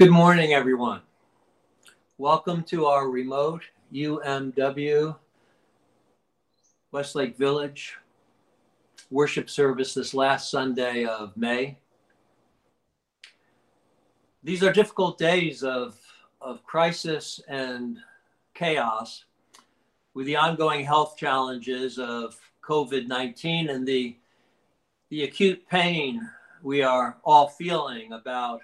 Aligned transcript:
Good 0.00 0.10
morning, 0.10 0.54
everyone. 0.54 1.02
Welcome 2.16 2.62
to 2.62 2.86
our 2.86 3.10
remote 3.10 3.60
UMW 3.92 5.14
Westlake 6.90 7.36
Village 7.36 7.98
worship 9.10 9.50
service 9.50 9.92
this 9.92 10.14
last 10.14 10.50
Sunday 10.50 11.04
of 11.04 11.36
May. 11.36 11.76
These 14.42 14.62
are 14.62 14.72
difficult 14.72 15.18
days 15.18 15.62
of, 15.62 15.98
of 16.40 16.64
crisis 16.64 17.38
and 17.46 17.98
chaos 18.54 19.26
with 20.14 20.24
the 20.24 20.36
ongoing 20.36 20.82
health 20.82 21.14
challenges 21.18 21.98
of 21.98 22.40
COVID 22.64 23.06
19 23.06 23.68
and 23.68 23.86
the, 23.86 24.16
the 25.10 25.24
acute 25.24 25.68
pain 25.68 26.26
we 26.62 26.82
are 26.82 27.18
all 27.22 27.48
feeling 27.48 28.12
about 28.14 28.62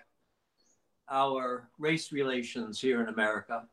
our 1.09 1.69
race 1.79 2.13
relations 2.13 2.81
here 2.81 3.01
in 3.01 3.09
America. 3.09 3.65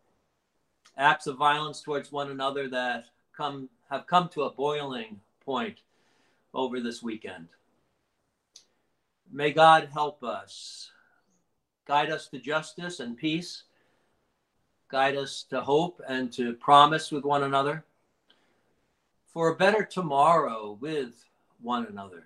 Acts 0.98 1.28
of 1.28 1.38
violence 1.38 1.82
towards 1.82 2.12
one 2.12 2.30
another 2.30 2.70
that 2.70 3.06
come 3.36 3.70
have 3.90 4.08
come 4.08 4.30
to 4.30 4.44
a 4.44 4.54
boiling 4.54 5.20
point 5.44 5.80
over 6.54 6.80
this 6.80 7.02
weekend. 7.02 7.48
May 9.32 9.52
God 9.52 9.90
help 9.92 10.24
us, 10.24 10.92
guide 11.88 12.12
us 12.12 12.28
to 12.28 12.40
justice 12.40 13.00
and 13.00 13.18
peace, 13.18 13.64
guide 14.90 15.16
us 15.16 15.44
to 15.50 15.62
hope 15.62 16.02
and 16.08 16.32
to 16.34 16.54
promise 16.54 17.12
with 17.12 17.24
one 17.24 17.44
another 17.44 17.84
for 19.26 19.50
a 19.50 19.56
better 19.56 19.84
tomorrow 19.84 20.78
with 20.80 21.26
one 21.60 21.88
another. 21.88 22.26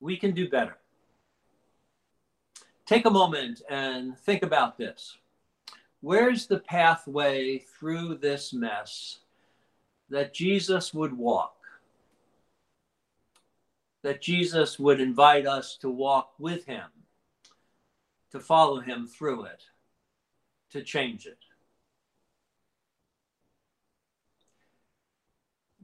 We 0.00 0.18
can 0.18 0.32
do 0.32 0.50
better. 0.50 0.76
Take 2.86 3.04
a 3.04 3.10
moment 3.10 3.62
and 3.68 4.16
think 4.16 4.44
about 4.44 4.78
this. 4.78 5.16
Where's 6.00 6.46
the 6.46 6.60
pathway 6.60 7.58
through 7.58 8.18
this 8.18 8.52
mess 8.52 9.18
that 10.08 10.32
Jesus 10.32 10.94
would 10.94 11.12
walk? 11.12 11.56
That 14.04 14.22
Jesus 14.22 14.78
would 14.78 15.00
invite 15.00 15.48
us 15.48 15.76
to 15.78 15.90
walk 15.90 16.34
with 16.38 16.64
him, 16.66 16.84
to 18.30 18.38
follow 18.38 18.78
him 18.78 19.08
through 19.08 19.46
it, 19.46 19.64
to 20.70 20.82
change 20.82 21.26
it. 21.26 21.38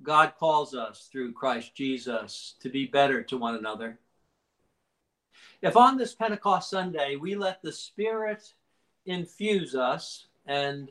God 0.05 0.35
calls 0.39 0.73
us 0.73 1.09
through 1.11 1.33
Christ 1.33 1.75
Jesus 1.75 2.55
to 2.61 2.69
be 2.69 2.87
better 2.87 3.25
to 3.25 3.37
one 3.37 3.57
another. 3.57 3.99
If 5.63 5.77
on 5.77 5.97
this 5.97 6.13
Pentecost 6.13 6.71
Sunday 6.71 7.15
we 7.15 7.37
let 7.37 7.63
the 7.63 7.71
Spirit 7.71 8.53
infuse 9.07 9.77
us 9.77 10.27
and 10.45 10.91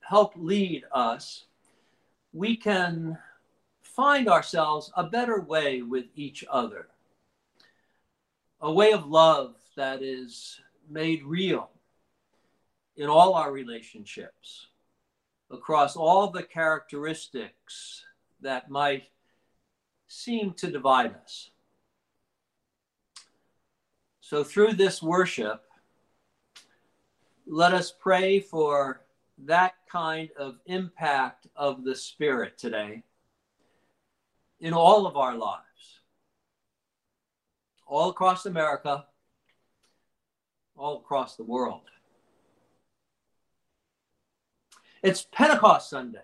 help 0.00 0.34
lead 0.36 0.84
us, 0.92 1.46
we 2.32 2.56
can 2.56 3.18
find 3.80 4.28
ourselves 4.28 4.92
a 4.96 5.02
better 5.02 5.40
way 5.40 5.82
with 5.82 6.04
each 6.14 6.44
other, 6.48 6.86
a 8.60 8.72
way 8.72 8.92
of 8.92 9.08
love 9.08 9.56
that 9.76 10.02
is 10.02 10.60
made 10.88 11.24
real 11.24 11.70
in 12.96 13.08
all 13.08 13.34
our 13.34 13.50
relationships, 13.50 14.68
across 15.50 15.96
all 15.96 16.28
the 16.30 16.44
characteristics 16.44 18.04
that 18.40 18.70
might 18.70 19.08
seem 20.06 20.52
to 20.52 20.70
divide 20.70 21.12
us. 21.24 21.51
So, 24.32 24.42
through 24.42 24.72
this 24.72 25.02
worship, 25.02 25.62
let 27.46 27.74
us 27.74 27.92
pray 27.92 28.40
for 28.40 29.02
that 29.44 29.74
kind 29.90 30.30
of 30.38 30.56
impact 30.64 31.48
of 31.54 31.84
the 31.84 31.94
Spirit 31.94 32.56
today 32.56 33.02
in 34.58 34.72
all 34.72 35.06
of 35.06 35.18
our 35.18 35.36
lives, 35.36 36.00
all 37.86 38.08
across 38.08 38.46
America, 38.46 39.04
all 40.78 40.96
across 40.96 41.36
the 41.36 41.44
world. 41.44 41.90
It's 45.02 45.26
Pentecost 45.30 45.90
Sunday. 45.90 46.20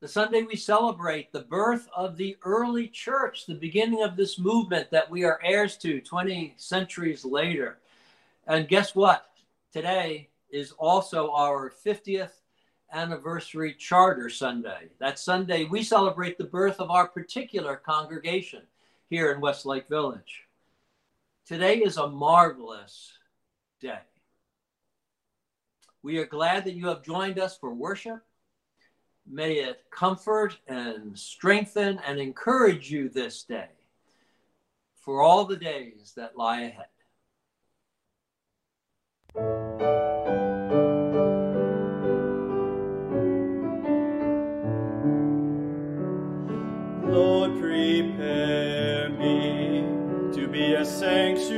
The 0.00 0.06
Sunday 0.06 0.42
we 0.42 0.54
celebrate 0.54 1.32
the 1.32 1.40
birth 1.40 1.88
of 1.92 2.16
the 2.16 2.36
early 2.44 2.86
church, 2.86 3.46
the 3.46 3.54
beginning 3.54 4.04
of 4.04 4.16
this 4.16 4.38
movement 4.38 4.92
that 4.92 5.10
we 5.10 5.24
are 5.24 5.40
heirs 5.42 5.76
to 5.78 6.00
20 6.00 6.54
centuries 6.56 7.24
later. 7.24 7.78
And 8.46 8.68
guess 8.68 8.94
what? 8.94 9.28
Today 9.72 10.28
is 10.50 10.70
also 10.78 11.32
our 11.32 11.72
50th 11.84 12.30
anniversary 12.92 13.74
charter 13.74 14.30
Sunday. 14.30 14.88
That 15.00 15.18
Sunday, 15.18 15.64
we 15.64 15.82
celebrate 15.82 16.38
the 16.38 16.44
birth 16.44 16.78
of 16.78 16.92
our 16.92 17.08
particular 17.08 17.74
congregation 17.74 18.62
here 19.10 19.32
in 19.32 19.40
Westlake 19.40 19.88
Village. 19.88 20.44
Today 21.44 21.78
is 21.78 21.96
a 21.96 22.06
marvelous 22.06 23.14
day. 23.80 23.98
We 26.04 26.18
are 26.18 26.26
glad 26.26 26.64
that 26.66 26.74
you 26.74 26.86
have 26.86 27.02
joined 27.02 27.40
us 27.40 27.58
for 27.58 27.74
worship. 27.74 28.22
May 29.30 29.54
it 29.56 29.84
comfort 29.90 30.58
and 30.68 31.18
strengthen 31.18 31.98
and 32.06 32.18
encourage 32.18 32.90
you 32.90 33.08
this 33.08 33.42
day 33.42 33.68
for 34.96 35.20
all 35.22 35.44
the 35.44 35.56
days 35.56 36.14
that 36.16 36.36
lie 36.36 36.62
ahead. 36.62 36.86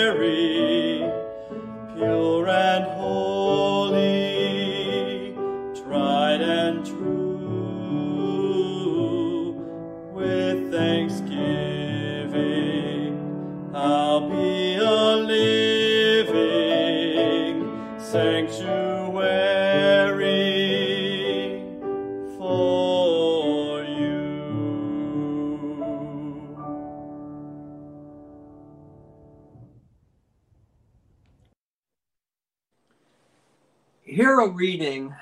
reading 34.49 35.15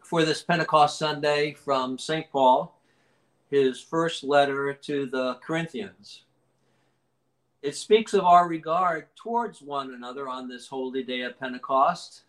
for 0.00 0.24
this 0.24 0.42
Pentecost 0.42 0.98
Sunday 0.98 1.54
from 1.54 1.98
St. 1.98 2.30
Paul, 2.30 2.78
his 3.50 3.80
first 3.80 4.22
letter 4.22 4.74
to 4.74 5.06
the 5.06 5.34
Corinthians. 5.42 6.22
It 7.62 7.74
speaks 7.74 8.12
of 8.14 8.24
our 8.24 8.48
regard 8.48 9.14
towards 9.16 9.62
one 9.62 9.94
another 9.94 10.28
on 10.28 10.48
this 10.48 10.68
holy 10.68 11.02
day 11.02 11.22
of 11.22 11.38
Pentecost 11.38 12.22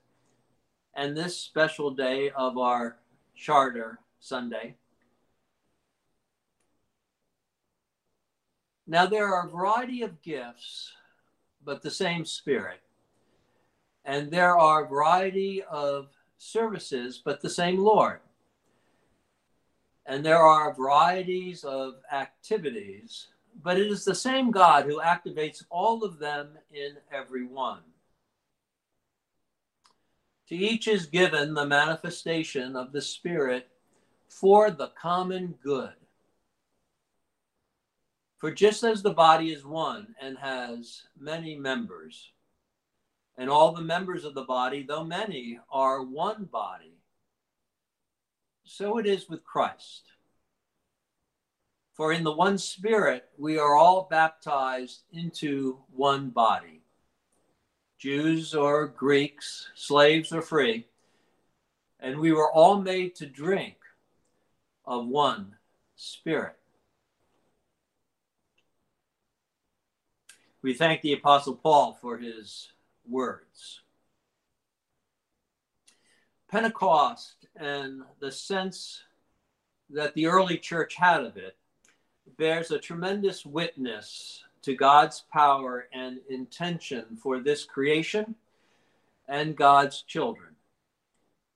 and 0.95 1.15
this 1.15 1.37
special 1.37 1.91
day 1.91 2.31
of 2.31 2.57
our 2.57 2.97
Charter 3.35 3.99
Sunday. 4.19 4.75
Now, 8.87 9.05
there 9.05 9.33
are 9.33 9.47
a 9.47 9.49
variety 9.49 10.01
of 10.01 10.21
gifts, 10.21 10.91
but 11.63 11.81
the 11.81 11.91
same 11.91 12.25
Spirit 12.25 12.81
and 14.05 14.31
there 14.31 14.57
are 14.57 14.83
a 14.83 14.87
variety 14.87 15.63
of 15.63 16.09
services, 16.41 17.21
but 17.23 17.39
the 17.41 17.49
same 17.49 17.77
Lord. 17.77 18.19
And 20.05 20.25
there 20.25 20.39
are 20.39 20.73
varieties 20.73 21.63
of 21.63 21.95
activities, 22.11 23.27
but 23.61 23.77
it 23.77 23.87
is 23.87 24.03
the 24.03 24.15
same 24.15 24.49
God 24.49 24.85
who 24.85 24.99
activates 24.99 25.63
all 25.69 26.03
of 26.03 26.17
them 26.17 26.57
in 26.73 26.97
every 27.13 27.45
one. 27.45 27.81
To 30.49 30.55
each 30.55 30.87
is 30.87 31.05
given 31.05 31.53
the 31.53 31.65
manifestation 31.65 32.75
of 32.75 32.91
the 32.91 33.01
Spirit 33.01 33.69
for 34.27 34.71
the 34.71 34.91
common 34.99 35.55
good. 35.63 35.93
For 38.37 38.51
just 38.51 38.83
as 38.83 39.03
the 39.03 39.13
body 39.13 39.53
is 39.53 39.63
one 39.63 40.15
and 40.19 40.37
has 40.39 41.03
many 41.19 41.55
members, 41.55 42.31
and 43.41 43.49
all 43.49 43.71
the 43.71 43.81
members 43.81 44.23
of 44.23 44.35
the 44.35 44.43
body, 44.43 44.83
though 44.83 45.03
many, 45.03 45.59
are 45.71 46.03
one 46.03 46.43
body. 46.43 46.93
So 48.65 48.99
it 48.99 49.07
is 49.07 49.27
with 49.27 49.43
Christ. 49.43 50.03
For 51.95 52.13
in 52.13 52.23
the 52.23 52.31
one 52.31 52.59
Spirit 52.59 53.29
we 53.39 53.57
are 53.57 53.75
all 53.75 54.07
baptized 54.07 55.01
into 55.11 55.79
one 55.91 56.29
body, 56.29 56.83
Jews 57.97 58.53
or 58.53 58.85
Greeks, 58.85 59.69
slaves 59.73 60.31
or 60.31 60.43
free, 60.43 60.85
and 61.99 62.19
we 62.19 62.31
were 62.31 62.51
all 62.51 62.79
made 62.79 63.15
to 63.15 63.25
drink 63.25 63.77
of 64.85 65.07
one 65.07 65.55
Spirit. 65.95 66.57
We 70.61 70.75
thank 70.75 71.01
the 71.01 71.13
Apostle 71.13 71.55
Paul 71.55 71.97
for 71.99 72.19
his 72.19 72.71
words. 73.11 73.81
Pentecost 76.49 77.47
and 77.55 78.01
the 78.19 78.31
sense 78.31 79.03
that 79.89 80.13
the 80.15 80.27
early 80.27 80.57
church 80.57 80.95
had 80.95 81.23
of 81.23 81.37
it 81.37 81.57
bears 82.37 82.71
a 82.71 82.79
tremendous 82.79 83.45
witness 83.45 84.43
to 84.61 84.75
God's 84.75 85.23
power 85.31 85.87
and 85.93 86.19
intention 86.29 87.17
for 87.21 87.39
this 87.39 87.63
creation 87.63 88.35
and 89.27 89.55
God's 89.55 90.01
children. 90.03 90.55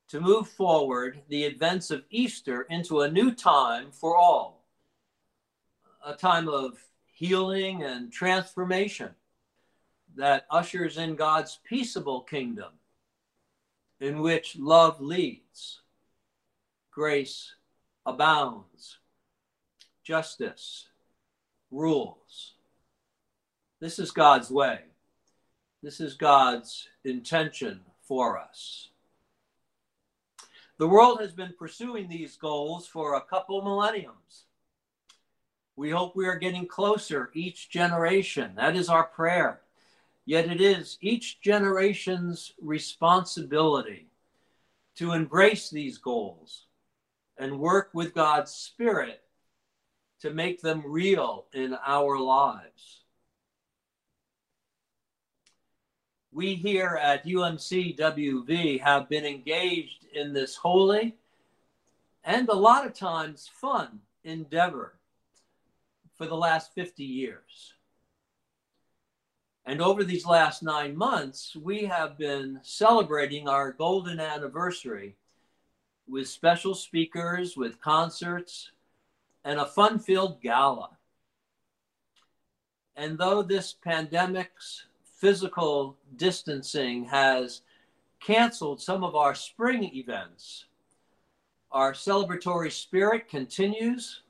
To 0.09 0.21
move 0.21 0.47
forward 0.47 1.21
the 1.29 1.43
events 1.43 1.91
of 1.91 2.03
Easter 2.09 2.61
into 2.69 3.01
a 3.01 3.11
new 3.11 3.33
time 3.33 3.91
for 3.91 4.15
all, 4.15 4.63
a 6.05 6.13
time 6.13 6.47
of 6.47 6.77
healing 7.05 7.83
and 7.83 8.11
transformation 8.11 9.09
that 10.15 10.45
ushers 10.49 10.97
in 10.97 11.15
God's 11.15 11.59
peaceable 11.67 12.21
kingdom 12.21 12.71
in 13.99 14.19
which 14.19 14.57
love 14.57 14.99
leads, 15.01 15.81
grace 16.91 17.53
abounds, 18.05 18.97
justice 20.03 20.87
rules. 21.71 22.53
This 23.79 23.99
is 23.99 24.11
God's 24.11 24.49
way. 24.49 24.79
This 25.83 25.99
is 25.99 26.15
God's 26.15 26.87
intention 27.03 27.81
for 28.01 28.37
us. 28.39 28.89
The 30.77 30.87
world 30.87 31.21
has 31.21 31.31
been 31.31 31.53
pursuing 31.57 32.09
these 32.09 32.35
goals 32.35 32.85
for 32.85 33.15
a 33.15 33.21
couple 33.21 33.61
millenniums. 33.61 34.45
We 35.75 35.89
hope 35.89 36.15
we 36.15 36.27
are 36.27 36.37
getting 36.37 36.67
closer 36.67 37.29
each 37.33 37.69
generation. 37.69 38.53
That 38.55 38.75
is 38.75 38.89
our 38.89 39.03
prayer. 39.03 39.61
Yet 40.25 40.49
it 40.49 40.59
is 40.59 40.97
each 41.01 41.39
generation's 41.41 42.53
responsibility 42.59 44.07
to 44.95 45.11
embrace 45.11 45.69
these 45.69 45.97
goals 45.97 46.65
and 47.37 47.59
work 47.59 47.89
with 47.93 48.15
God's 48.15 48.51
Spirit 48.51 49.21
to 50.21 50.31
make 50.31 50.61
them 50.61 50.83
real 50.85 51.45
in 51.53 51.77
our 51.85 52.17
lives. 52.17 53.01
We 56.31 56.55
here 56.55 56.99
at 57.01 57.25
UMCWV 57.25 58.81
have 58.81 59.07
been 59.07 59.25
engaged 59.25 60.05
in 60.13 60.33
this 60.33 60.55
holy 60.55 61.15
and 62.23 62.49
a 62.49 62.53
lot 62.53 62.85
of 62.85 62.93
times 62.93 63.49
fun 63.53 63.99
endeavor 64.23 64.95
for 66.15 66.25
the 66.25 66.35
last 66.35 66.73
50 66.73 67.03
years. 67.03 67.73
And 69.65 69.81
over 69.81 70.03
these 70.03 70.25
last 70.25 70.61
nine 70.61 70.95
months, 70.95 71.55
we 71.55 71.85
have 71.85 72.17
been 72.17 72.59
celebrating 72.61 73.47
our 73.47 73.71
golden 73.71 74.19
anniversary 74.19 75.15
with 76.07 76.27
special 76.27 76.75
speakers, 76.75 77.57
with 77.57 77.81
concerts, 77.81 78.71
and 79.43 79.59
a 79.59 79.65
fun 79.65 79.97
filled 79.97 80.39
gala. 80.41 80.91
And 82.95 83.17
though 83.17 83.41
this 83.41 83.73
pandemic's 83.73 84.85
physical 85.03 85.97
distancing 86.15 87.05
has 87.05 87.61
canceled 88.19 88.81
some 88.81 89.03
of 89.03 89.15
our 89.15 89.33
spring 89.33 89.83
events, 89.95 90.65
our 91.71 91.93
celebratory 91.93 92.71
spirit 92.71 93.27
continues, 93.27 94.21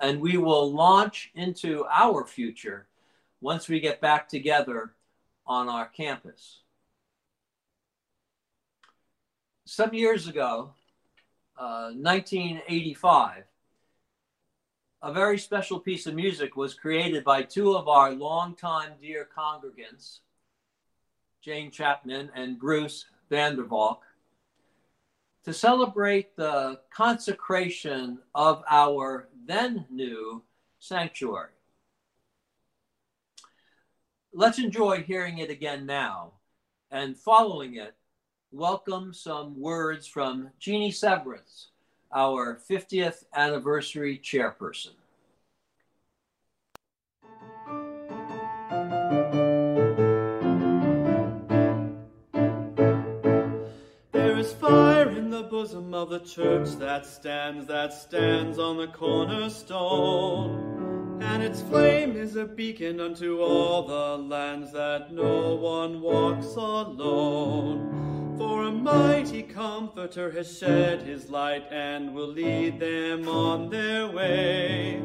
and 0.00 0.20
we 0.20 0.36
will 0.36 0.72
launch 0.72 1.32
into 1.34 1.84
our 1.90 2.24
future 2.24 2.86
once 3.44 3.68
we 3.68 3.78
get 3.78 4.00
back 4.00 4.26
together 4.26 4.94
on 5.46 5.68
our 5.68 5.86
campus. 5.86 6.62
Some 9.66 9.92
years 9.92 10.26
ago, 10.28 10.72
uh, 11.58 11.90
1985, 11.92 13.44
a 15.02 15.12
very 15.12 15.38
special 15.38 15.78
piece 15.78 16.06
of 16.06 16.14
music 16.14 16.56
was 16.56 16.72
created 16.72 17.22
by 17.22 17.42
two 17.42 17.76
of 17.76 17.86
our 17.86 18.12
longtime 18.12 18.92
dear 18.98 19.28
congregants, 19.36 20.20
Jane 21.42 21.70
Chapman 21.70 22.30
and 22.34 22.58
Bruce 22.58 23.04
Vandervalk, 23.30 23.98
to 25.44 25.52
celebrate 25.52 26.34
the 26.34 26.80
consecration 26.90 28.20
of 28.34 28.64
our 28.70 29.28
then 29.46 29.84
new 29.90 30.42
sanctuary. 30.78 31.50
Let's 34.36 34.58
enjoy 34.58 35.04
hearing 35.04 35.38
it 35.38 35.48
again 35.48 35.86
now, 35.86 36.32
and 36.90 37.16
following 37.16 37.76
it, 37.76 37.94
welcome 38.50 39.14
some 39.14 39.60
words 39.60 40.08
from 40.08 40.50
Jeannie 40.58 40.90
Severance 40.90 41.68
our 42.12 42.58
50th 42.68 43.22
anniversary 43.32 44.20
chairperson. 44.20 44.94
There 54.10 54.36
is 54.36 54.52
fire 54.54 55.10
in 55.10 55.30
the 55.30 55.44
bosom 55.48 55.94
of 55.94 56.10
the 56.10 56.18
church 56.18 56.70
that 56.80 57.06
stands, 57.06 57.66
that 57.66 57.92
stands 57.92 58.58
on 58.58 58.78
the 58.78 58.88
cornerstone. 58.88 60.73
And 61.24 61.42
its 61.42 61.62
flame 61.62 62.16
is 62.16 62.36
a 62.36 62.44
beacon 62.44 63.00
unto 63.00 63.40
all 63.40 63.82
the 63.86 64.22
lands 64.22 64.72
that 64.72 65.12
no 65.12 65.54
one 65.54 66.00
walks 66.00 66.54
alone. 66.54 68.36
For 68.38 68.64
a 68.64 68.70
mighty 68.70 69.42
comforter 69.42 70.30
has 70.32 70.58
shed 70.58 71.02
his 71.02 71.30
light 71.30 71.64
and 71.70 72.14
will 72.14 72.28
lead 72.28 72.78
them 72.78 73.28
on 73.28 73.70
their 73.70 74.06
way. 74.06 75.00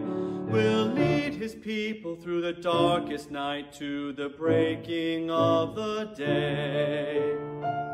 Will 0.50 0.88
lead 0.88 1.34
his 1.36 1.56
people 1.56 2.16
through 2.16 2.42
the 2.42 2.54
darkest 2.54 3.32
night 3.32 3.72
to 3.74 4.14
the 4.14 4.30
breaking 4.30 5.32
of 5.32 5.76
the 5.76 6.06
day. 6.16 7.89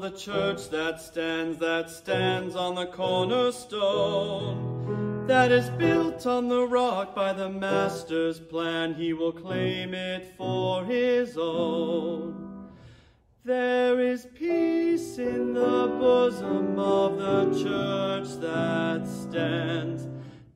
The 0.00 0.10
church 0.10 0.70
that 0.70 1.00
stands, 1.00 1.58
that 1.58 1.90
stands 1.90 2.56
on 2.56 2.74
the 2.74 2.86
cornerstone, 2.86 3.66
that 5.26 5.52
is 5.52 5.68
built 5.70 6.26
on 6.26 6.48
the 6.48 6.66
rock 6.66 7.14
by 7.14 7.34
the 7.34 7.50
Master's 7.50 8.40
plan. 8.40 8.94
He 8.94 9.12
will 9.12 9.32
claim 9.32 9.92
it 9.92 10.32
for 10.38 10.86
his 10.86 11.36
own. 11.36 12.70
There 13.44 14.00
is 14.00 14.26
peace 14.34 15.18
in 15.18 15.52
the 15.52 15.94
bosom 15.98 16.78
of 16.78 17.18
the 17.18 17.50
church 17.62 18.28
that 18.40 19.06
stands, 19.06 20.08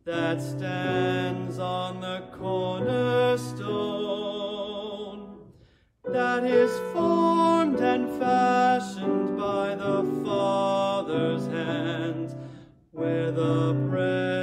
that 0.05 0.41
stands 0.41 1.59
on 1.59 2.01
the 2.01 2.23
cornerstone, 2.33 3.45
that 6.05 6.45
is 6.45 6.71
formed 6.95 7.81
and 7.81 8.19
by 9.45 9.75
the 9.75 10.03
Father's 10.25 11.47
hands, 11.49 12.35
where 12.93 13.31
the 13.31 13.75
bread 13.91 14.34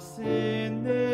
found 0.00 0.86
church 0.86 1.07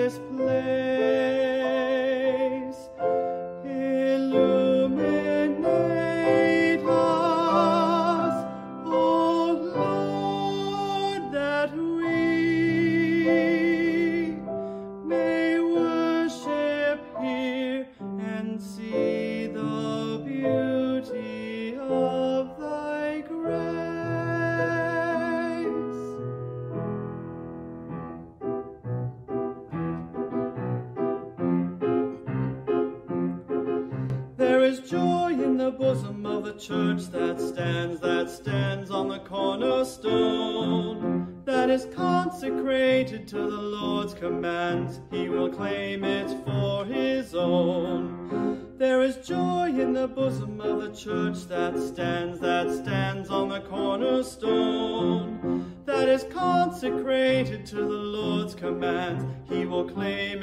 commands. 44.74 45.00
He 45.10 45.28
will 45.28 45.50
claim 45.50 46.04
it 46.04 46.30
for 46.44 46.84
his 46.84 47.34
own. 47.34 48.76
There 48.76 49.02
is 49.02 49.16
joy 49.16 49.68
in 49.68 49.92
the 49.92 50.08
bosom 50.08 50.60
of 50.60 50.82
the 50.82 50.92
church 50.92 51.46
that 51.48 51.78
stands, 51.78 52.40
that 52.40 52.68
stands 52.82 53.30
on 53.30 53.50
the 53.50 53.60
cornerstone, 53.60 55.76
that 55.86 56.08
is 56.08 56.24
consecrated 56.24 57.64
to 57.66 57.76
the 57.76 57.82
Lord's 57.82 58.54
commands. 58.54 59.24
He 59.48 59.64
will 59.64 59.88
claim 59.88 60.33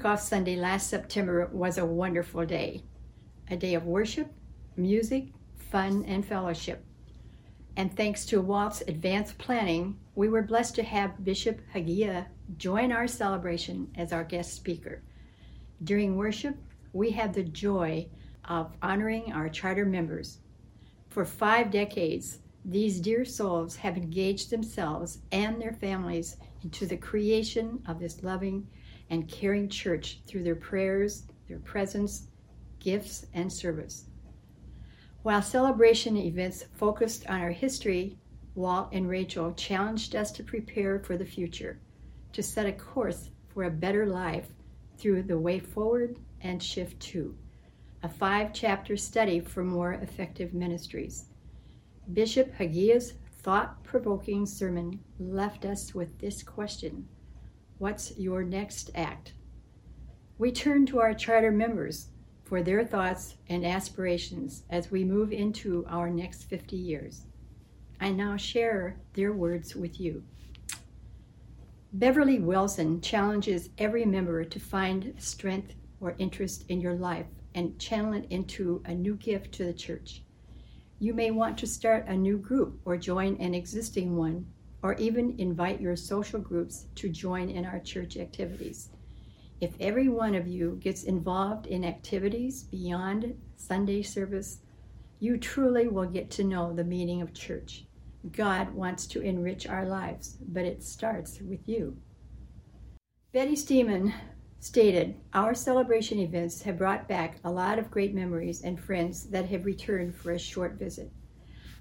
50th 0.00 0.02
kickoff 0.02 0.20
Sunday 0.20 0.56
last 0.56 0.88
September 0.88 1.50
was 1.52 1.76
a 1.76 1.84
wonderful 1.84 2.46
day. 2.46 2.82
A 3.50 3.56
day 3.56 3.74
of 3.74 3.84
worship, 3.84 4.32
music, 4.76 5.26
fun, 5.70 6.04
and 6.06 6.24
fellowship. 6.24 6.82
And 7.76 7.94
thanks 7.94 8.24
to 8.26 8.40
Walt's 8.40 8.80
advanced 8.82 9.36
planning, 9.36 9.98
we 10.14 10.28
were 10.28 10.42
blessed 10.42 10.74
to 10.76 10.82
have 10.82 11.22
Bishop 11.22 11.60
Hagiya 11.74 12.26
join 12.56 12.92
our 12.92 13.06
celebration 13.06 13.90
as 13.96 14.12
our 14.12 14.24
guest 14.24 14.54
speaker. 14.54 15.02
During 15.84 16.16
worship, 16.16 16.56
we 16.94 17.10
had 17.10 17.34
the 17.34 17.44
joy 17.44 18.08
of 18.46 18.72
honoring 18.80 19.32
our 19.34 19.50
charter 19.50 19.84
members. 19.84 20.38
For 21.08 21.26
five 21.26 21.70
decades, 21.70 22.38
these 22.64 23.00
dear 23.00 23.26
souls 23.26 23.76
have 23.76 23.98
engaged 23.98 24.50
themselves 24.50 25.18
and 25.30 25.60
their 25.60 25.74
families 25.74 26.38
into 26.62 26.86
the 26.86 26.96
creation 26.96 27.82
of 27.86 27.98
this 28.00 28.22
loving 28.22 28.66
and 29.10 29.28
caring 29.28 29.68
church 29.68 30.20
through 30.26 30.44
their 30.44 30.56
prayers, 30.56 31.24
their 31.48 31.58
presence, 31.58 32.28
gifts, 32.78 33.26
and 33.34 33.52
service. 33.52 34.06
While 35.22 35.42
celebration 35.42 36.16
events 36.16 36.64
focused 36.72 37.28
on 37.28 37.40
our 37.40 37.50
history, 37.50 38.16
Walt 38.54 38.88
and 38.92 39.08
Rachel 39.08 39.52
challenged 39.52 40.16
us 40.16 40.32
to 40.32 40.42
prepare 40.42 40.98
for 41.00 41.16
the 41.16 41.26
future, 41.26 41.80
to 42.32 42.42
set 42.42 42.66
a 42.66 42.72
course 42.72 43.30
for 43.48 43.64
a 43.64 43.70
better 43.70 44.06
life 44.06 44.48
through 44.96 45.24
the 45.24 45.38
way 45.38 45.58
forward 45.58 46.18
and 46.40 46.62
shift 46.62 46.98
to 47.00 47.36
a 48.02 48.08
five 48.08 48.52
chapter 48.54 48.96
study 48.96 49.40
for 49.40 49.62
more 49.62 49.92
effective 49.94 50.54
ministries. 50.54 51.26
Bishop 52.14 52.54
Hagiya's 52.54 53.14
thought 53.42 53.82
provoking 53.84 54.46
sermon 54.46 54.98
left 55.18 55.64
us 55.64 55.94
with 55.94 56.18
this 56.18 56.42
question 56.42 57.06
What's 57.80 58.18
your 58.18 58.44
next 58.44 58.90
act? 58.94 59.32
We 60.36 60.52
turn 60.52 60.84
to 60.84 61.00
our 61.00 61.14
charter 61.14 61.50
members 61.50 62.08
for 62.44 62.62
their 62.62 62.84
thoughts 62.84 63.36
and 63.48 63.64
aspirations 63.64 64.64
as 64.68 64.90
we 64.90 65.02
move 65.02 65.32
into 65.32 65.86
our 65.88 66.10
next 66.10 66.44
50 66.44 66.76
years. 66.76 67.24
I 67.98 68.10
now 68.10 68.36
share 68.36 69.00
their 69.14 69.32
words 69.32 69.74
with 69.74 69.98
you. 69.98 70.22
Beverly 71.94 72.38
Wilson 72.38 73.00
challenges 73.00 73.70
every 73.78 74.04
member 74.04 74.44
to 74.44 74.60
find 74.60 75.14
strength 75.16 75.72
or 76.00 76.16
interest 76.18 76.66
in 76.68 76.82
your 76.82 76.96
life 76.96 77.28
and 77.54 77.78
channel 77.78 78.12
it 78.12 78.26
into 78.28 78.82
a 78.84 78.94
new 78.94 79.16
gift 79.16 79.52
to 79.52 79.64
the 79.64 79.72
church. 79.72 80.22
You 80.98 81.14
may 81.14 81.30
want 81.30 81.56
to 81.56 81.66
start 81.66 82.08
a 82.08 82.14
new 82.14 82.36
group 82.36 82.78
or 82.84 82.98
join 82.98 83.38
an 83.40 83.54
existing 83.54 84.18
one, 84.18 84.44
or 84.82 84.94
even 84.94 85.34
invite 85.38 85.80
your 85.80 85.96
social 85.96 86.40
groups 86.40 86.86
to 86.94 87.08
join 87.08 87.50
in 87.50 87.64
our 87.64 87.80
church 87.80 88.16
activities. 88.16 88.90
If 89.60 89.74
every 89.78 90.08
one 90.08 90.34
of 90.34 90.48
you 90.48 90.78
gets 90.80 91.02
involved 91.02 91.66
in 91.66 91.84
activities 91.84 92.62
beyond 92.64 93.38
Sunday 93.56 94.02
service, 94.02 94.60
you 95.18 95.36
truly 95.36 95.86
will 95.86 96.06
get 96.06 96.30
to 96.30 96.44
know 96.44 96.72
the 96.72 96.84
meaning 96.84 97.20
of 97.20 97.34
church. 97.34 97.84
God 98.32 98.72
wants 98.74 99.06
to 99.08 99.20
enrich 99.20 99.66
our 99.66 99.84
lives, 99.84 100.38
but 100.48 100.64
it 100.64 100.82
starts 100.82 101.40
with 101.40 101.68
you. 101.68 101.96
Betty 103.32 103.54
Steeman 103.54 104.14
stated, 104.60 105.14
Our 105.34 105.54
celebration 105.54 106.18
events 106.18 106.62
have 106.62 106.78
brought 106.78 107.06
back 107.06 107.38
a 107.44 107.50
lot 107.50 107.78
of 107.78 107.90
great 107.90 108.14
memories 108.14 108.62
and 108.62 108.80
friends 108.80 109.24
that 109.30 109.46
have 109.50 109.66
returned 109.66 110.14
for 110.14 110.32
a 110.32 110.38
short 110.38 110.78
visit. 110.78 111.10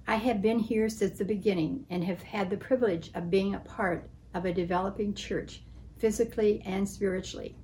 I 0.10 0.16
have 0.16 0.42
been 0.42 0.58
here 0.58 0.90
since 0.90 1.20
the 1.20 1.24
beginning 1.24 1.86
and 1.92 2.04
have 2.04 2.24
had 2.24 2.50
the 2.50 2.58
privilege 2.58 3.12
of 3.14 3.30
being 3.30 3.54
a 3.54 3.60
part 3.60 4.10
of 4.34 4.44
a 4.44 4.52
developing 4.52 5.14
church, 5.14 5.62
physically 6.00 6.64
and 6.66 6.90
spiritually. 6.90 7.56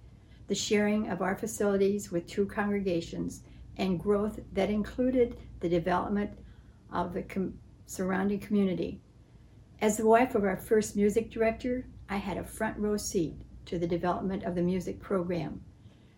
The 0.45 0.53
sharing 0.53 1.09
of 1.09 1.23
our 1.23 1.35
facilities 1.35 2.11
with 2.11 2.27
two 2.27 2.45
congregations 2.45 3.41
and 3.77 3.99
growth 3.99 4.39
that 4.53 4.69
included 4.69 5.37
the 5.59 5.69
development 5.69 6.37
of 6.93 7.15
the 7.15 7.23
com- 7.23 7.57
surrounding 7.87 8.41
community. 8.41 9.01
As 9.81 9.97
the 9.97 10.05
wife 10.05 10.35
of 10.35 10.43
our 10.43 10.55
first 10.55 10.95
music 10.95 11.31
director, 11.31 11.87
I 12.09 12.17
had 12.17 12.37
a 12.37 12.43
front 12.43 12.77
row 12.77 12.97
seat 12.97 13.41
to 13.65 13.79
the 13.79 13.87
development 13.87 14.43
of 14.43 14.53
the 14.53 14.61
music 14.61 14.99
program. 14.99 15.61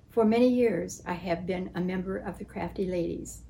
For 0.09 0.25
many 0.25 0.49
years, 0.49 1.01
I 1.05 1.13
have 1.13 1.45
been 1.45 1.71
a 1.73 1.79
member 1.79 2.17
of 2.17 2.37
the 2.37 2.43
Crafty 2.43 2.85
Ladies. 2.85 3.43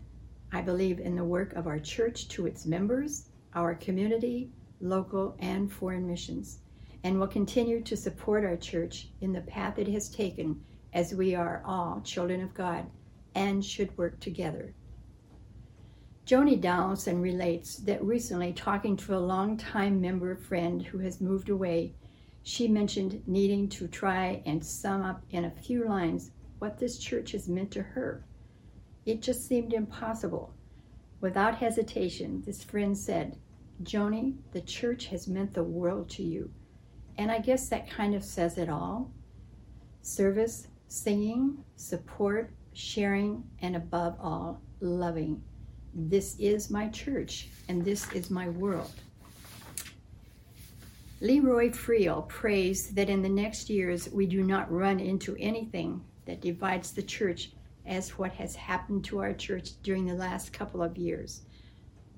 I 0.52 0.62
believe 0.62 1.00
in 1.00 1.16
the 1.16 1.24
work 1.24 1.54
of 1.54 1.68
our 1.68 1.80
church 1.80 2.30
to 2.30 2.46
its 2.46 2.66
members, 2.66 3.30
our 3.54 3.76
community, 3.76 4.52
local, 4.80 5.36
and 5.40 5.72
foreign 5.72 6.08
missions, 6.08 6.60
and 7.04 7.20
will 7.20 7.28
continue 7.28 7.82
to 7.82 7.98
support 7.98 8.46
our 8.46 8.56
church 8.56 9.10
in 9.22 9.34
the 9.34 9.42
path 9.42 9.78
it 9.78 9.88
has 9.90 10.10
taken 10.10 10.64
as 10.94 11.14
we 11.14 11.36
are 11.36 11.62
all 11.66 12.02
children 12.02 12.42
of 12.42 12.54
God 12.54 12.86
and 13.36 13.64
should 13.64 13.96
work 13.98 14.20
together. 14.20 14.74
Joni 16.26 16.60
Donaldson 16.60 17.22
relates 17.22 17.78
that 17.78 18.04
recently, 18.04 18.52
talking 18.52 18.98
to 18.98 19.16
a 19.16 19.20
longtime 19.20 20.02
member 20.02 20.36
friend 20.36 20.82
who 20.82 20.98
has 20.98 21.22
moved 21.22 21.50
away, 21.50 21.94
she 22.44 22.68
mentioned 22.68 23.22
needing 23.28 23.70
to 23.70 23.88
try 23.88 24.42
and 24.46 24.66
sum 24.66 25.04
up 25.04 25.24
in 25.30 25.46
a 25.46 25.52
few 25.52 25.86
lines 25.88 26.32
what 26.60 26.80
this 26.80 26.98
church 26.98 27.32
has 27.32 27.48
meant 27.48 27.72
to 27.72 27.82
her. 27.82 28.26
It 29.08 29.22
just 29.22 29.48
seemed 29.48 29.72
impossible. 29.72 30.54
Without 31.22 31.56
hesitation, 31.56 32.44
this 32.46 32.62
friend 32.62 32.96
said, 32.96 33.38
Joni, 33.84 34.36
the 34.52 34.60
church 34.60 35.06
has 35.08 35.30
meant 35.30 35.54
the 35.54 35.64
world 35.64 36.10
to 36.10 36.24
you. 36.24 36.52
And 37.18 37.32
I 37.32 37.40
guess 37.40 37.70
that 37.70 37.90
kind 37.90 38.14
of 38.14 38.24
says 38.24 38.58
it 38.58 38.68
all. 38.68 39.10
Service, 40.02 40.68
singing, 40.90 41.64
support, 41.78 42.52
sharing, 42.74 43.46
and 43.62 43.78
above 43.78 44.18
all, 44.20 44.62
loving. 44.82 45.42
This 45.94 46.36
is 46.38 46.70
my 46.70 46.90
church, 46.90 47.48
and 47.70 47.86
this 47.86 48.12
is 48.12 48.30
my 48.30 48.50
world. 48.50 48.92
Leroy 51.22 51.70
Friel 51.70 52.28
prays 52.28 52.90
that 52.90 53.10
in 53.10 53.22
the 53.22 53.30
next 53.30 53.70
years 53.70 54.10
we 54.12 54.26
do 54.26 54.44
not 54.44 54.70
run 54.70 55.00
into 55.00 55.38
anything 55.40 56.04
that 56.26 56.42
divides 56.42 56.92
the 56.92 57.02
church 57.02 57.52
as 57.88 58.18
what 58.18 58.34
has 58.34 58.56
happened 58.56 59.04
to 59.06 59.20
our 59.20 59.34
church 59.34 59.82
during 59.82 60.06
the 60.06 60.14
last 60.14 60.54
couple 60.54 60.84
of 60.84 60.98
years. 60.98 61.42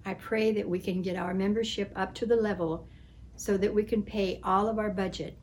I 0.06 0.16
pray 0.16 0.52
that 0.54 0.68
we 0.68 0.80
can 0.80 1.02
get 1.02 1.16
our 1.16 1.34
membership 1.34 1.92
up 1.96 2.14
to 2.16 2.26
the 2.26 2.36
level 2.36 2.88
so 3.36 3.58
that 3.58 3.74
we 3.74 3.84
can 3.84 4.04
pay 4.04 4.40
all 4.44 4.68
of 4.68 4.80
our 4.80 4.90
budget, 4.90 5.38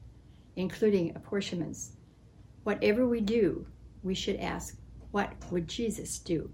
including 0.56 1.14
apportionments. 1.14 1.92
Whatever 2.64 3.06
we 3.06 3.21
do, 3.21 3.66
we 4.02 4.14
should 4.14 4.37
ask, 4.37 4.76
what 5.12 5.33
would 5.50 5.68
Jesus 5.68 6.18
do? 6.18 6.50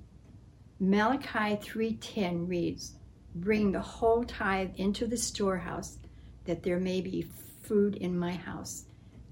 Malachi 0.78 1.56
3:10 1.56 2.46
reads, 2.46 2.96
"Bring 3.34 3.72
the 3.72 3.80
whole 3.80 4.24
tithe 4.24 4.74
into 4.76 5.06
the 5.06 5.16
storehouse, 5.16 5.98
that 6.44 6.62
there 6.62 6.80
may 6.80 7.00
be 7.00 7.22
food 7.62 7.96
in 7.96 8.18
my 8.18 8.32
house. 8.32 8.86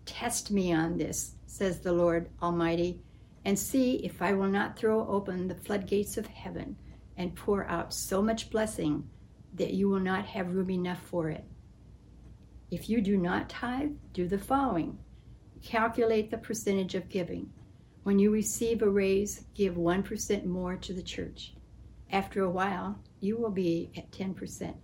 Test 0.06 0.50
me 0.50 0.73
on 0.73 0.97
this, 0.97 1.35
says 1.47 1.80
the 1.80 1.92
Lord 1.92 2.30
Almighty, 2.40 3.02
and 3.44 3.59
see 3.59 3.97
if 3.97 4.20
I 4.20 4.32
will 4.32 4.49
not 4.49 4.76
throw 4.76 5.06
open 5.09 5.49
the 5.49 5.54
floodgates 5.54 6.16
of 6.16 6.26
heaven 6.26 6.76
and 7.16 7.34
pour 7.34 7.67
out 7.67 7.93
so 7.95 8.23
much 8.23 8.50
blessing 8.50 9.08
that 9.54 9.75
you 9.75 9.88
will 9.88 10.00
not 10.00 10.26
have 10.26 10.54
room 10.54 10.71
enough 10.71 11.02
for 11.02 11.28
it. 11.28 11.45
If 12.71 12.88
you 12.88 13.00
do 13.00 13.17
not 13.17 13.49
tithe, 13.49 13.93
do 14.12 14.28
the 14.28 14.38
following 14.38 14.99
calculate 15.62 16.30
the 16.30 16.38
percentage 16.38 16.95
of 16.95 17.08
giving. 17.08 17.50
When 18.02 18.19
you 18.19 18.30
receive 18.30 18.82
a 18.82 18.88
raise, 18.88 19.45
give 19.54 19.75
1% 19.75 20.47
more 20.47 20.76
to 20.76 20.95
the 20.95 21.02
church. 21.02 21.54
After 22.10 22.43
a 22.43 22.50
while, 22.50 22.99
you 23.21 23.36
will 23.36 23.50
be 23.50 23.91
at 23.97 24.10
10%. 24.10 24.75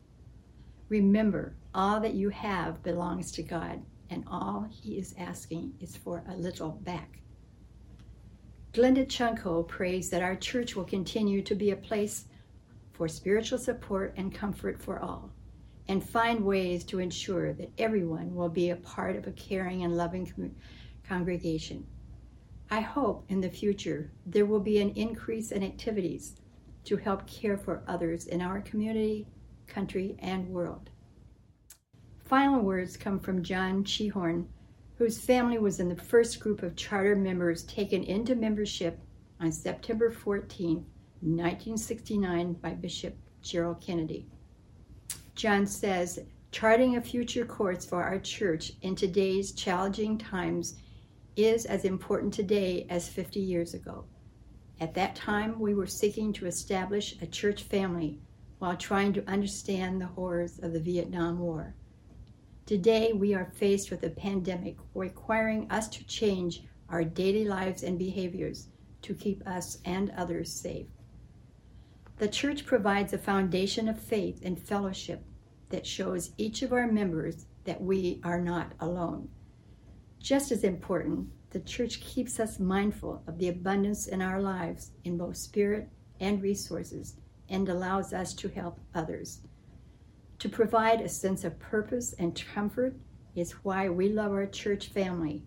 Remember, 0.88 1.56
all 1.74 2.00
that 2.00 2.14
you 2.14 2.28
have 2.30 2.82
belongs 2.82 3.32
to 3.32 3.42
God, 3.42 3.82
and 4.10 4.24
all 4.30 4.68
He 4.70 4.98
is 4.98 5.14
asking 5.18 5.72
is 5.80 5.96
for 5.96 6.22
a 6.28 6.36
little 6.36 6.72
back. 6.82 7.20
Glenda 8.76 9.06
Chunko 9.06 9.66
prays 9.66 10.10
that 10.10 10.20
our 10.20 10.36
church 10.36 10.76
will 10.76 10.84
continue 10.84 11.40
to 11.40 11.54
be 11.54 11.70
a 11.70 11.76
place 11.76 12.26
for 12.92 13.08
spiritual 13.08 13.58
support 13.58 14.12
and 14.18 14.34
comfort 14.34 14.82
for 14.82 14.98
all, 14.98 15.30
and 15.88 16.06
find 16.06 16.44
ways 16.44 16.84
to 16.84 16.98
ensure 16.98 17.54
that 17.54 17.72
everyone 17.78 18.34
will 18.34 18.50
be 18.50 18.68
a 18.68 18.76
part 18.76 19.16
of 19.16 19.26
a 19.26 19.32
caring 19.32 19.84
and 19.84 19.96
loving 19.96 20.52
congregation. 21.08 21.86
I 22.70 22.80
hope 22.80 23.24
in 23.30 23.40
the 23.40 23.48
future 23.48 24.10
there 24.26 24.44
will 24.44 24.60
be 24.60 24.78
an 24.78 24.90
increase 24.90 25.52
in 25.52 25.64
activities 25.64 26.34
to 26.84 26.98
help 26.98 27.26
care 27.26 27.56
for 27.56 27.82
others 27.88 28.26
in 28.26 28.42
our 28.42 28.60
community, 28.60 29.26
country, 29.66 30.18
and 30.18 30.46
world. 30.50 30.90
Final 32.26 32.60
words 32.60 32.98
come 32.98 33.20
from 33.20 33.42
John 33.42 33.84
Chehorn, 33.84 34.48
whose 34.98 35.18
family 35.18 35.58
was 35.58 35.78
in 35.78 35.88
the 35.88 35.96
first 35.96 36.40
group 36.40 36.62
of 36.62 36.76
charter 36.76 37.14
members 37.14 37.64
taken 37.64 38.02
into 38.04 38.34
membership 38.34 38.98
on 39.40 39.52
September 39.52 40.10
14, 40.10 40.84
1969, 41.20 42.52
by 42.54 42.70
Bishop 42.70 43.14
Gerald 43.42 43.80
Kennedy. 43.80 44.26
John 45.34 45.66
says, 45.66 46.20
charting 46.50 46.96
a 46.96 47.02
future 47.02 47.44
course 47.44 47.84
for 47.84 48.02
our 48.02 48.18
church 48.18 48.72
in 48.80 48.96
today's 48.96 49.52
challenging 49.52 50.16
times 50.16 50.76
is 51.36 51.66
as 51.66 51.84
important 51.84 52.32
today 52.32 52.86
as 52.88 53.08
50 53.08 53.38
years 53.40 53.74
ago. 53.74 54.06
At 54.80 54.94
that 54.94 55.14
time, 55.14 55.60
we 55.60 55.74
were 55.74 55.86
seeking 55.86 56.32
to 56.34 56.46
establish 56.46 57.16
a 57.20 57.26
church 57.26 57.64
family 57.64 58.18
while 58.58 58.76
trying 58.76 59.12
to 59.12 59.28
understand 59.28 60.00
the 60.00 60.06
horrors 60.06 60.58
of 60.60 60.72
the 60.72 60.80
Vietnam 60.80 61.38
War. 61.38 61.74
Today, 62.66 63.12
we 63.12 63.32
are 63.32 63.52
faced 63.54 63.92
with 63.92 64.02
a 64.02 64.10
pandemic 64.10 64.76
requiring 64.92 65.70
us 65.70 65.86
to 65.90 66.04
change 66.04 66.64
our 66.88 67.04
daily 67.04 67.44
lives 67.44 67.84
and 67.84 67.96
behaviors 67.96 68.66
to 69.02 69.14
keep 69.14 69.46
us 69.46 69.78
and 69.84 70.10
others 70.16 70.52
safe. 70.52 70.88
The 72.16 72.26
church 72.26 72.66
provides 72.66 73.12
a 73.12 73.18
foundation 73.18 73.88
of 73.88 74.00
faith 74.00 74.40
and 74.42 74.60
fellowship 74.60 75.22
that 75.68 75.86
shows 75.86 76.32
each 76.38 76.62
of 76.62 76.72
our 76.72 76.90
members 76.90 77.46
that 77.66 77.80
we 77.80 78.20
are 78.24 78.40
not 78.40 78.72
alone. 78.80 79.28
Just 80.18 80.50
as 80.50 80.64
important, 80.64 81.28
the 81.50 81.60
church 81.60 82.00
keeps 82.00 82.40
us 82.40 82.58
mindful 82.58 83.22
of 83.28 83.38
the 83.38 83.48
abundance 83.48 84.08
in 84.08 84.20
our 84.20 84.40
lives 84.42 84.90
in 85.04 85.16
both 85.16 85.36
spirit 85.36 85.88
and 86.18 86.42
resources 86.42 87.14
and 87.48 87.68
allows 87.68 88.12
us 88.12 88.34
to 88.34 88.48
help 88.48 88.80
others. 88.92 89.42
To 90.40 90.48
provide 90.48 91.00
a 91.00 91.08
sense 91.08 91.44
of 91.44 91.58
purpose 91.58 92.12
and 92.18 92.42
comfort 92.54 92.94
is 93.34 93.52
why 93.64 93.88
we 93.88 94.08
love 94.08 94.32
our 94.32 94.46
church 94.46 94.88
family 94.88 95.42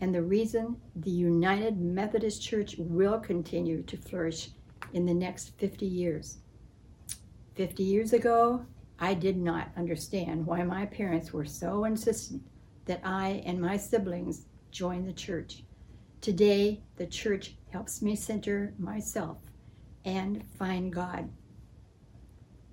and 0.00 0.14
the 0.14 0.22
reason 0.22 0.76
the 0.94 1.10
United 1.10 1.80
Methodist 1.80 2.42
Church 2.42 2.76
will 2.78 3.18
continue 3.18 3.82
to 3.84 3.96
flourish 3.96 4.50
in 4.92 5.06
the 5.06 5.14
next 5.14 5.58
50 5.58 5.86
years. 5.86 6.38
50 7.54 7.82
years 7.82 8.12
ago, 8.12 8.64
I 8.98 9.14
did 9.14 9.38
not 9.38 9.70
understand 9.76 10.44
why 10.44 10.62
my 10.62 10.86
parents 10.86 11.32
were 11.32 11.46
so 11.46 11.84
insistent 11.84 12.42
that 12.84 13.00
I 13.04 13.42
and 13.46 13.60
my 13.60 13.76
siblings 13.76 14.46
join 14.70 15.06
the 15.06 15.12
church. 15.12 15.64
Today, 16.20 16.82
the 16.96 17.06
church 17.06 17.54
helps 17.70 18.02
me 18.02 18.16
center 18.16 18.74
myself 18.78 19.38
and 20.04 20.44
find 20.58 20.92
God. 20.92 21.28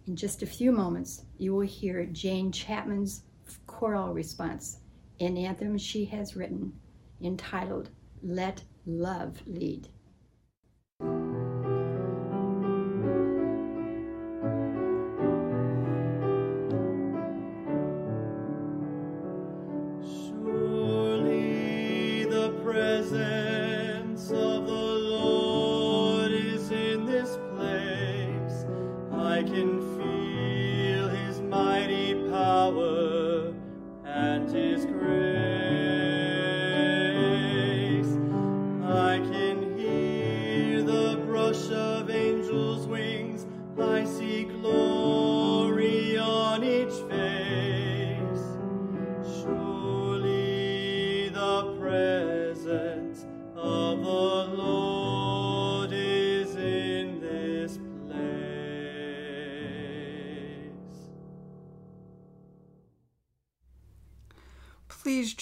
In 0.06 0.18
just 0.18 0.44
a 0.44 0.48
few 0.48 0.74
moments, 0.74 1.24
you 1.38 1.54
will 1.54 1.62
hear 1.62 2.06
Jane 2.06 2.52
Chapman's 2.52 3.24
choral 3.68 4.14
response, 4.14 4.80
an 5.22 5.38
anthem 5.38 5.78
she 5.78 6.04
has 6.06 6.36
written 6.36 6.74
entitled 7.22 7.90
Let 8.22 8.64
Love 8.86 9.42
Lead. 9.48 9.88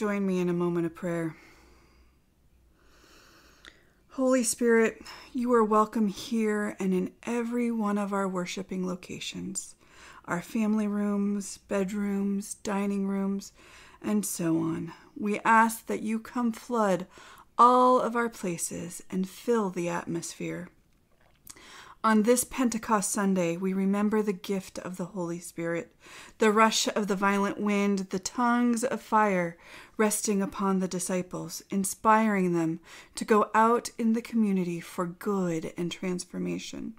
Join 0.01 0.25
me 0.25 0.39
in 0.39 0.49
a 0.49 0.53
moment 0.53 0.83
of 0.83 0.95
prayer. 0.95 1.35
Holy 4.13 4.43
Spirit, 4.43 5.03
you 5.31 5.53
are 5.53 5.63
welcome 5.63 6.07
here 6.07 6.75
and 6.79 6.91
in 6.91 7.11
every 7.21 7.69
one 7.69 7.99
of 7.99 8.11
our 8.11 8.27
worshiping 8.27 8.87
locations 8.87 9.75
our 10.25 10.41
family 10.41 10.87
rooms, 10.87 11.59
bedrooms, 11.67 12.55
dining 12.63 13.05
rooms, 13.05 13.53
and 14.01 14.25
so 14.25 14.57
on. 14.57 14.91
We 15.15 15.39
ask 15.41 15.85
that 15.85 16.01
you 16.01 16.17
come 16.17 16.51
flood 16.51 17.05
all 17.55 17.99
of 17.99 18.15
our 18.15 18.29
places 18.29 19.03
and 19.11 19.29
fill 19.29 19.69
the 19.69 19.87
atmosphere. 19.87 20.69
On 22.03 22.23
this 22.23 22.43
Pentecost 22.43 23.11
Sunday, 23.11 23.57
we 23.57 23.73
remember 23.73 24.23
the 24.23 24.33
gift 24.33 24.79
of 24.79 24.97
the 24.97 25.05
Holy 25.05 25.37
Spirit, 25.37 25.95
the 26.39 26.51
rush 26.51 26.87
of 26.87 27.07
the 27.07 27.15
violent 27.15 27.59
wind, 27.59 28.07
the 28.09 28.17
tongues 28.17 28.83
of 28.83 29.03
fire 29.03 29.55
resting 29.97 30.41
upon 30.41 30.79
the 30.79 30.87
disciples, 30.87 31.61
inspiring 31.69 32.53
them 32.53 32.79
to 33.13 33.23
go 33.23 33.51
out 33.53 33.91
in 33.99 34.13
the 34.13 34.21
community 34.21 34.79
for 34.79 35.05
good 35.05 35.73
and 35.77 35.91
transformation. 35.91 36.95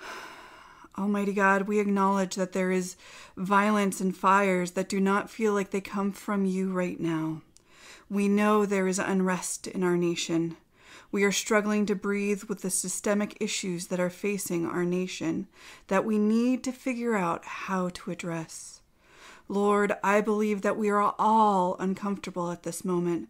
Almighty 0.96 1.32
God, 1.32 1.62
we 1.62 1.80
acknowledge 1.80 2.36
that 2.36 2.52
there 2.52 2.70
is 2.70 2.94
violence 3.36 4.00
and 4.00 4.16
fires 4.16 4.72
that 4.72 4.88
do 4.88 5.00
not 5.00 5.28
feel 5.28 5.54
like 5.54 5.70
they 5.70 5.80
come 5.80 6.12
from 6.12 6.44
you 6.44 6.70
right 6.70 7.00
now. 7.00 7.42
We 8.08 8.28
know 8.28 8.64
there 8.64 8.86
is 8.86 9.00
unrest 9.00 9.66
in 9.66 9.82
our 9.82 9.96
nation. 9.96 10.56
We 11.12 11.24
are 11.24 11.32
struggling 11.32 11.86
to 11.86 11.94
breathe 11.94 12.44
with 12.44 12.62
the 12.62 12.70
systemic 12.70 13.36
issues 13.40 13.88
that 13.88 13.98
are 13.98 14.10
facing 14.10 14.66
our 14.66 14.84
nation 14.84 15.48
that 15.88 16.04
we 16.04 16.18
need 16.18 16.62
to 16.64 16.72
figure 16.72 17.16
out 17.16 17.44
how 17.44 17.88
to 17.90 18.10
address. 18.10 18.80
Lord, 19.48 19.92
I 20.04 20.20
believe 20.20 20.62
that 20.62 20.76
we 20.76 20.88
are 20.88 21.14
all 21.18 21.76
uncomfortable 21.80 22.52
at 22.52 22.62
this 22.62 22.84
moment. 22.84 23.28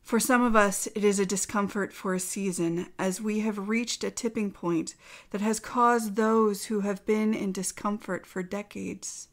For 0.00 0.20
some 0.20 0.42
of 0.42 0.54
us, 0.54 0.86
it 0.94 1.04
is 1.04 1.18
a 1.18 1.26
discomfort 1.26 1.92
for 1.92 2.14
a 2.14 2.20
season, 2.20 2.86
as 2.98 3.20
we 3.20 3.40
have 3.40 3.68
reached 3.68 4.04
a 4.04 4.10
tipping 4.10 4.52
point 4.52 4.94
that 5.30 5.40
has 5.40 5.58
caused 5.60 6.14
those 6.14 6.66
who 6.66 6.80
have 6.80 7.04
been 7.04 7.34
in 7.34 7.52
discomfort 7.52 8.24
for 8.24 8.42
decades, 8.42 9.28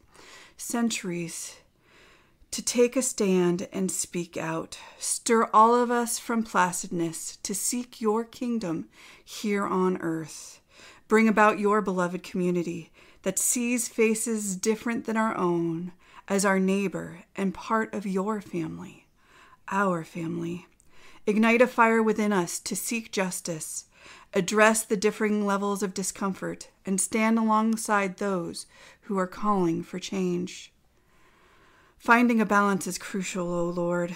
centuries, 0.58 1.58
to 2.56 2.64
take 2.64 2.96
a 2.96 3.02
stand 3.02 3.68
and 3.74 3.92
speak 3.92 4.38
out. 4.38 4.80
Stir 4.98 5.50
all 5.54 5.76
of 5.76 5.92
us 5.92 6.18
from 6.18 6.42
placidness 6.42 7.38
to 7.44 7.54
seek 7.54 8.00
your 8.00 8.24
kingdom 8.24 8.88
here 9.22 9.66
on 9.66 9.98
earth. 9.98 10.62
Bring 11.10 11.28
about 11.28 11.60
your 11.60 11.82
beloved 11.82 12.24
community 12.24 12.94
that 13.24 13.38
sees 13.38 13.90
faces 13.90 14.56
different 14.56 15.04
than 15.04 15.18
our 15.18 15.36
own 15.36 15.92
as 16.30 16.46
our 16.46 16.58
neighbor 16.58 17.26
and 17.36 17.54
part 17.54 17.94
of 17.94 18.06
your 18.06 18.40
family, 18.40 19.06
our 19.68 20.06
family. 20.06 20.66
Ignite 21.26 21.62
a 21.62 21.68
fire 21.68 22.02
within 22.02 22.32
us 22.32 22.58
to 22.62 22.74
seek 22.74 23.12
justice, 23.12 23.88
address 24.34 24.86
the 24.86 24.96
differing 24.96 25.46
levels 25.46 25.84
of 25.84 25.94
discomfort, 25.94 26.70
and 26.86 27.02
stand 27.02 27.38
alongside 27.38 28.16
those 28.16 28.66
who 29.02 29.18
are 29.18 29.28
calling 29.28 29.84
for 29.84 30.00
change. 30.00 30.72
Finding 31.98 32.40
a 32.40 32.46
balance 32.46 32.88
is 32.88 32.98
crucial, 32.98 33.52
O 33.52 33.70
Lord. 33.70 34.16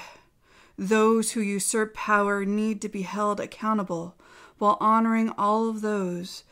Those 0.77 1.31
who 1.31 1.41
usurp 1.41 1.93
power 1.93 2.45
need 2.45 2.81
to 2.81 2.89
be 2.89 3.01
held 3.01 3.39
accountable 3.39 4.15
while 4.57 4.77
honoring 4.79 5.29
all 5.37 5.69
of 5.69 5.81
those 5.81 6.43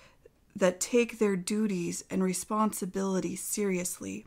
that 0.55 0.79
take 0.79 1.19
their 1.19 1.35
duties 1.35 2.03
and 2.09 2.23
responsibilities 2.23 3.41
seriously. 3.41 4.25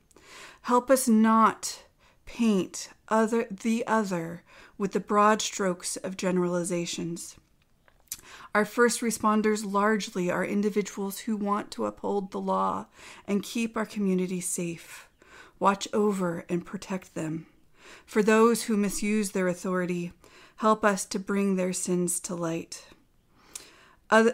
Help 0.63 0.91
us 0.91 1.09
not 1.09 1.83
paint 2.25 2.91
other 3.09 3.47
the 3.51 3.85
other 3.87 4.45
with 4.79 4.93
the 4.93 5.01
broad 5.01 5.43
strokes 5.43 5.97
of 5.97 6.17
generalizations. 6.17 7.37
Our 8.55 8.65
first 8.65 9.01
responders 9.01 9.71
largely 9.71 10.31
are 10.31 10.45
individuals 10.45 11.21
who 11.21 11.37
want 11.37 11.71
to 11.73 11.87
uphold 11.87 12.31
the 12.31 12.41
law 12.41 12.87
and 13.27 13.43
keep 13.43 13.77
our 13.77 13.87
community 13.87 14.41
safe 14.41 15.10
watch 15.61 15.87
over 15.92 16.44
and 16.49 16.66
protect 16.66 17.14
them. 17.14 17.46
For 18.05 18.23
those 18.23 18.64
who 18.64 18.77
misuse 18.77 19.31
their 19.31 19.46
authority, 19.46 20.12
help 20.57 20.85
us 20.85 21.05
to 21.07 21.18
bring 21.18 21.55
their 21.55 21.73
sins 21.73 22.18
to 22.20 22.35
light. 22.35 22.87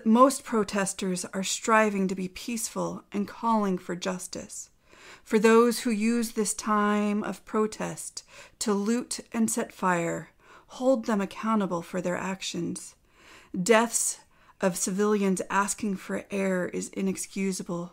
Most 0.07 0.45
protesters 0.45 1.27
are 1.35 1.43
striving 1.43 2.09
to 2.09 2.15
be 2.15 2.29
peaceful 2.29 3.05
and 3.13 3.29
calling 3.29 3.77
for 3.77 3.95
justice. 3.95 4.71
For 5.23 5.39
those 5.39 5.81
who 5.81 5.91
use 5.91 6.33
this 6.33 6.55
time 6.55 7.23
of 7.23 7.45
protest 7.45 8.25
to 8.61 8.73
loot 8.73 9.21
and 9.33 9.51
set 9.51 9.73
fire, 9.73 10.31
hold 10.69 11.05
them 11.05 11.21
accountable 11.21 11.83
for 11.83 12.01
their 12.01 12.17
actions. 12.17 12.95
Deaths 13.61 14.21
of 14.61 14.77
civilians 14.77 15.43
asking 15.51 15.97
for 15.97 16.25
air 16.31 16.69
is 16.69 16.89
inexcusable. 16.91 17.93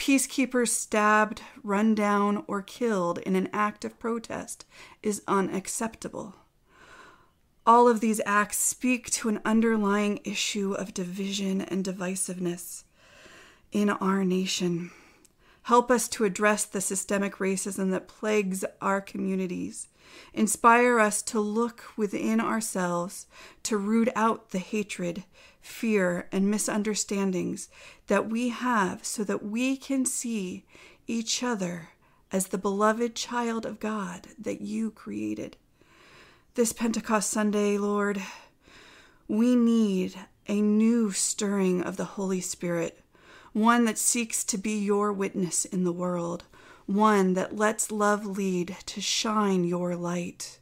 Peacekeepers 0.00 0.70
stabbed, 0.70 1.42
run 1.62 1.94
down, 1.94 2.42
or 2.48 2.62
killed 2.62 3.18
in 3.18 3.36
an 3.36 3.50
act 3.52 3.84
of 3.84 3.98
protest 3.98 4.64
is 5.02 5.20
unacceptable. 5.28 6.36
All 7.66 7.86
of 7.86 8.00
these 8.00 8.18
acts 8.24 8.56
speak 8.56 9.10
to 9.10 9.28
an 9.28 9.42
underlying 9.44 10.20
issue 10.24 10.72
of 10.72 10.94
division 10.94 11.60
and 11.60 11.84
divisiveness 11.84 12.84
in 13.72 13.90
our 13.90 14.24
nation. 14.24 14.90
Help 15.64 15.90
us 15.90 16.08
to 16.08 16.24
address 16.24 16.64
the 16.64 16.80
systemic 16.80 17.34
racism 17.34 17.90
that 17.90 18.08
plagues 18.08 18.64
our 18.80 19.02
communities. 19.02 19.88
Inspire 20.32 20.98
us 20.98 21.20
to 21.22 21.38
look 21.38 21.84
within 21.98 22.40
ourselves, 22.40 23.26
to 23.64 23.76
root 23.76 24.08
out 24.16 24.50
the 24.50 24.58
hatred, 24.60 25.24
fear, 25.60 26.26
and 26.32 26.50
misunderstandings 26.50 27.68
that 28.10 28.28
we 28.28 28.48
have 28.48 29.04
so 29.04 29.22
that 29.22 29.44
we 29.44 29.76
can 29.76 30.04
see 30.04 30.64
each 31.06 31.44
other 31.44 31.90
as 32.32 32.48
the 32.48 32.58
beloved 32.58 33.14
child 33.14 33.64
of 33.64 33.78
God 33.78 34.26
that 34.36 34.60
you 34.60 34.90
created. 34.90 35.56
This 36.56 36.72
Pentecost 36.72 37.30
Sunday, 37.30 37.78
Lord, 37.78 38.20
we 39.28 39.54
need 39.54 40.16
a 40.48 40.60
new 40.60 41.12
stirring 41.12 41.82
of 41.82 41.96
the 41.96 42.16
Holy 42.16 42.40
Spirit, 42.40 42.98
one 43.52 43.84
that 43.84 43.96
seeks 43.96 44.42
to 44.42 44.58
be 44.58 44.76
your 44.76 45.12
witness 45.12 45.64
in 45.64 45.84
the 45.84 45.92
world, 45.92 46.42
one 46.86 47.34
that 47.34 47.54
lets 47.54 47.92
love 47.92 48.26
lead 48.26 48.76
to 48.86 49.00
shine 49.00 49.62
your 49.62 49.94
light. 49.94 50.58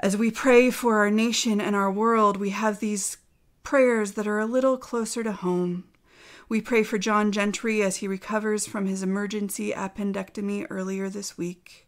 As 0.00 0.16
we 0.16 0.30
pray 0.30 0.70
for 0.70 1.00
our 1.00 1.10
nation 1.10 1.60
and 1.60 1.76
our 1.76 1.92
world, 1.92 2.38
we 2.38 2.48
have 2.48 2.80
these 2.80 3.18
prayers 3.62 4.12
that 4.12 4.26
are 4.26 4.38
a 4.38 4.46
little 4.46 4.76
closer 4.76 5.22
to 5.22 5.32
home. 5.32 5.84
We 6.48 6.60
pray 6.60 6.82
for 6.82 6.98
John 6.98 7.32
Gentry 7.32 7.82
as 7.82 7.96
he 7.96 8.08
recovers 8.08 8.66
from 8.66 8.86
his 8.86 9.02
emergency 9.02 9.72
appendectomy 9.72 10.66
earlier 10.68 11.08
this 11.08 11.38
week. 11.38 11.86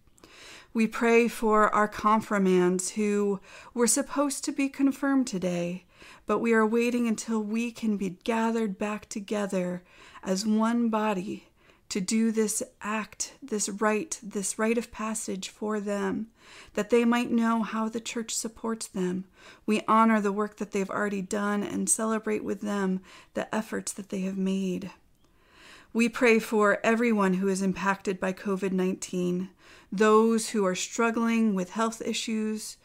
We 0.73 0.87
pray 0.87 1.29
for 1.29 1.73
our 1.75 1.87
confirmands 1.87 2.91
who 2.93 3.41
were 3.75 3.87
supposed 3.87 4.45
to 4.45 4.53
be 4.53 4.69
confirmed 4.69 5.27
today, 5.27 5.85
but 6.27 6.41
we 6.41 6.53
are 6.53 6.67
waiting 6.67 7.07
until 7.07 7.43
we 7.43 7.71
can 7.71 7.97
be 7.97 8.19
gathered 8.25 8.79
back 8.79 9.09
together 9.09 9.85
as 10.23 10.47
one 10.47 10.89
body 10.89 11.49
to 11.89 12.01
do 12.01 12.33
this 12.33 12.63
act, 12.81 13.35
this 13.43 13.69
rite, 13.69 14.19
this 14.23 14.59
rite 14.59 14.79
of 14.79 14.91
passage 14.91 15.49
for 15.49 15.81
them, 15.81 16.29
that 16.75 16.91
they 16.91 17.05
might 17.05 17.31
know 17.31 17.63
how 17.63 17.89
the 17.89 18.01
church 18.01 18.35
supports 18.35 18.87
them. 18.87 19.25
We 19.67 19.83
honor 19.87 20.21
the 20.21 20.33
work 20.33 20.57
that 20.57 20.73
they've 20.73 20.91
already 20.91 21.23
done 21.23 21.63
and 21.63 21.89
celebrate 21.89 22.43
with 22.43 22.61
them 22.61 23.01
the 23.35 23.53
efforts 23.55 23.93
that 23.93 24.09
they 24.09 24.21
have 24.21 24.39
made. 24.39 24.91
We 25.93 26.09
pray 26.09 26.41
for 26.41 26.81
everyone 26.85 27.35
who 27.35 27.47
is 27.47 27.63
impacted 27.63 28.19
by 28.19 28.33
COVID 28.33 28.73
19, 28.73 29.51
those 29.93 30.51
who 30.51 30.67
are 30.67 30.75
struggling 30.75 31.55
with 31.55 31.71
health 31.71 32.03
issues, 32.05 32.77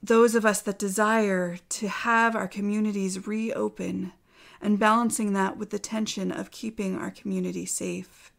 those 0.00 0.36
of 0.36 0.46
us 0.46 0.60
that 0.62 0.78
desire 0.78 1.58
to 1.68 1.88
have 1.88 2.36
our 2.36 2.46
communities 2.46 3.26
reopen 3.26 4.12
and 4.62 4.78
balancing 4.78 5.32
that 5.32 5.56
with 5.56 5.70
the 5.70 5.78
tension 5.78 6.30
of 6.32 6.50
keeping 6.50 6.96
our 6.96 7.10
community 7.10 7.66
safe. 7.66 8.32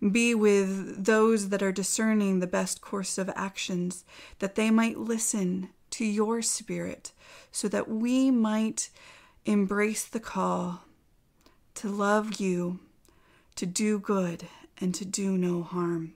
Be 0.00 0.34
with 0.34 1.04
those 1.04 1.50
that 1.50 1.62
are 1.62 1.72
discerning 1.72 2.40
the 2.40 2.46
best 2.46 2.80
course 2.80 3.16
of 3.16 3.30
actions, 3.36 4.04
that 4.40 4.56
they 4.56 4.70
might 4.70 4.98
listen 4.98 5.70
to 5.90 6.04
your 6.04 6.42
spirit, 6.42 7.12
so 7.52 7.68
that 7.68 7.88
we 7.88 8.30
might 8.30 8.90
embrace 9.44 10.04
the 10.04 10.20
call 10.20 10.82
to 11.74 11.88
love 11.88 12.40
you, 12.40 12.80
to 13.56 13.66
do 13.66 13.98
good, 13.98 14.48
and 14.80 14.94
to 14.94 15.04
do 15.04 15.36
no 15.36 15.62
harm. 15.62 16.14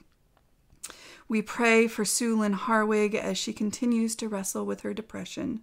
We 1.28 1.42
pray 1.42 1.86
for 1.86 2.04
Sue 2.04 2.36
Harwig 2.36 3.14
as 3.14 3.38
she 3.38 3.52
continues 3.52 4.14
to 4.16 4.28
wrestle 4.28 4.66
with 4.66 4.82
her 4.82 4.92
depression. 4.92 5.62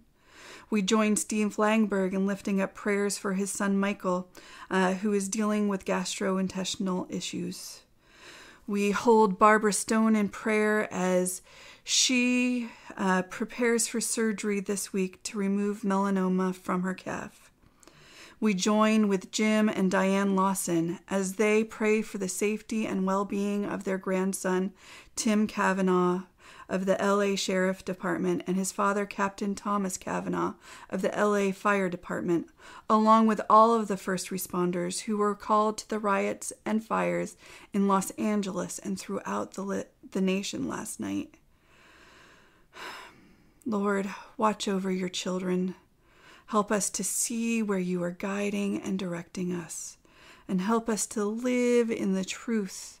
We 0.72 0.80
join 0.80 1.16
Steve 1.16 1.56
Langberg 1.56 2.14
in 2.14 2.26
lifting 2.26 2.58
up 2.62 2.72
prayers 2.72 3.18
for 3.18 3.34
his 3.34 3.50
son 3.50 3.76
Michael, 3.76 4.30
uh, 4.70 4.94
who 4.94 5.12
is 5.12 5.28
dealing 5.28 5.68
with 5.68 5.84
gastrointestinal 5.84 7.12
issues. 7.12 7.82
We 8.66 8.92
hold 8.92 9.38
Barbara 9.38 9.74
Stone 9.74 10.16
in 10.16 10.30
prayer 10.30 10.90
as 10.90 11.42
she 11.84 12.70
uh, 12.96 13.20
prepares 13.24 13.86
for 13.86 14.00
surgery 14.00 14.60
this 14.60 14.94
week 14.94 15.22
to 15.24 15.36
remove 15.36 15.82
melanoma 15.82 16.54
from 16.54 16.84
her 16.84 16.94
calf. 16.94 17.50
We 18.40 18.54
join 18.54 19.08
with 19.08 19.30
Jim 19.30 19.68
and 19.68 19.90
Diane 19.90 20.34
Lawson 20.34 21.00
as 21.10 21.34
they 21.34 21.64
pray 21.64 22.00
for 22.00 22.16
the 22.16 22.30
safety 22.30 22.86
and 22.86 23.04
well 23.04 23.26
being 23.26 23.66
of 23.66 23.84
their 23.84 23.98
grandson, 23.98 24.72
Tim 25.16 25.46
Kavanaugh, 25.46 26.22
of 26.68 26.86
the 26.86 26.96
LA 27.00 27.36
Sheriff 27.36 27.84
Department 27.84 28.42
and 28.46 28.56
his 28.56 28.72
father, 28.72 29.06
Captain 29.06 29.54
Thomas 29.54 29.96
Kavanaugh 29.96 30.54
of 30.90 31.02
the 31.02 31.08
LA 31.16 31.52
Fire 31.52 31.88
Department, 31.88 32.48
along 32.88 33.26
with 33.26 33.40
all 33.48 33.74
of 33.74 33.88
the 33.88 33.96
first 33.96 34.28
responders 34.30 35.00
who 35.00 35.16
were 35.16 35.34
called 35.34 35.78
to 35.78 35.88
the 35.88 35.98
riots 35.98 36.52
and 36.64 36.84
fires 36.84 37.36
in 37.72 37.88
Los 37.88 38.10
Angeles 38.12 38.78
and 38.78 38.98
throughout 38.98 39.54
the, 39.54 39.86
the 40.12 40.20
nation 40.20 40.68
last 40.68 41.00
night. 41.00 41.36
Lord, 43.66 44.08
watch 44.36 44.68
over 44.68 44.90
your 44.90 45.08
children. 45.08 45.74
Help 46.46 46.70
us 46.70 46.90
to 46.90 47.04
see 47.04 47.62
where 47.62 47.78
you 47.78 48.02
are 48.02 48.10
guiding 48.10 48.80
and 48.80 48.98
directing 48.98 49.54
us, 49.54 49.96
and 50.46 50.60
help 50.60 50.88
us 50.88 51.06
to 51.06 51.24
live 51.24 51.90
in 51.90 52.12
the 52.12 52.24
truth 52.24 53.00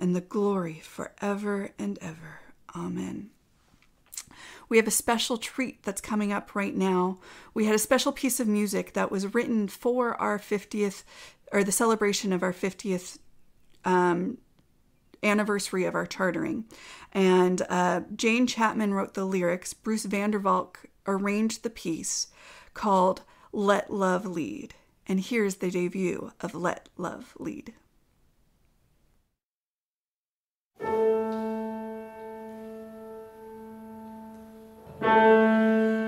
and 0.00 0.16
the 0.16 0.20
glory 0.20 0.80
forever 0.82 1.70
and 1.78 1.98
ever. 2.00 2.40
Amen. 2.74 3.30
We 4.68 4.78
have 4.78 4.86
a 4.86 4.92
special 4.92 5.36
treat 5.36 5.82
that's 5.82 6.00
coming 6.00 6.32
up 6.32 6.54
right 6.54 6.74
now. 6.74 7.18
We 7.52 7.66
had 7.66 7.74
a 7.74 7.78
special 7.78 8.10
piece 8.10 8.40
of 8.40 8.48
music 8.48 8.94
that 8.94 9.10
was 9.10 9.34
written 9.34 9.68
for 9.68 10.14
our 10.20 10.38
50th, 10.38 11.04
or 11.52 11.62
the 11.62 11.72
celebration 11.72 12.32
of 12.32 12.42
our 12.42 12.52
50th 12.52 13.18
um, 13.84 14.38
anniversary 15.22 15.84
of 15.84 15.94
our 15.94 16.06
chartering. 16.06 16.64
And 17.12 17.62
uh, 17.68 18.02
Jane 18.16 18.46
Chapman 18.46 18.94
wrote 18.94 19.14
the 19.14 19.26
lyrics. 19.26 19.74
Bruce 19.74 20.06
Vandervalk 20.06 20.76
arranged 21.06 21.62
the 21.62 21.70
piece 21.70 22.28
called 22.72 23.22
Let 23.52 23.92
Love 23.92 24.24
Lead. 24.24 24.74
And 25.06 25.20
here's 25.20 25.56
the 25.56 25.70
debut 25.70 26.32
of 26.40 26.54
Let 26.54 26.88
Love 26.96 27.34
Lead. 27.38 27.74
One 35.00 35.99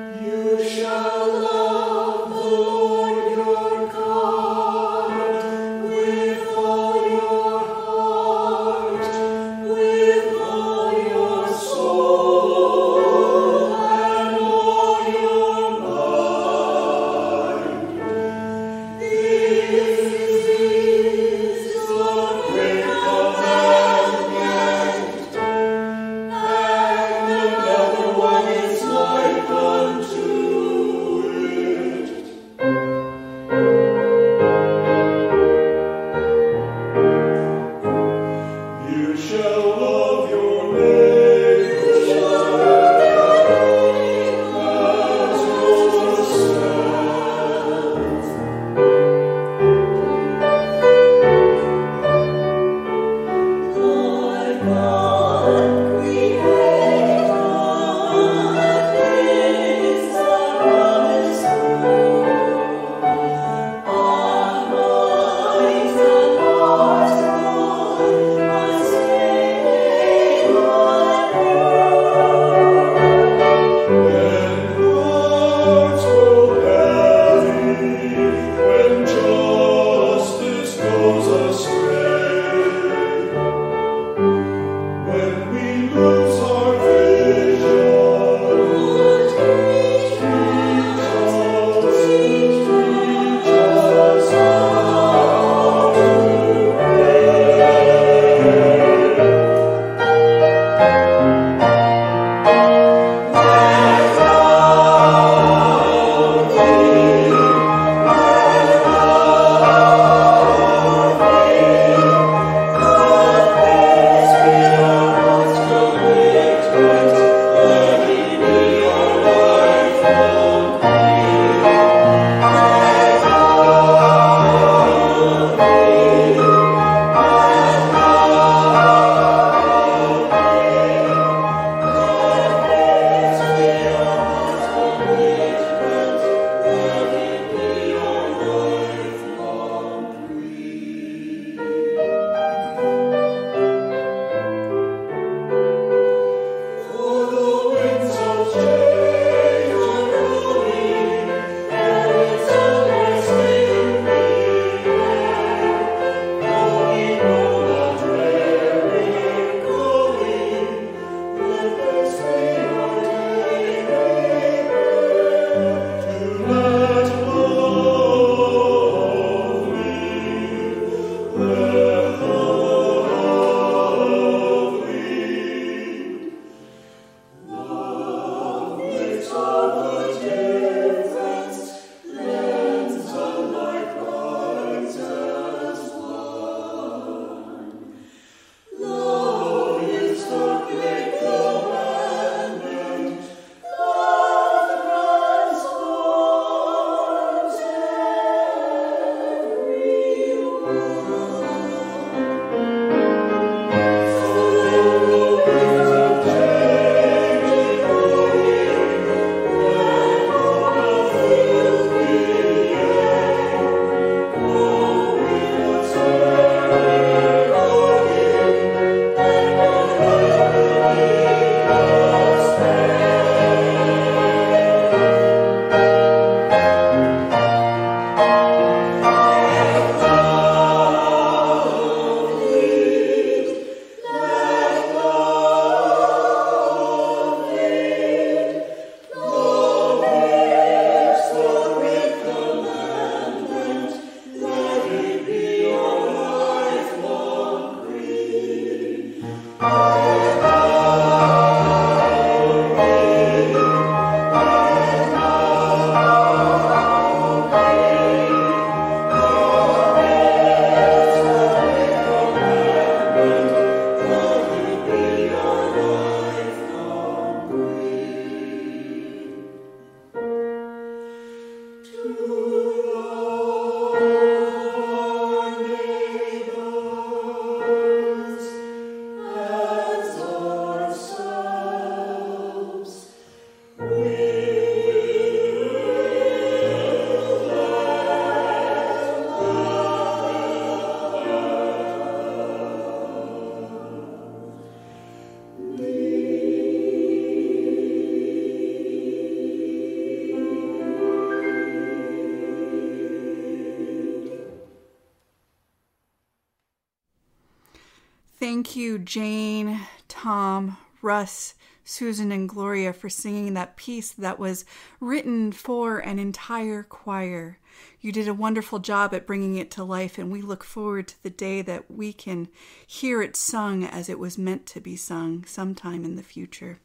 Thank 308.62 308.77
you, 308.77 308.96
Jane, 309.01 309.81
Tom, 310.07 310.79
Russ, 311.03 311.55
Susan, 311.83 312.31
and 312.31 312.48
Gloria 312.48 312.92
for 312.92 313.09
singing 313.09 313.55
that 313.55 313.75
piece 313.75 314.12
that 314.12 314.38
was 314.38 314.64
written 315.01 315.51
for 315.51 315.98
an 315.98 316.20
entire 316.20 316.85
choir. 316.85 317.59
You 318.01 318.12
did 318.12 318.29
a 318.29 318.33
wonderful 318.33 318.79
job 318.79 319.14
at 319.14 319.27
bringing 319.27 319.57
it 319.57 319.68
to 319.72 319.83
life, 319.83 320.16
and 320.16 320.31
we 320.31 320.42
look 320.42 320.62
forward 320.62 321.09
to 321.09 321.20
the 321.25 321.29
day 321.29 321.61
that 321.62 321.90
we 321.90 322.12
can 322.12 322.46
hear 322.87 323.20
it 323.20 323.35
sung 323.35 323.83
as 323.83 324.09
it 324.09 324.20
was 324.20 324.38
meant 324.38 324.64
to 324.66 324.81
be 324.81 324.94
sung 324.94 325.44
sometime 325.44 326.05
in 326.05 326.14
the 326.14 326.22
future. 326.22 326.79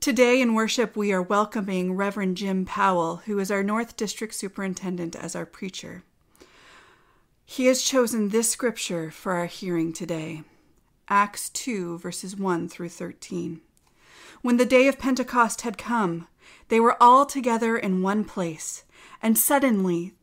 Today 0.00 0.42
in 0.42 0.52
worship, 0.52 0.94
we 0.94 1.14
are 1.14 1.22
welcoming 1.22 1.94
Reverend 1.94 2.36
Jim 2.36 2.66
Powell, 2.66 3.22
who 3.24 3.38
is 3.38 3.50
our 3.50 3.62
North 3.62 3.96
District 3.96 4.34
Superintendent, 4.34 5.16
as 5.16 5.34
our 5.34 5.46
preacher. 5.46 6.02
He 7.46 7.68
has 7.68 7.80
chosen 7.80 8.28
this 8.28 8.50
scripture 8.50 9.10
for 9.10 9.32
our 9.32 9.46
hearing 9.46 9.94
today 9.94 10.42
Acts 11.08 11.50
2, 11.50 11.98
verses 11.98 12.34
1 12.34 12.68
through 12.68 12.88
13. 12.88 13.60
When 14.40 14.56
the 14.56 14.64
day 14.64 14.88
of 14.88 14.98
Pentecost 14.98 15.60
had 15.60 15.76
come, 15.76 16.28
they 16.68 16.80
were 16.80 16.96
all 17.02 17.26
together 17.26 17.76
in 17.76 18.00
one 18.00 18.24
place, 18.24 18.84
and 19.20 19.36
suddenly 19.36 20.14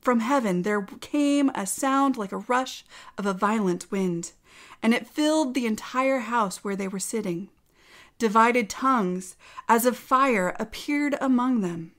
from 0.00 0.20
heaven 0.20 0.62
there 0.62 0.82
came 1.00 1.50
a 1.54 1.66
sound 1.66 2.16
like 2.16 2.32
a 2.32 2.38
rush 2.38 2.84
of 3.16 3.26
a 3.26 3.32
violent 3.32 3.90
wind, 3.92 4.32
and 4.82 4.92
it 4.92 5.06
filled 5.06 5.54
the 5.54 5.66
entire 5.66 6.20
house 6.20 6.64
where 6.64 6.76
they 6.76 6.88
were 6.88 6.98
sitting. 6.98 7.48
Divided 8.18 8.68
tongues 8.68 9.36
as 9.68 9.86
of 9.86 9.96
fire 9.96 10.56
appeared 10.58 11.16
among 11.20 11.60
them, 11.60 11.92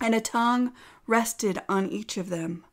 and 0.00 0.14
a 0.14 0.20
tongue 0.20 0.72
rested 1.08 1.60
on 1.68 1.88
each 1.88 2.16
of 2.16 2.28
them. 2.28 2.64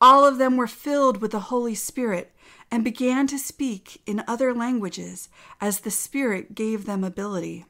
All 0.00 0.24
of 0.24 0.38
them 0.38 0.56
were 0.56 0.68
filled 0.68 1.20
with 1.20 1.32
the 1.32 1.40
Holy 1.40 1.74
Spirit 1.74 2.31
and 2.72 2.82
began 2.82 3.26
to 3.26 3.38
speak 3.38 4.00
in 4.06 4.24
other 4.26 4.54
languages 4.54 5.28
as 5.60 5.80
the 5.80 5.90
Spirit 5.90 6.54
gave 6.54 6.86
them 6.86 7.04
ability. 7.04 7.66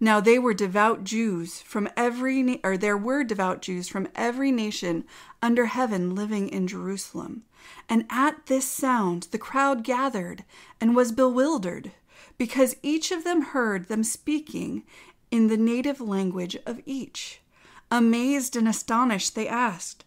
Now 0.00 0.18
they 0.18 0.38
were 0.38 0.54
devout 0.54 1.04
Jews 1.04 1.60
from 1.60 1.90
every 1.94 2.58
or 2.64 2.78
there 2.78 2.96
were 2.96 3.22
devout 3.22 3.60
Jews 3.60 3.86
from 3.86 4.08
every 4.14 4.50
nation 4.50 5.04
under 5.42 5.66
heaven 5.66 6.14
living 6.14 6.48
in 6.48 6.66
Jerusalem. 6.66 7.44
And 7.86 8.06
at 8.08 8.46
this 8.46 8.66
sound 8.66 9.28
the 9.30 9.38
crowd 9.38 9.84
gathered 9.84 10.44
and 10.80 10.96
was 10.96 11.12
bewildered 11.12 11.92
because 12.38 12.76
each 12.82 13.12
of 13.12 13.24
them 13.24 13.42
heard 13.42 13.88
them 13.88 14.02
speaking 14.02 14.84
in 15.30 15.48
the 15.48 15.58
native 15.58 16.00
language 16.00 16.56
of 16.64 16.80
each. 16.86 17.42
Amazed 17.90 18.56
and 18.56 18.66
astonished 18.66 19.34
they 19.34 19.46
asked, 19.46 20.04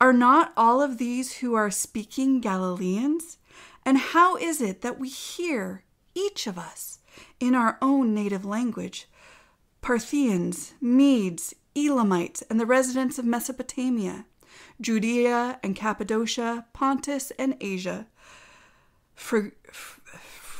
are 0.00 0.12
not 0.12 0.52
all 0.56 0.80
of 0.80 0.98
these 0.98 1.38
who 1.38 1.54
are 1.54 1.70
speaking 1.70 2.40
Galileans? 2.40 3.36
And 3.84 3.98
how 3.98 4.36
is 4.36 4.60
it 4.60 4.80
that 4.80 4.98
we 4.98 5.08
hear, 5.08 5.84
each 6.14 6.46
of 6.46 6.58
us, 6.58 7.00
in 7.38 7.54
our 7.54 7.76
own 7.82 8.14
native 8.14 8.44
language? 8.44 9.08
Parthians, 9.82 10.74
Medes, 10.80 11.54
Elamites, 11.74 12.42
and 12.48 12.58
the 12.58 12.66
residents 12.66 13.18
of 13.18 13.24
Mesopotamia, 13.24 14.26
Judea 14.80 15.58
and 15.62 15.76
Cappadocia, 15.76 16.66
Pontus 16.72 17.30
and 17.38 17.56
Asia, 17.60 18.06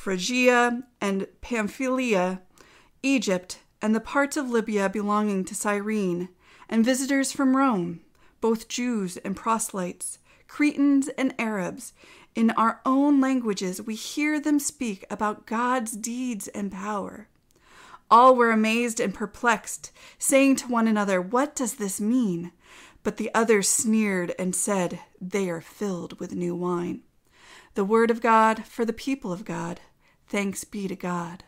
Phrygia 0.02 0.82
and 1.00 1.26
Pamphylia, 1.40 2.42
Egypt, 3.02 3.60
and 3.82 3.94
the 3.94 4.00
parts 4.00 4.36
of 4.36 4.50
Libya 4.50 4.88
belonging 4.88 5.44
to 5.46 5.54
Cyrene, 5.54 6.28
and 6.68 6.84
visitors 6.84 7.32
from 7.32 7.56
Rome 7.56 8.00
both 8.40 8.68
Jews 8.68 9.16
and 9.18 9.36
proselytes, 9.36 10.18
Cretans 10.48 11.08
and 11.10 11.34
Arabs. 11.38 11.92
In 12.34 12.50
our 12.52 12.80
own 12.86 13.20
languages, 13.20 13.82
we 13.82 13.94
hear 13.94 14.40
them 14.40 14.58
speak 14.58 15.04
about 15.10 15.46
God's 15.46 15.92
deeds 15.92 16.48
and 16.48 16.70
power. 16.70 17.28
All 18.10 18.34
were 18.34 18.50
amazed 18.50 18.98
and 18.98 19.14
perplexed, 19.14 19.92
saying 20.18 20.56
to 20.56 20.68
one 20.68 20.88
another, 20.88 21.20
What 21.20 21.54
does 21.54 21.74
this 21.74 22.00
mean? 22.00 22.52
But 23.02 23.16
the 23.16 23.30
others 23.34 23.68
sneered 23.68 24.34
and 24.38 24.54
said, 24.54 25.00
They 25.20 25.48
are 25.48 25.60
filled 25.60 26.18
with 26.18 26.34
new 26.34 26.54
wine. 26.54 27.02
The 27.74 27.84
word 27.84 28.10
of 28.10 28.20
God 28.20 28.64
for 28.64 28.84
the 28.84 28.92
people 28.92 29.32
of 29.32 29.44
God. 29.44 29.80
Thanks 30.26 30.64
be 30.64 30.88
to 30.88 30.96
God. 30.96 31.44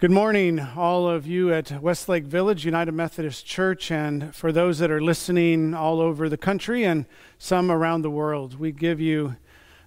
Good 0.00 0.12
morning, 0.12 0.60
all 0.60 1.08
of 1.08 1.26
you 1.26 1.52
at 1.52 1.82
Westlake 1.82 2.22
Village 2.22 2.64
United 2.64 2.92
Methodist 2.92 3.44
Church, 3.44 3.90
and 3.90 4.32
for 4.32 4.52
those 4.52 4.78
that 4.78 4.92
are 4.92 5.00
listening 5.00 5.74
all 5.74 6.00
over 6.00 6.28
the 6.28 6.36
country 6.36 6.84
and 6.84 7.04
some 7.36 7.68
around 7.68 8.02
the 8.02 8.10
world. 8.10 8.60
We 8.60 8.70
give 8.70 9.00
you 9.00 9.34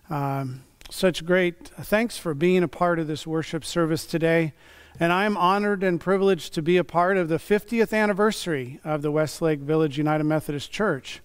um, 0.09 0.65
such 0.89 1.25
great 1.25 1.69
thanks 1.69 2.17
for 2.17 2.33
being 2.33 2.61
a 2.61 2.67
part 2.67 2.99
of 2.99 3.07
this 3.07 3.25
worship 3.25 3.63
service 3.63 4.05
today. 4.05 4.51
And 4.99 5.13
I'm 5.13 5.37
honored 5.37 5.81
and 5.81 5.97
privileged 5.97 6.53
to 6.55 6.61
be 6.61 6.75
a 6.75 6.83
part 6.83 7.15
of 7.15 7.29
the 7.29 7.37
50th 7.37 7.97
anniversary 7.97 8.81
of 8.83 9.03
the 9.03 9.11
Westlake 9.11 9.61
Village 9.61 9.97
United 9.97 10.25
Methodist 10.25 10.73
Church. 10.73 11.21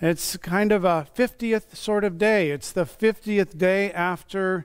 It's 0.00 0.36
kind 0.36 0.70
of 0.70 0.84
a 0.84 1.08
50th 1.16 1.74
sort 1.74 2.04
of 2.04 2.18
day. 2.18 2.52
It's 2.52 2.70
the 2.70 2.84
50th 2.84 3.58
day 3.58 3.90
after 3.90 4.64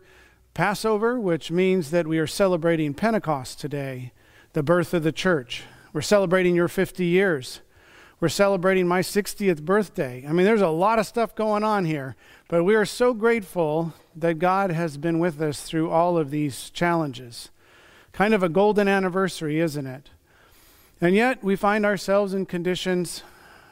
Passover, 0.53 1.19
which 1.19 1.49
means 1.49 1.91
that 1.91 2.07
we 2.07 2.19
are 2.19 2.27
celebrating 2.27 2.93
Pentecost 2.93 3.59
today, 3.59 4.11
the 4.51 4.61
birth 4.61 4.93
of 4.93 5.03
the 5.03 5.13
church. 5.13 5.63
We're 5.93 6.01
celebrating 6.01 6.55
your 6.55 6.67
50 6.67 7.05
years. 7.05 7.61
We're 8.19 8.29
celebrating 8.29 8.85
my 8.85 8.99
60th 8.99 9.63
birthday. 9.63 10.25
I 10.27 10.33
mean, 10.33 10.45
there's 10.45 10.61
a 10.61 10.67
lot 10.67 10.99
of 10.99 11.07
stuff 11.07 11.35
going 11.35 11.63
on 11.63 11.85
here, 11.85 12.17
but 12.49 12.63
we 12.65 12.75
are 12.75 12.85
so 12.85 13.13
grateful 13.13 13.93
that 14.15 14.39
God 14.39 14.71
has 14.71 14.97
been 14.97 15.19
with 15.19 15.41
us 15.41 15.63
through 15.63 15.89
all 15.89 16.17
of 16.17 16.31
these 16.31 16.69
challenges. 16.69 17.49
Kind 18.11 18.33
of 18.33 18.43
a 18.43 18.49
golden 18.49 18.89
anniversary, 18.89 19.59
isn't 19.61 19.87
it? 19.87 20.09
And 20.99 21.15
yet, 21.15 21.43
we 21.43 21.55
find 21.55 21.85
ourselves 21.85 22.33
in 22.33 22.45
conditions, 22.45 23.23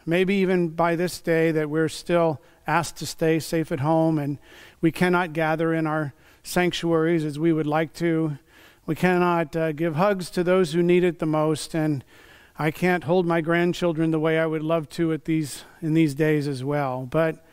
maybe 0.05 0.35
even 0.35 0.69
by 0.69 0.95
this 0.95 1.19
day, 1.19 1.51
that 1.51 1.69
we're 1.69 1.89
still 1.89 2.41
asked 2.65 2.97
to 2.97 3.05
stay 3.05 3.39
safe 3.39 3.71
at 3.71 3.81
home 3.81 4.17
and 4.17 4.39
we 4.81 4.91
cannot 4.91 5.33
gather 5.33 5.73
in 5.73 5.85
our 5.85 6.13
sanctuaries 6.43 7.25
as 7.25 7.37
we 7.39 7.53
would 7.53 7.67
like 7.67 7.93
to. 7.93 8.37
We 8.85 8.95
cannot 8.95 9.55
uh, 9.55 9.71
give 9.71 9.95
hugs 9.95 10.29
to 10.31 10.43
those 10.43 10.73
who 10.73 10.81
need 10.81 11.03
it 11.03 11.19
the 11.19 11.25
most. 11.25 11.75
And 11.75 12.03
I 12.57 12.71
can't 12.71 13.05
hold 13.05 13.25
my 13.25 13.39
grandchildren 13.39 14.11
the 14.11 14.19
way 14.19 14.37
I 14.37 14.45
would 14.45 14.63
love 14.63 14.89
to 14.89 15.13
at 15.13 15.25
these 15.25 15.63
in 15.81 15.93
these 15.93 16.13
days 16.13 16.47
as 16.47 16.63
well. 16.63 17.07
But 17.09 17.45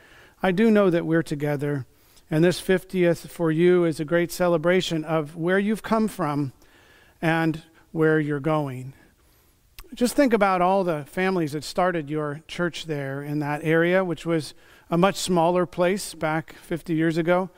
I 0.43 0.51
do 0.51 0.71
know 0.71 0.91
that 0.91 1.07
we're 1.07 1.23
together, 1.23 1.87
and 2.31 2.43
this 2.43 2.61
50th 2.61 3.29
for 3.29 3.51
you 3.51 3.85
is 3.85 4.01
a 4.01 4.05
great 4.05 4.31
celebration 4.31 5.05
of 5.05 5.37
where 5.37 5.59
you've 5.59 5.83
come 5.83 6.09
from 6.09 6.53
and 7.23 7.63
where 7.93 8.21
you're 8.21 8.41
going. 8.41 8.93
Just 9.95 10.15
think 10.15 10.33
about 10.33 10.61
all 10.61 10.85
the 10.85 11.05
families 11.07 11.53
that 11.53 11.65
started 11.65 12.11
your 12.11 12.43
church 12.49 12.87
there 12.87 13.23
in 13.23 13.39
that 13.39 13.63
area, 13.65 14.05
which 14.05 14.27
was 14.27 14.55
a 14.91 14.99
much 14.99 15.17
smaller 15.17 15.67
place 15.67 16.15
back 16.15 16.55
50 16.55 16.95
years 16.95 17.17
ago. 17.17 17.49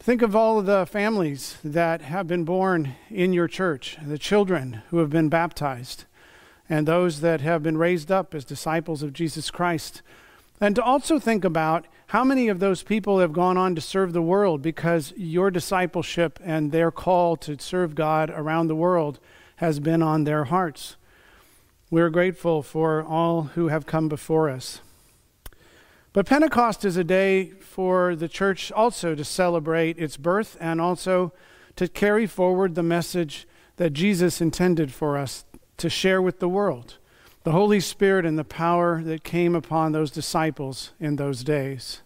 Think 0.00 0.22
of 0.22 0.36
all 0.36 0.60
of 0.60 0.66
the 0.66 0.86
families 0.86 1.58
that 1.64 2.02
have 2.02 2.28
been 2.28 2.44
born 2.44 2.94
in 3.10 3.32
your 3.32 3.48
church, 3.48 3.98
the 4.00 4.16
children 4.16 4.82
who 4.90 4.98
have 4.98 5.10
been 5.10 5.28
baptized 5.28 6.04
and 6.68 6.86
those 6.86 7.20
that 7.20 7.40
have 7.40 7.62
been 7.62 7.76
raised 7.76 8.10
up 8.10 8.34
as 8.34 8.44
disciples 8.44 9.02
of 9.02 9.12
Jesus 9.12 9.50
Christ. 9.50 10.02
And 10.60 10.76
to 10.76 10.82
also 10.82 11.18
think 11.18 11.44
about 11.44 11.86
how 12.08 12.24
many 12.24 12.48
of 12.48 12.60
those 12.60 12.82
people 12.82 13.18
have 13.18 13.32
gone 13.32 13.56
on 13.56 13.74
to 13.74 13.80
serve 13.80 14.12
the 14.12 14.22
world 14.22 14.62
because 14.62 15.12
your 15.16 15.50
discipleship 15.50 16.38
and 16.44 16.70
their 16.70 16.90
call 16.90 17.36
to 17.38 17.58
serve 17.58 17.94
God 17.94 18.30
around 18.30 18.68
the 18.68 18.76
world 18.76 19.18
has 19.56 19.80
been 19.80 20.02
on 20.02 20.24
their 20.24 20.44
hearts. 20.44 20.96
We're 21.90 22.10
grateful 22.10 22.62
for 22.62 23.02
all 23.02 23.42
who 23.54 23.68
have 23.68 23.84
come 23.84 24.08
before 24.08 24.48
us. 24.48 24.80
But 26.18 26.26
Pentecost 26.26 26.84
is 26.84 26.96
a 26.96 27.04
day 27.04 27.50
for 27.60 28.16
the 28.16 28.26
church 28.26 28.72
also 28.72 29.14
to 29.14 29.24
celebrate 29.24 30.00
its 30.00 30.16
birth 30.16 30.56
and 30.58 30.80
also 30.80 31.32
to 31.76 31.86
carry 31.86 32.26
forward 32.26 32.74
the 32.74 32.82
message 32.82 33.46
that 33.76 33.92
Jesus 33.92 34.40
intended 34.40 34.92
for 34.92 35.16
us 35.16 35.44
to 35.76 35.88
share 35.88 36.20
with 36.20 36.40
the 36.40 36.48
world 36.48 36.98
the 37.44 37.52
Holy 37.52 37.78
Spirit 37.78 38.26
and 38.26 38.36
the 38.36 38.42
power 38.42 39.00
that 39.04 39.22
came 39.22 39.54
upon 39.54 39.92
those 39.92 40.10
disciples 40.10 40.90
in 40.98 41.14
those 41.14 41.44
days. 41.44 42.02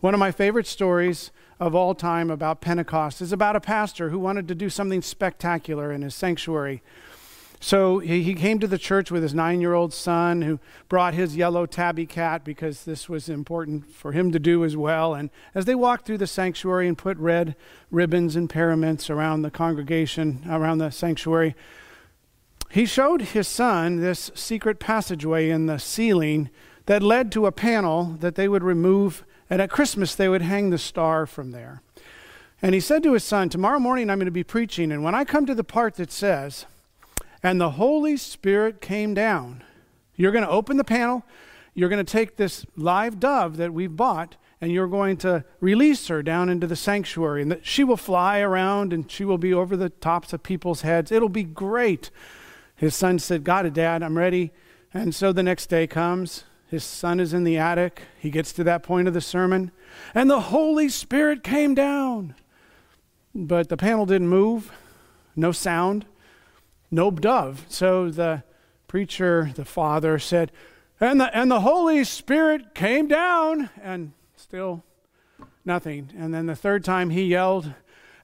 One 0.00 0.12
of 0.12 0.18
my 0.18 0.32
favorite 0.32 0.66
stories 0.66 1.30
of 1.60 1.72
all 1.76 1.94
time 1.94 2.32
about 2.32 2.60
Pentecost 2.60 3.22
is 3.22 3.32
about 3.32 3.54
a 3.54 3.60
pastor 3.60 4.08
who 4.08 4.18
wanted 4.18 4.48
to 4.48 4.56
do 4.56 4.70
something 4.70 5.02
spectacular 5.02 5.92
in 5.92 6.02
his 6.02 6.16
sanctuary. 6.16 6.82
So 7.64 8.00
he 8.00 8.34
came 8.34 8.58
to 8.58 8.66
the 8.66 8.76
church 8.76 9.12
with 9.12 9.22
his 9.22 9.34
nine 9.34 9.60
year 9.60 9.72
old 9.72 9.94
son 9.94 10.42
who 10.42 10.58
brought 10.88 11.14
his 11.14 11.36
yellow 11.36 11.64
tabby 11.64 12.06
cat 12.06 12.44
because 12.44 12.82
this 12.82 13.08
was 13.08 13.28
important 13.28 13.88
for 13.88 14.10
him 14.10 14.32
to 14.32 14.40
do 14.40 14.64
as 14.64 14.76
well. 14.76 15.14
And 15.14 15.30
as 15.54 15.64
they 15.64 15.76
walked 15.76 16.04
through 16.04 16.18
the 16.18 16.26
sanctuary 16.26 16.88
and 16.88 16.98
put 16.98 17.16
red 17.18 17.54
ribbons 17.88 18.34
and 18.34 18.50
paraments 18.50 19.08
around 19.08 19.42
the 19.42 19.50
congregation, 19.50 20.42
around 20.50 20.78
the 20.78 20.90
sanctuary, 20.90 21.54
he 22.68 22.84
showed 22.84 23.22
his 23.22 23.46
son 23.46 24.00
this 24.00 24.32
secret 24.34 24.80
passageway 24.80 25.48
in 25.48 25.66
the 25.66 25.78
ceiling 25.78 26.50
that 26.86 27.00
led 27.00 27.30
to 27.30 27.46
a 27.46 27.52
panel 27.52 28.16
that 28.18 28.34
they 28.34 28.48
would 28.48 28.64
remove, 28.64 29.24
and 29.48 29.62
at 29.62 29.70
Christmas 29.70 30.16
they 30.16 30.28
would 30.28 30.42
hang 30.42 30.70
the 30.70 30.78
star 30.78 31.26
from 31.26 31.52
there. 31.52 31.80
And 32.60 32.74
he 32.74 32.80
said 32.80 33.04
to 33.04 33.12
his 33.12 33.22
son, 33.22 33.48
Tomorrow 33.48 33.78
morning 33.78 34.10
I'm 34.10 34.18
going 34.18 34.26
to 34.26 34.32
be 34.32 34.42
preaching, 34.42 34.90
and 34.90 35.04
when 35.04 35.14
I 35.14 35.24
come 35.24 35.46
to 35.46 35.54
the 35.54 35.62
part 35.62 35.94
that 35.94 36.10
says, 36.10 36.66
And 37.42 37.60
the 37.60 37.70
Holy 37.70 38.16
Spirit 38.16 38.80
came 38.80 39.14
down, 39.14 39.64
you're 40.14 40.32
going 40.32 40.44
to 40.44 40.50
open 40.50 40.76
the 40.76 40.84
panel, 40.84 41.24
you're 41.74 41.88
going 41.88 42.04
to 42.04 42.12
take 42.12 42.36
this 42.36 42.64
live 42.76 43.18
dove 43.18 43.56
that 43.56 43.72
we've 43.72 43.96
bought, 43.96 44.36
and 44.60 44.70
you're 44.70 44.86
going 44.86 45.16
to 45.18 45.44
release 45.60 46.06
her 46.06 46.22
down 46.22 46.48
into 46.48 46.68
the 46.68 46.76
sanctuary, 46.76 47.42
and 47.42 47.58
she 47.62 47.82
will 47.82 47.96
fly 47.96 48.38
around 48.38 48.92
and 48.92 49.10
she 49.10 49.24
will 49.24 49.38
be 49.38 49.52
over 49.52 49.76
the 49.76 49.88
tops 49.88 50.32
of 50.32 50.42
people's 50.42 50.82
heads. 50.82 51.10
It'll 51.10 51.28
be 51.28 51.42
great. 51.42 52.10
His 52.76 52.94
son 52.94 53.18
said, 53.18 53.42
Got 53.42 53.66
it, 53.66 53.74
Dad, 53.74 54.02
I'm 54.02 54.16
ready. 54.16 54.52
And 54.94 55.14
so 55.14 55.32
the 55.32 55.42
next 55.42 55.66
day 55.66 55.86
comes. 55.86 56.44
His 56.68 56.84
son 56.84 57.20
is 57.20 57.34
in 57.34 57.44
the 57.44 57.58
attic. 57.58 58.02
He 58.18 58.30
gets 58.30 58.52
to 58.52 58.64
that 58.64 58.82
point 58.82 59.08
of 59.08 59.14
the 59.14 59.20
sermon, 59.20 59.72
and 60.14 60.30
the 60.30 60.40
Holy 60.40 60.88
Spirit 60.88 61.42
came 61.42 61.74
down. 61.74 62.34
But 63.34 63.68
the 63.68 63.76
panel 63.76 64.06
didn't 64.06 64.28
move, 64.28 64.72
no 65.34 65.52
sound, 65.52 66.06
no 66.92 67.10
dove. 67.10 67.64
So 67.68 68.10
the 68.10 68.44
preacher, 68.86 69.50
the 69.54 69.64
father, 69.64 70.18
said, 70.18 70.52
and 71.00 71.20
the, 71.20 71.36
and 71.36 71.50
the 71.50 71.62
Holy 71.62 72.04
Spirit 72.04 72.74
came 72.74 73.08
down, 73.08 73.70
and 73.82 74.12
still 74.36 74.84
nothing. 75.64 76.12
And 76.16 76.32
then 76.32 76.46
the 76.46 76.54
third 76.54 76.84
time 76.84 77.10
he 77.10 77.24
yelled, 77.24 77.72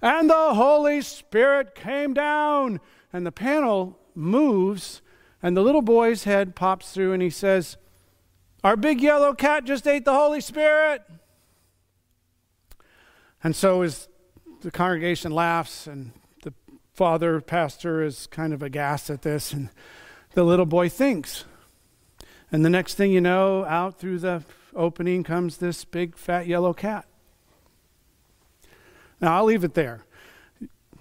and 0.01 0.31
the 0.31 0.55
Holy 0.55 1.01
Spirit 1.01 1.75
came 1.75 2.15
down. 2.15 2.81
And 3.13 3.27
the 3.27 3.33
panel 3.33 3.99
moves, 4.15 5.01
and 5.43 5.57
the 5.57 5.63
little 5.63 5.83
boy's 5.83 6.25
head 6.25 6.55
pops 6.55 6.93
through, 6.93 7.13
and 7.15 7.23
he 7.23 7.31
says, 7.31 7.79
Our 8.63 8.77
big 8.77 9.01
yellow 9.01 9.33
cat 9.33 9.65
just 9.65 9.87
ate 9.87 10.05
the 10.05 10.15
Holy 10.15 10.41
Spirit. 10.41 11.03
And 13.43 13.57
so 13.57 13.83
as 13.83 14.09
the 14.61 14.71
congregation 14.71 15.33
laughs, 15.33 15.87
and 15.87 16.13
father 16.99 17.41
pastor 17.41 18.03
is 18.03 18.27
kind 18.27 18.53
of 18.53 18.61
aghast 18.61 19.09
at 19.09 19.23
this, 19.23 19.53
and 19.53 19.69
the 20.33 20.43
little 20.43 20.67
boy 20.67 20.89
thinks. 20.89 21.45
And 22.51 22.65
the 22.65 22.71
next 22.71 22.95
thing 22.95 23.13
you 23.13 23.21
know, 23.21 23.65
out 23.67 24.01
through 24.01 24.19
the 24.19 24.43
opening 24.75 25.23
comes 25.23 25.59
this 25.59 25.85
big 25.85 26.17
fat 26.17 26.49
yellow 26.49 26.73
cat. 26.73 27.07
Now, 29.21 29.37
I'll 29.37 29.45
leave 29.45 29.63
it 29.63 29.75
there. 29.75 30.07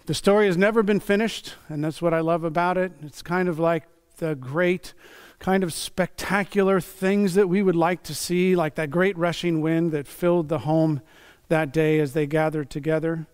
The 0.06 0.14
story 0.14 0.46
has 0.46 0.56
never 0.56 0.84
been 0.84 1.00
finished, 1.00 1.56
and 1.68 1.84
that's 1.84 2.00
what 2.00 2.14
I 2.14 2.20
love 2.20 2.44
about 2.44 2.78
it. 2.78 2.92
It's 3.02 3.24
kind 3.24 3.50
of 3.50 3.58
like 3.58 3.86
the 4.18 4.36
great, 4.36 4.94
kind 5.40 5.64
of 5.64 5.74
spectacular 5.74 6.80
things 6.80 7.34
that 7.34 7.50
we 7.50 7.64
would 7.64 7.76
like 7.76 8.04
to 8.04 8.14
see, 8.14 8.56
like 8.56 8.76
that 8.76 8.92
great 8.92 9.18
rushing 9.18 9.62
wind 9.62 9.94
that 9.94 10.06
filled 10.06 10.50
the 10.50 10.60
home 10.60 11.02
that 11.48 11.74
day 11.74 12.00
as 12.00 12.14
they 12.14 12.28
gathered 12.28 12.70
together, 12.70 13.26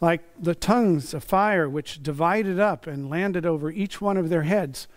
like 0.00 0.22
the 0.40 0.54
tongues 0.54 1.14
of 1.14 1.24
fire 1.24 1.68
which 1.68 2.02
divided 2.02 2.58
up 2.58 2.86
and 2.86 3.10
landed 3.10 3.46
over 3.46 3.70
each 3.70 4.00
one 4.00 4.16
of 4.16 4.28
their 4.28 4.42
heads. 4.42 4.88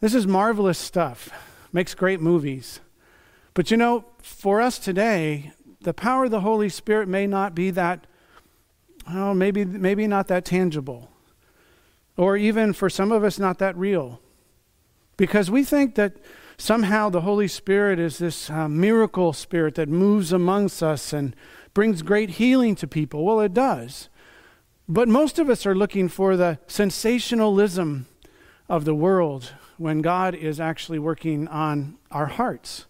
This 0.00 0.14
is 0.14 0.26
marvelous 0.26 0.78
stuff, 0.78 1.30
makes 1.72 1.94
great 1.94 2.20
movies. 2.20 2.80
But 3.54 3.70
you 3.70 3.76
know, 3.76 4.04
for 4.22 4.60
us 4.60 4.78
today, 4.78 5.52
the 5.80 5.94
power 5.94 6.24
of 6.24 6.30
the 6.30 6.40
Holy 6.40 6.68
Spirit 6.68 7.08
may 7.08 7.26
not 7.26 7.54
be 7.54 7.70
that 7.70 8.06
well, 9.06 9.34
maybe, 9.34 9.64
maybe 9.64 10.06
not 10.06 10.28
that 10.28 10.44
tangible. 10.44 11.10
Or 12.16 12.36
even 12.36 12.72
for 12.72 12.88
some 12.88 13.12
of 13.12 13.24
us, 13.24 13.38
not 13.38 13.58
that 13.58 13.76
real. 13.76 14.20
Because 15.16 15.50
we 15.50 15.64
think 15.64 15.94
that 15.96 16.16
somehow 16.56 17.10
the 17.10 17.20
Holy 17.20 17.48
Spirit 17.48 17.98
is 17.98 18.18
this 18.18 18.48
uh, 18.48 18.68
miracle 18.68 19.32
spirit 19.32 19.74
that 19.74 19.88
moves 19.88 20.32
amongst 20.32 20.82
us 20.82 21.12
and 21.12 21.36
brings 21.74 22.02
great 22.02 22.30
healing 22.30 22.74
to 22.76 22.86
people. 22.86 23.24
Well, 23.24 23.40
it 23.40 23.52
does. 23.52 24.08
But 24.88 25.08
most 25.08 25.38
of 25.38 25.48
us 25.48 25.64
are 25.64 25.74
looking 25.74 26.08
for 26.08 26.36
the 26.36 26.58
sensationalism 26.66 28.06
of 28.68 28.84
the 28.84 28.94
world 28.94 29.52
when 29.78 30.02
God 30.02 30.34
is 30.34 30.60
actually 30.60 30.98
working 30.98 31.48
on 31.48 31.96
our 32.10 32.26
hearts. 32.26 32.86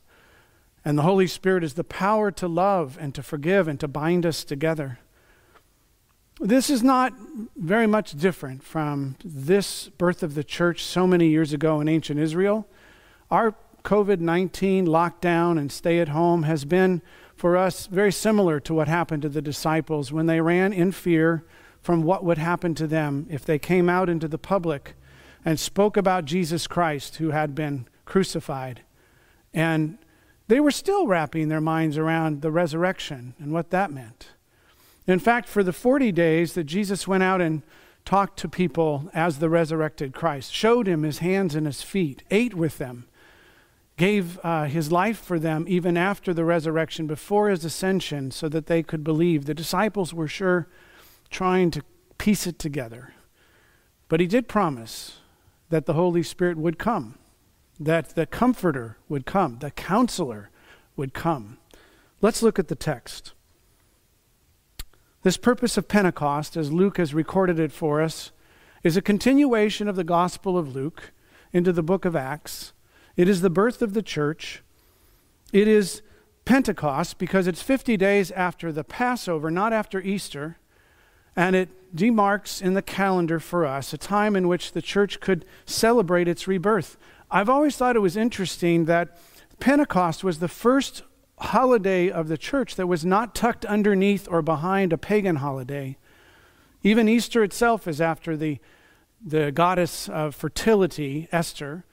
And 0.84 0.98
the 0.98 1.02
Holy 1.02 1.26
Spirit 1.26 1.62
is 1.62 1.74
the 1.74 1.84
power 1.84 2.30
to 2.32 2.48
love 2.48 2.98
and 3.00 3.14
to 3.14 3.22
forgive 3.22 3.68
and 3.68 3.78
to 3.80 3.88
bind 3.88 4.26
us 4.26 4.44
together. 4.44 4.98
This 6.40 6.68
is 6.68 6.82
not 6.82 7.14
very 7.56 7.86
much 7.86 8.18
different 8.18 8.64
from 8.64 9.16
this 9.24 9.88
birth 9.90 10.22
of 10.24 10.34
the 10.34 10.44
church 10.44 10.82
so 10.82 11.06
many 11.06 11.28
years 11.28 11.52
ago 11.52 11.80
in 11.80 11.88
ancient 11.88 12.18
Israel. 12.18 12.66
Our 13.30 13.54
COVID 13.84 14.18
19 14.18 14.86
lockdown 14.86 15.58
and 15.58 15.70
stay 15.70 16.00
at 16.00 16.08
home 16.08 16.42
has 16.42 16.64
been 16.64 17.02
for 17.36 17.56
us 17.56 17.86
very 17.86 18.10
similar 18.10 18.58
to 18.60 18.74
what 18.74 18.88
happened 18.88 19.22
to 19.22 19.28
the 19.28 19.42
disciples 19.42 20.12
when 20.12 20.26
they 20.26 20.40
ran 20.40 20.72
in 20.72 20.90
fear 20.90 21.44
from 21.84 22.02
what 22.02 22.24
would 22.24 22.38
happen 22.38 22.74
to 22.74 22.86
them 22.86 23.26
if 23.28 23.44
they 23.44 23.58
came 23.58 23.90
out 23.90 24.08
into 24.08 24.26
the 24.26 24.38
public 24.38 24.94
and 25.44 25.60
spoke 25.60 25.98
about 25.98 26.24
Jesus 26.24 26.66
Christ 26.66 27.16
who 27.16 27.32
had 27.32 27.54
been 27.54 27.86
crucified 28.06 28.80
and 29.52 29.98
they 30.48 30.60
were 30.60 30.70
still 30.70 31.06
wrapping 31.06 31.48
their 31.50 31.60
minds 31.60 31.98
around 31.98 32.40
the 32.40 32.50
resurrection 32.50 33.34
and 33.38 33.52
what 33.52 33.68
that 33.68 33.92
meant. 33.92 34.28
In 35.06 35.18
fact, 35.18 35.46
for 35.46 35.62
the 35.62 35.74
40 35.74 36.10
days 36.10 36.54
that 36.54 36.64
Jesus 36.64 37.06
went 37.06 37.22
out 37.22 37.42
and 37.42 37.60
talked 38.06 38.38
to 38.38 38.48
people 38.48 39.10
as 39.12 39.38
the 39.38 39.50
resurrected 39.50 40.14
Christ, 40.14 40.54
showed 40.54 40.86
him 40.86 41.02
his 41.02 41.18
hands 41.18 41.54
and 41.54 41.66
his 41.66 41.82
feet, 41.82 42.22
ate 42.30 42.54
with 42.54 42.78
them, 42.78 43.06
gave 43.98 44.40
uh, 44.42 44.64
his 44.64 44.90
life 44.90 45.18
for 45.18 45.38
them 45.38 45.66
even 45.68 45.98
after 45.98 46.32
the 46.32 46.46
resurrection, 46.46 47.06
before 47.06 47.50
his 47.50 47.62
ascension, 47.62 48.30
so 48.30 48.48
that 48.48 48.68
they 48.68 48.82
could 48.82 49.04
believe. 49.04 49.44
The 49.44 49.52
disciples 49.52 50.14
were 50.14 50.28
sure 50.28 50.66
trying 51.34 51.70
to 51.72 51.82
piece 52.16 52.46
it 52.46 52.58
together. 52.58 53.12
But 54.08 54.20
he 54.20 54.26
did 54.26 54.48
promise 54.48 55.18
that 55.68 55.84
the 55.84 55.94
Holy 55.94 56.22
Spirit 56.22 56.56
would 56.56 56.78
come, 56.78 57.18
that 57.78 58.14
the 58.14 58.24
Comforter 58.24 58.96
would 59.08 59.26
come, 59.26 59.58
the 59.58 59.72
Counselor 59.72 60.50
would 60.96 61.12
come. 61.12 61.58
Let's 62.22 62.42
look 62.42 62.58
at 62.58 62.68
the 62.68 62.76
text. 62.76 63.32
This 65.24 65.36
purpose 65.36 65.76
of 65.76 65.88
Pentecost, 65.88 66.56
as 66.56 66.70
Luke 66.70 66.98
has 66.98 67.12
recorded 67.12 67.58
it 67.58 67.72
for 67.72 68.00
us, 68.00 68.30
is 68.84 68.96
a 68.96 69.02
continuation 69.02 69.88
of 69.88 69.96
the 69.96 70.04
Gospel 70.04 70.56
of 70.56 70.74
Luke 70.74 71.12
into 71.52 71.72
the 71.72 71.82
book 71.82 72.04
of 72.04 72.14
Acts. 72.14 72.72
It 73.16 73.28
is 73.28 73.40
the 73.40 73.50
birth 73.50 73.82
of 73.82 73.94
the 73.94 74.02
church. 74.02 74.62
It 75.52 75.66
is 75.66 76.02
Pentecost 76.44 77.18
because 77.18 77.46
it's 77.46 77.62
50 77.62 77.96
days 77.96 78.30
after 78.30 78.70
the 78.70 78.84
Passover, 78.84 79.50
not 79.50 79.72
after 79.72 80.00
Easter. 80.00 80.58
And 81.36 81.56
it 81.56 81.68
demarks 81.94 82.60
in 82.60 82.74
the 82.74 82.82
calendar 82.82 83.38
for 83.38 83.64
us 83.64 83.92
a 83.92 83.98
time 83.98 84.36
in 84.36 84.48
which 84.48 84.72
the 84.72 84.82
church 84.82 85.20
could 85.20 85.44
celebrate 85.64 86.28
its 86.28 86.48
rebirth. 86.48 86.96
I've 87.30 87.48
always 87.48 87.76
thought 87.76 87.96
it 87.96 88.00
was 88.00 88.16
interesting 88.16 88.84
that 88.86 89.18
Pentecost 89.60 90.24
was 90.24 90.38
the 90.38 90.48
first 90.48 91.02
holiday 91.38 92.10
of 92.10 92.28
the 92.28 92.38
church 92.38 92.76
that 92.76 92.86
was 92.86 93.04
not 93.04 93.34
tucked 93.34 93.64
underneath 93.64 94.28
or 94.30 94.42
behind 94.42 94.92
a 94.92 94.98
pagan 94.98 95.36
holiday. 95.36 95.96
Even 96.82 97.08
Easter 97.08 97.42
itself 97.42 97.88
is 97.88 98.00
after 98.00 98.36
the, 98.36 98.58
the 99.24 99.50
goddess 99.50 100.08
of 100.08 100.34
fertility, 100.34 101.28
Esther. 101.32 101.84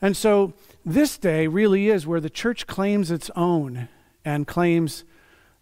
And 0.00 0.16
so 0.16 0.54
this 0.84 1.18
day 1.18 1.46
really 1.46 1.88
is 1.88 2.06
where 2.06 2.20
the 2.20 2.30
church 2.30 2.66
claims 2.66 3.10
its 3.10 3.30
own 3.34 3.88
and 4.24 4.46
claims 4.46 5.04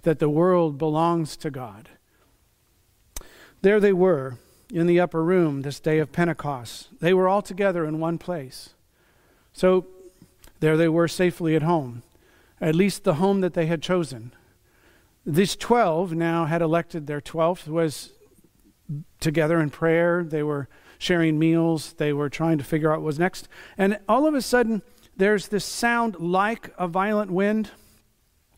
that 0.03 0.18
the 0.18 0.29
world 0.29 0.79
belongs 0.79 1.37
to 1.39 1.51
God. 1.51 1.89
There 3.63 3.81
they 3.81 3.93
were 3.93 4.39
in 4.73 4.87
the 4.87 5.01
upper 5.01 5.23
room 5.23 5.63
this 5.63 5.81
day 5.81 5.99
of 5.99 6.13
Pentecost. 6.13 6.89
They 7.01 7.15
were 7.15 7.29
all 7.29 7.43
together 7.43 7.85
in 7.85 8.01
one 8.01 8.19
place. 8.19 8.71
So 9.53 9.87
there 10.61 10.77
they 10.77 10.89
were 10.89 11.09
safely 11.09 11.55
at 11.57 11.63
home 11.63 12.03
at 12.61 12.75
least 12.75 13.05
the 13.05 13.15
home 13.15 13.41
that 13.41 13.55
they 13.55 13.67
had 13.67 13.83
chosen. 13.83 14.33
These 15.25 15.57
12 15.57 16.13
now 16.13 16.45
had 16.45 16.63
elected 16.63 17.07
their 17.07 17.21
12th, 17.21 17.69
was 17.69 18.13
together 19.21 19.61
in 19.61 19.71
prayer. 19.71 20.25
They 20.25 20.43
were 20.43 20.69
sharing 20.99 21.39
meals. 21.39 21.95
They 21.95 22.13
were 22.13 22.31
trying 22.31 22.59
to 22.59 22.65
figure 22.65 22.93
out 22.93 23.01
what 23.01 23.07
was 23.07 23.19
next. 23.19 23.49
And 23.77 23.99
all 24.09 24.27
of 24.27 24.35
a 24.35 24.43
sudden, 24.43 24.83
there's 25.17 25.49
this 25.49 25.65
sound 25.65 26.17
like 26.21 26.73
a 26.79 26.87
violent 26.87 27.31
wind, 27.31 27.71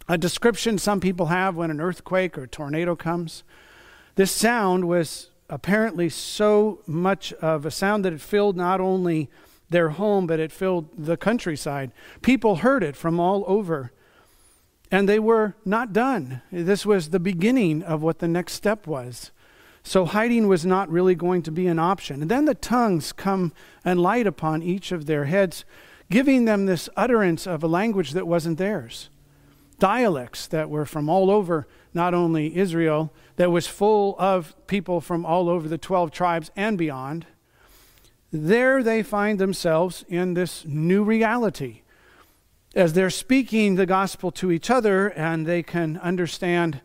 a 0.09 0.19
description 0.19 0.79
some 0.79 1.01
people 1.01 1.27
have 1.27 1.57
when 1.57 1.71
an 1.71 1.81
earthquake 1.81 2.37
or 2.37 2.47
tornado 2.47 2.95
comes. 2.95 3.45
This 4.19 4.33
sound 4.33 4.89
was 4.89 5.31
apparently 5.49 6.09
so 6.09 6.81
much 6.89 7.33
of 7.35 7.65
a 7.65 7.71
sound 7.71 8.05
that 8.05 8.13
it 8.13 8.21
filled 8.21 8.57
not 8.57 8.81
only 8.81 9.31
their 9.71 9.91
home, 9.91 10.27
but 10.27 10.41
it 10.41 10.51
filled 10.51 10.89
the 10.99 11.17
countryside. 11.17 11.93
People 12.21 12.57
heard 12.57 12.83
it 12.83 12.97
from 12.97 13.21
all 13.21 13.45
over. 13.47 13.93
And 14.91 15.09
they 15.09 15.21
were 15.21 15.55
not 15.65 15.93
done. 15.93 16.43
This 16.51 16.85
was 16.85 17.11
the 17.11 17.21
beginning 17.21 17.81
of 17.85 18.03
what 18.03 18.19
the 18.19 18.27
next 18.27 18.55
step 18.55 18.89
was. 18.89 19.31
So 19.85 20.05
hiding 20.05 20.49
was 20.49 20.67
not 20.67 20.91
really 20.91 21.15
going 21.15 21.43
to 21.43 21.53
be 21.53 21.69
an 21.69 21.79
option. 21.79 22.21
And 22.21 22.29
then 22.29 22.45
the 22.45 22.57
tongues 22.57 23.13
come 23.13 23.53
and 23.85 24.03
light 24.03 24.27
upon 24.27 24.65
each 24.65 24.91
of 24.91 25.07
their 25.07 25.27
heads, 25.27 25.65
giving 26.11 26.45
them 26.45 26.67
this 26.67 26.89
utterance 26.97 27.47
of 27.47 27.63
a 27.63 27.69
language 27.69 28.11
that 28.15 28.27
wasn't 28.27 28.59
theirs. 28.59 29.11
Dialects 29.79 30.49
that 30.49 30.69
were 30.69 30.85
from 30.85 31.09
all 31.09 31.31
over, 31.31 31.69
not 31.95 32.15
only 32.15 32.57
Israel, 32.57 33.13
that 33.39 33.51
was 33.51 33.67
full 33.67 34.15
of 34.19 34.55
people 34.69 35.01
from 35.01 35.27
all 35.27 35.49
over 35.49 35.67
the 35.67 35.79
12 35.79 36.13
tribes 36.13 36.53
and 36.55 36.79
beyond 36.79 37.27
there 38.31 38.83
they 38.83 39.03
find 39.03 39.39
themselves 39.39 40.05
in 40.09 40.35
this 40.35 40.65
new 40.67 41.03
reality. 41.03 41.83
As 42.75 42.93
they're 42.93 43.11
speaking 43.11 43.75
the 43.75 43.87
gospel 43.87 44.31
to 44.33 44.53
each 44.53 44.71
other 44.71 45.09
and 45.09 45.47
they 45.47 45.63
can 45.63 45.97
understand 45.99 46.83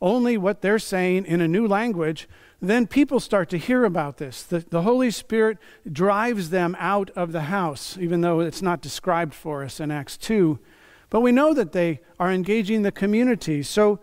only 0.00 0.36
what 0.38 0.62
they're 0.62 0.78
saying 0.78 1.26
in 1.26 1.40
a 1.40 1.48
new 1.48 1.66
language, 1.66 2.28
then 2.60 2.86
people 2.86 3.20
start 3.20 3.50
to 3.50 3.58
hear 3.58 3.84
about 3.84 4.16
this. 4.16 4.42
The, 4.42 4.60
the 4.60 4.82
Holy 4.82 5.10
Spirit 5.10 5.58
drives 5.90 6.48
them 6.48 6.74
out 6.78 7.10
of 7.10 7.32
the 7.32 7.42
house, 7.42 7.98
even 7.98 8.22
though 8.22 8.40
it's 8.40 8.62
not 8.62 8.80
described 8.80 9.34
for 9.34 9.62
us 9.62 9.78
in 9.78 9.90
Acts 9.90 10.16
2. 10.16 10.58
But 11.10 11.20
we 11.20 11.32
know 11.32 11.52
that 11.52 11.72
they 11.72 12.00
are 12.18 12.32
engaging 12.32 12.82
the 12.82 12.92
community. 12.92 13.62
So, 13.62 14.00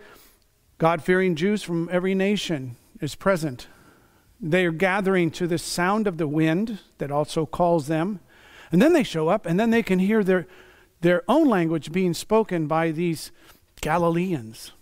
God 0.84 1.01
fearing 1.01 1.36
Jews 1.36 1.63
from 1.63 1.88
every 1.93 2.13
nation 2.13 2.75
is 2.99 3.15
present 3.15 3.67
they 4.41 4.65
are 4.65 4.71
gathering 4.73 5.31
to 5.31 5.47
the 5.47 5.57
sound 5.57 6.07
of 6.07 6.17
the 6.17 6.27
wind 6.27 6.79
that 6.97 7.09
also 7.09 7.45
calls 7.45 7.88
them. 7.88 8.19
And 8.69 8.81
then 8.81 8.91
they 8.91 9.03
show 9.03 9.29
up, 9.29 9.45
and 9.45 9.57
then 9.57 9.69
they 9.69 9.81
can 9.81 9.99
hear 9.99 10.25
their, 10.25 10.45
their 10.99 11.23
own 11.29 11.47
language 11.47 11.93
being 11.93 12.13
spoken 12.13 12.67
by 12.67 12.91
these 12.91 13.31
Galileans. 13.79 14.73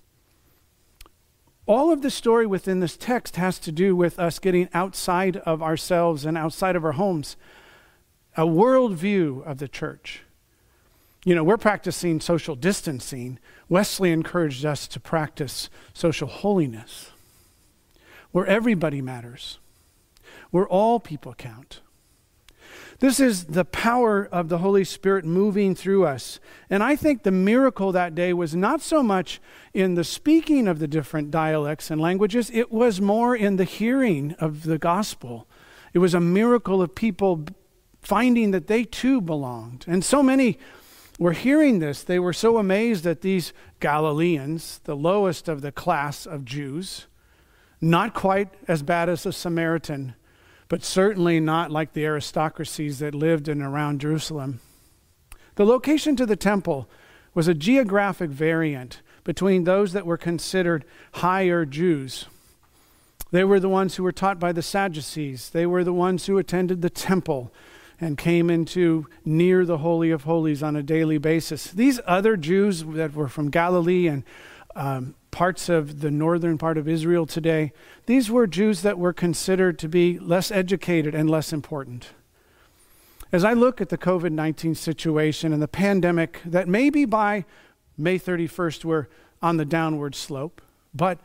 All 1.67 1.91
of 1.93 2.01
the 2.01 2.09
story 2.09 2.47
within 2.47 2.79
this 2.79 2.97
text 2.97 3.35
has 3.35 3.59
to 3.59 3.71
do 3.71 3.95
with 3.95 4.17
us 4.17 4.39
getting 4.39 4.69
outside 4.73 5.37
of 5.37 5.61
ourselves 5.61 6.25
and 6.25 6.35
outside 6.35 6.75
of 6.75 6.83
our 6.83 6.93
homes, 6.93 7.37
a 8.35 8.47
worldview 8.47 9.45
of 9.45 9.59
the 9.59 9.67
church. 9.67 10.23
You 11.23 11.35
know, 11.35 11.43
we're 11.43 11.57
practicing 11.57 12.19
social 12.19 12.55
distancing. 12.55 13.37
Wesley 13.69 14.11
encouraged 14.11 14.65
us 14.65 14.87
to 14.87 14.99
practice 14.99 15.69
social 15.93 16.27
holiness 16.27 17.11
where 18.31 18.45
everybody 18.45 19.01
matters, 19.01 19.59
where 20.49 20.67
all 20.67 20.99
people 20.99 21.33
count. 21.33 21.81
This 22.99 23.19
is 23.19 23.45
the 23.45 23.65
power 23.65 24.29
of 24.31 24.49
the 24.49 24.59
Holy 24.59 24.83
Spirit 24.83 25.25
moving 25.25 25.75
through 25.75 26.05
us. 26.05 26.39
And 26.69 26.83
I 26.83 26.95
think 26.95 27.23
the 27.23 27.31
miracle 27.31 27.91
that 27.91 28.15
day 28.15 28.31
was 28.31 28.55
not 28.55 28.81
so 28.81 29.01
much 29.03 29.41
in 29.73 29.95
the 29.95 30.03
speaking 30.03 30.67
of 30.67 30.79
the 30.79 30.87
different 30.87 31.31
dialects 31.31 31.89
and 31.89 31.99
languages, 31.99 32.51
it 32.53 32.71
was 32.71 33.01
more 33.01 33.35
in 33.35 33.55
the 33.55 33.63
hearing 33.63 34.33
of 34.39 34.63
the 34.63 34.77
gospel. 34.77 35.47
It 35.93 35.99
was 35.99 36.13
a 36.13 36.21
miracle 36.21 36.81
of 36.81 36.95
people 36.95 37.45
finding 38.01 38.51
that 38.51 38.67
they 38.67 38.83
too 38.83 39.19
belonged. 39.19 39.85
And 39.87 40.05
so 40.05 40.21
many 40.21 40.59
were 41.21 41.33
hearing 41.33 41.77
this. 41.77 42.01
They 42.03 42.17
were 42.17 42.33
so 42.33 42.57
amazed 42.57 43.03
that 43.03 43.21
these 43.21 43.53
Galileans, 43.79 44.79
the 44.85 44.95
lowest 44.95 45.47
of 45.47 45.61
the 45.61 45.71
class 45.71 46.25
of 46.25 46.45
Jews, 46.45 47.05
not 47.79 48.15
quite 48.15 48.49
as 48.67 48.81
bad 48.81 49.07
as 49.07 49.21
the 49.21 49.31
Samaritan, 49.31 50.15
but 50.67 50.83
certainly 50.83 51.39
not 51.39 51.69
like 51.69 51.93
the 51.93 52.07
aristocracies 52.07 52.97
that 52.97 53.13
lived 53.13 53.47
in 53.47 53.61
around 53.61 54.01
Jerusalem. 54.01 54.61
The 55.57 55.65
location 55.65 56.15
to 56.15 56.25
the 56.25 56.35
temple 56.35 56.89
was 57.35 57.47
a 57.47 57.53
geographic 57.53 58.31
variant 58.31 59.03
between 59.23 59.63
those 59.63 59.93
that 59.93 60.07
were 60.07 60.17
considered 60.17 60.85
higher 61.11 61.67
Jews. 61.67 62.25
They 63.29 63.43
were 63.43 63.59
the 63.59 63.69
ones 63.69 63.95
who 63.95 64.01
were 64.01 64.11
taught 64.11 64.39
by 64.39 64.53
the 64.53 64.63
Sadducees. 64.63 65.51
They 65.51 65.67
were 65.67 65.83
the 65.83 65.93
ones 65.93 66.25
who 66.25 66.39
attended 66.39 66.81
the 66.81 66.89
temple 66.89 67.53
and 68.01 68.17
came 68.17 68.49
into 68.49 69.05
near 69.23 69.63
the 69.63 69.77
Holy 69.77 70.09
of 70.09 70.23
Holies 70.23 70.63
on 70.63 70.75
a 70.75 70.81
daily 70.81 71.19
basis. 71.19 71.65
These 71.67 72.01
other 72.07 72.35
Jews 72.35 72.83
that 72.83 73.13
were 73.13 73.27
from 73.27 73.51
Galilee 73.51 74.07
and 74.07 74.23
um, 74.75 75.13
parts 75.29 75.69
of 75.69 76.01
the 76.01 76.09
northern 76.09 76.57
part 76.57 76.79
of 76.79 76.87
Israel 76.87 77.27
today, 77.27 77.71
these 78.07 78.31
were 78.31 78.47
Jews 78.47 78.81
that 78.81 78.97
were 78.97 79.13
considered 79.13 79.77
to 79.79 79.87
be 79.87 80.17
less 80.17 80.51
educated 80.51 81.13
and 81.13 81.29
less 81.29 81.53
important. 81.53 82.09
As 83.31 83.45
I 83.45 83.53
look 83.53 83.79
at 83.79 83.89
the 83.89 83.97
COVID 83.97 84.31
19 84.31 84.75
situation 84.75 85.53
and 85.53 85.61
the 85.61 85.67
pandemic, 85.67 86.41
that 86.43 86.67
maybe 86.67 87.05
by 87.05 87.45
May 87.97 88.17
31st 88.17 88.83
we're 88.83 89.07
on 89.43 89.57
the 89.57 89.65
downward 89.65 90.15
slope, 90.15 90.61
but 90.93 91.19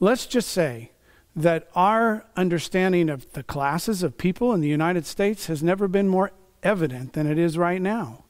let's 0.00 0.26
just 0.26 0.48
say 0.48 0.91
that 1.34 1.68
our 1.74 2.26
understanding 2.36 3.08
of 3.08 3.32
the 3.32 3.42
classes 3.42 4.02
of 4.02 4.18
people 4.18 4.52
in 4.52 4.60
the 4.60 4.68
United 4.68 5.06
States 5.06 5.46
has 5.46 5.62
never 5.62 5.88
been 5.88 6.08
more 6.08 6.30
evident 6.62 7.14
than 7.14 7.26
it 7.26 7.38
is 7.38 7.56
right 7.56 7.80
now. 7.80 8.24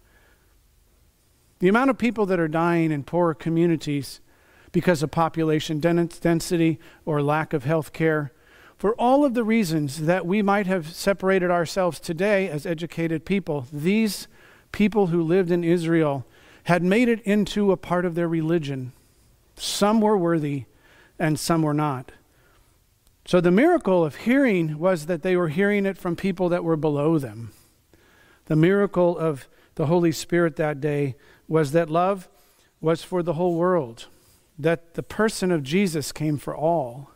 The 1.59 1.69
amount 1.69 1.91
of 1.91 1.99
people 1.99 2.27
that 2.27 2.41
are 2.41 2.49
dying 2.49 2.91
in 2.91 3.05
poor 3.05 3.35
communities 3.35 4.21
because 4.73 5.03
of 5.03 5.11
population 5.11 5.81
density 5.81 6.81
or 7.05 7.23
lack 7.23 7.53
of 7.53 7.65
health 7.65 7.93
care. 7.93 8.33
For 8.79 8.95
all 8.95 9.25
of 9.25 9.35
the 9.35 9.45
reasons 9.45 10.03
that 10.07 10.27
we 10.27 10.43
might 10.43 10.67
have 10.67 10.93
separated 10.93 11.51
ourselves 11.51 12.01
today 12.01 12.49
as 12.49 12.67
educated 12.67 13.25
people, 13.25 13.67
these 13.73 14.27
people 14.73 15.09
who 15.09 15.23
lived 15.23 15.51
in 15.51 15.63
Israel 15.63 16.27
had 16.65 16.83
made 16.83 17.09
it 17.09 17.21
into 17.23 17.71
a 17.71 17.77
part 17.77 18.05
of 18.05 18.15
their 18.15 18.29
religion. 18.29 18.93
Some 19.57 20.01
were 20.01 20.17
worthy 20.17 20.65
and 21.19 21.39
some 21.39 21.63
were 21.63 21.75
not. 21.75 22.13
So 23.25 23.41
the 23.41 23.51
miracle 23.51 24.05
of 24.05 24.17
hearing 24.17 24.79
was 24.79 25.07
that 25.07 25.23
they 25.23 25.37
were 25.37 25.49
hearing 25.49 25.87
it 25.87 25.97
from 25.97 26.17
people 26.17 26.49
that 26.49 26.65
were 26.65 26.77
below 26.77 27.19
them. 27.19 27.53
The 28.47 28.57
miracle 28.57 29.17
of 29.17 29.49
the 29.77 29.87
Holy 29.87 30.13
Spirit 30.13 30.57
that 30.57 30.81
day 30.81 31.15
was 31.47 31.73
that 31.73 31.89
love 31.89 32.29
was 32.81 33.05
for 33.05 33.23
the 33.23 33.35
whole 33.35 33.55
world, 33.55 34.07
that 34.59 34.95
the 34.95 35.03
person 35.03 35.53
of 35.53 35.63
Jesus 35.63 36.11
came 36.11 36.37
for 36.37 36.55
all. 36.55 37.11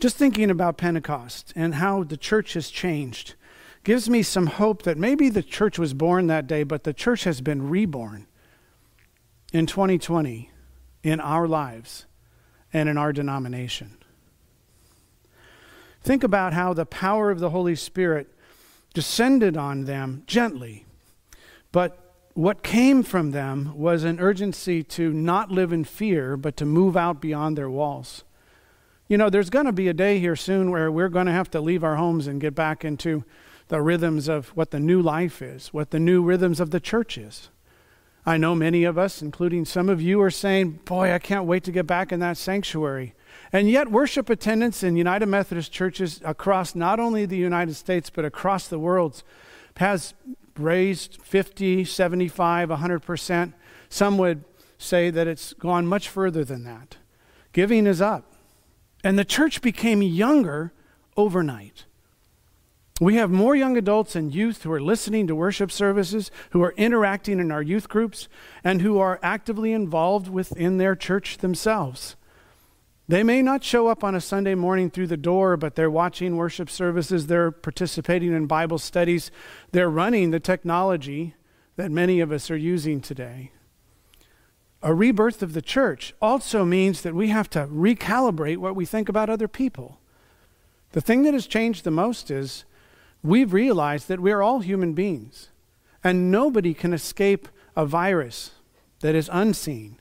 Just 0.00 0.16
thinking 0.16 0.50
about 0.50 0.78
Pentecost 0.78 1.52
and 1.54 1.74
how 1.74 2.02
the 2.02 2.16
church 2.16 2.54
has 2.54 2.70
changed 2.70 3.34
gives 3.84 4.08
me 4.08 4.22
some 4.22 4.46
hope 4.46 4.82
that 4.82 4.96
maybe 4.96 5.28
the 5.28 5.42
church 5.42 5.78
was 5.78 5.92
born 5.92 6.28
that 6.28 6.46
day, 6.46 6.62
but 6.62 6.84
the 6.84 6.94
church 6.94 7.24
has 7.24 7.40
been 7.40 7.68
reborn 7.68 8.26
in 9.52 9.66
2020 9.66 10.50
in 11.02 11.20
our 11.20 11.46
lives 11.46 12.06
and 12.72 12.88
in 12.88 12.98
our 12.98 13.12
denomination. 13.12 13.96
Think 16.02 16.22
about 16.22 16.52
how 16.52 16.72
the 16.72 16.86
power 16.86 17.30
of 17.30 17.40
the 17.40 17.50
Holy 17.50 17.74
Spirit 17.74 18.28
descended 18.94 19.56
on 19.56 19.84
them 19.84 20.22
gently, 20.26 20.86
but 21.72 22.08
what 22.34 22.62
came 22.62 23.02
from 23.02 23.32
them 23.32 23.76
was 23.76 24.04
an 24.04 24.20
urgency 24.20 24.84
to 24.84 25.12
not 25.12 25.50
live 25.50 25.72
in 25.72 25.82
fear, 25.82 26.36
but 26.36 26.56
to 26.56 26.64
move 26.64 26.96
out 26.96 27.20
beyond 27.20 27.58
their 27.58 27.68
walls. 27.68 28.22
You 29.08 29.18
know, 29.18 29.28
there's 29.28 29.50
going 29.50 29.66
to 29.66 29.72
be 29.72 29.88
a 29.88 29.94
day 29.94 30.20
here 30.20 30.36
soon 30.36 30.70
where 30.70 30.92
we're 30.92 31.08
going 31.08 31.26
to 31.26 31.32
have 31.32 31.50
to 31.50 31.60
leave 31.60 31.82
our 31.82 31.96
homes 31.96 32.26
and 32.26 32.40
get 32.40 32.54
back 32.54 32.84
into 32.84 33.24
the 33.68 33.82
rhythms 33.82 34.28
of 34.28 34.48
what 34.50 34.70
the 34.70 34.78
new 34.78 35.02
life 35.02 35.42
is, 35.42 35.72
what 35.74 35.90
the 35.90 35.98
new 35.98 36.22
rhythms 36.22 36.60
of 36.60 36.70
the 36.70 36.80
church 36.80 37.18
is. 37.18 37.50
I 38.26 38.36
know 38.36 38.54
many 38.54 38.84
of 38.84 38.98
us, 38.98 39.22
including 39.22 39.64
some 39.64 39.88
of 39.88 40.02
you, 40.02 40.20
are 40.20 40.30
saying, 40.30 40.80
Boy, 40.84 41.12
I 41.12 41.18
can't 41.18 41.46
wait 41.46 41.64
to 41.64 41.72
get 41.72 41.86
back 41.86 42.12
in 42.12 42.20
that 42.20 42.36
sanctuary. 42.36 43.14
And 43.52 43.70
yet, 43.70 43.90
worship 43.90 44.28
attendance 44.28 44.82
in 44.82 44.96
United 44.96 45.26
Methodist 45.26 45.72
churches 45.72 46.20
across 46.24 46.74
not 46.74 47.00
only 47.00 47.24
the 47.24 47.36
United 47.36 47.74
States, 47.74 48.10
but 48.10 48.24
across 48.24 48.68
the 48.68 48.78
world 48.78 49.22
has 49.76 50.12
raised 50.58 51.22
50, 51.22 51.84
75, 51.84 52.68
100%. 52.68 53.52
Some 53.88 54.18
would 54.18 54.44
say 54.76 55.10
that 55.10 55.26
it's 55.26 55.52
gone 55.54 55.86
much 55.86 56.08
further 56.08 56.44
than 56.44 56.64
that. 56.64 56.96
Giving 57.52 57.86
is 57.86 58.00
up. 58.00 58.34
And 59.02 59.18
the 59.18 59.24
church 59.24 59.62
became 59.62 60.02
younger 60.02 60.72
overnight. 61.16 61.84
We 63.00 63.14
have 63.14 63.30
more 63.30 63.54
young 63.54 63.76
adults 63.76 64.16
and 64.16 64.34
youth 64.34 64.64
who 64.64 64.72
are 64.72 64.80
listening 64.80 65.26
to 65.28 65.34
worship 65.34 65.70
services, 65.70 66.30
who 66.50 66.62
are 66.62 66.74
interacting 66.76 67.38
in 67.38 67.52
our 67.52 67.62
youth 67.62 67.88
groups, 67.88 68.28
and 68.64 68.82
who 68.82 68.98
are 68.98 69.20
actively 69.22 69.72
involved 69.72 70.28
within 70.28 70.78
their 70.78 70.96
church 70.96 71.38
themselves. 71.38 72.16
They 73.06 73.22
may 73.22 73.40
not 73.40 73.64
show 73.64 73.86
up 73.86 74.02
on 74.02 74.14
a 74.14 74.20
Sunday 74.20 74.54
morning 74.54 74.90
through 74.90 75.06
the 75.06 75.16
door, 75.16 75.56
but 75.56 75.76
they're 75.76 75.90
watching 75.90 76.36
worship 76.36 76.68
services, 76.68 77.26
they're 77.26 77.50
participating 77.50 78.32
in 78.32 78.46
Bible 78.46 78.78
studies, 78.78 79.30
they're 79.70 79.88
running 79.88 80.30
the 80.30 80.40
technology 80.40 81.34
that 81.76 81.90
many 81.90 82.20
of 82.20 82.32
us 82.32 82.50
are 82.50 82.56
using 82.56 83.00
today 83.00 83.52
a 84.82 84.94
rebirth 84.94 85.42
of 85.42 85.54
the 85.54 85.62
church 85.62 86.14
also 86.22 86.64
means 86.64 87.02
that 87.02 87.14
we 87.14 87.28
have 87.28 87.50
to 87.50 87.66
recalibrate 87.66 88.58
what 88.58 88.76
we 88.76 88.86
think 88.86 89.08
about 89.08 89.28
other 89.28 89.48
people. 89.48 89.98
The 90.92 91.00
thing 91.00 91.24
that 91.24 91.34
has 91.34 91.46
changed 91.46 91.84
the 91.84 91.90
most 91.90 92.30
is 92.30 92.64
we've 93.22 93.52
realized 93.52 94.08
that 94.08 94.20
we're 94.20 94.42
all 94.42 94.60
human 94.60 94.94
beings, 94.94 95.48
and 96.02 96.30
nobody 96.30 96.74
can 96.74 96.92
escape 96.92 97.48
a 97.76 97.86
virus 97.86 98.52
that 99.00 99.14
is 99.14 99.30
unseen 99.32 99.98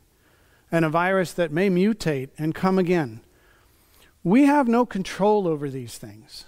and 0.71 0.83
a 0.83 0.89
virus 0.89 1.31
that 1.33 1.51
may 1.51 1.69
mutate 1.69 2.29
and 2.37 2.53
come 2.53 2.77
again. 2.77 3.21
We 4.23 4.45
have 4.45 4.67
no 4.67 4.85
control 4.85 5.47
over 5.47 5.69
these 5.69 5.97
things. 5.97 6.45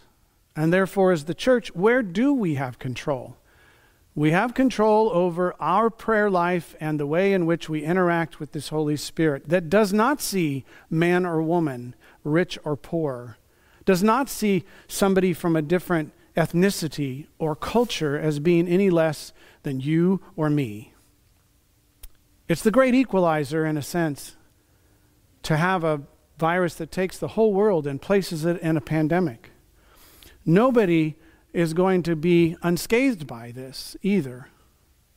And 0.56 0.74
therefore, 0.74 1.12
as 1.12 1.26
the 1.26 1.34
church, 1.34 1.74
where 1.74 2.02
do 2.02 2.34
we 2.34 2.56
have 2.56 2.80
control? 2.80 3.38
We 4.16 4.32
have 4.32 4.54
control 4.54 5.10
over 5.12 5.56
our 5.62 5.90
prayer 5.90 6.30
life 6.30 6.76
and 6.82 7.00
the 7.00 7.08
way 7.08 7.32
in 7.32 7.46
which 7.46 7.70
we 7.70 7.84
interact 7.86 8.40
with 8.40 8.52
this 8.52 8.68
Holy 8.68 8.98
Spirit 8.98 9.48
that 9.48 9.70
does 9.70 9.94
not 9.94 10.20
see 10.20 10.66
man 10.90 11.26
or 11.26 11.42
woman, 11.42 11.96
rich 12.26 12.60
or 12.66 12.76
poor, 12.76 13.38
does 13.86 14.04
not 14.04 14.28
see 14.28 14.66
somebody 14.90 15.32
from 15.32 15.56
a 15.56 15.62
different 15.62 16.12
ethnicity 16.40 17.28
or 17.38 17.54
culture 17.54 18.18
as 18.18 18.40
being 18.40 18.68
any 18.68 18.90
less 18.90 19.34
than 19.64 19.82
you 19.82 20.22
or 20.38 20.50
me. 20.50 20.94
It's 22.48 22.64
the 22.64 22.72
great 22.72 22.96
equalizer, 22.96 23.66
in 23.66 23.78
a 23.78 23.82
sense, 23.82 24.38
to 25.44 25.58
have 25.58 25.84
a 25.84 26.02
virus 26.38 26.76
that 26.76 26.92
takes 26.92 27.18
the 27.18 27.30
whole 27.30 27.54
world 27.54 27.86
and 27.86 28.02
places 28.02 28.46
it 28.46 28.60
in 28.62 28.78
a 28.78 28.82
pandemic. 28.82 29.52
Nobody 30.46 31.16
is 31.52 31.74
going 31.74 32.04
to 32.04 32.16
be 32.16 32.56
unscathed 32.64 33.28
by 33.28 33.52
this 33.52 33.98
either. 34.02 34.48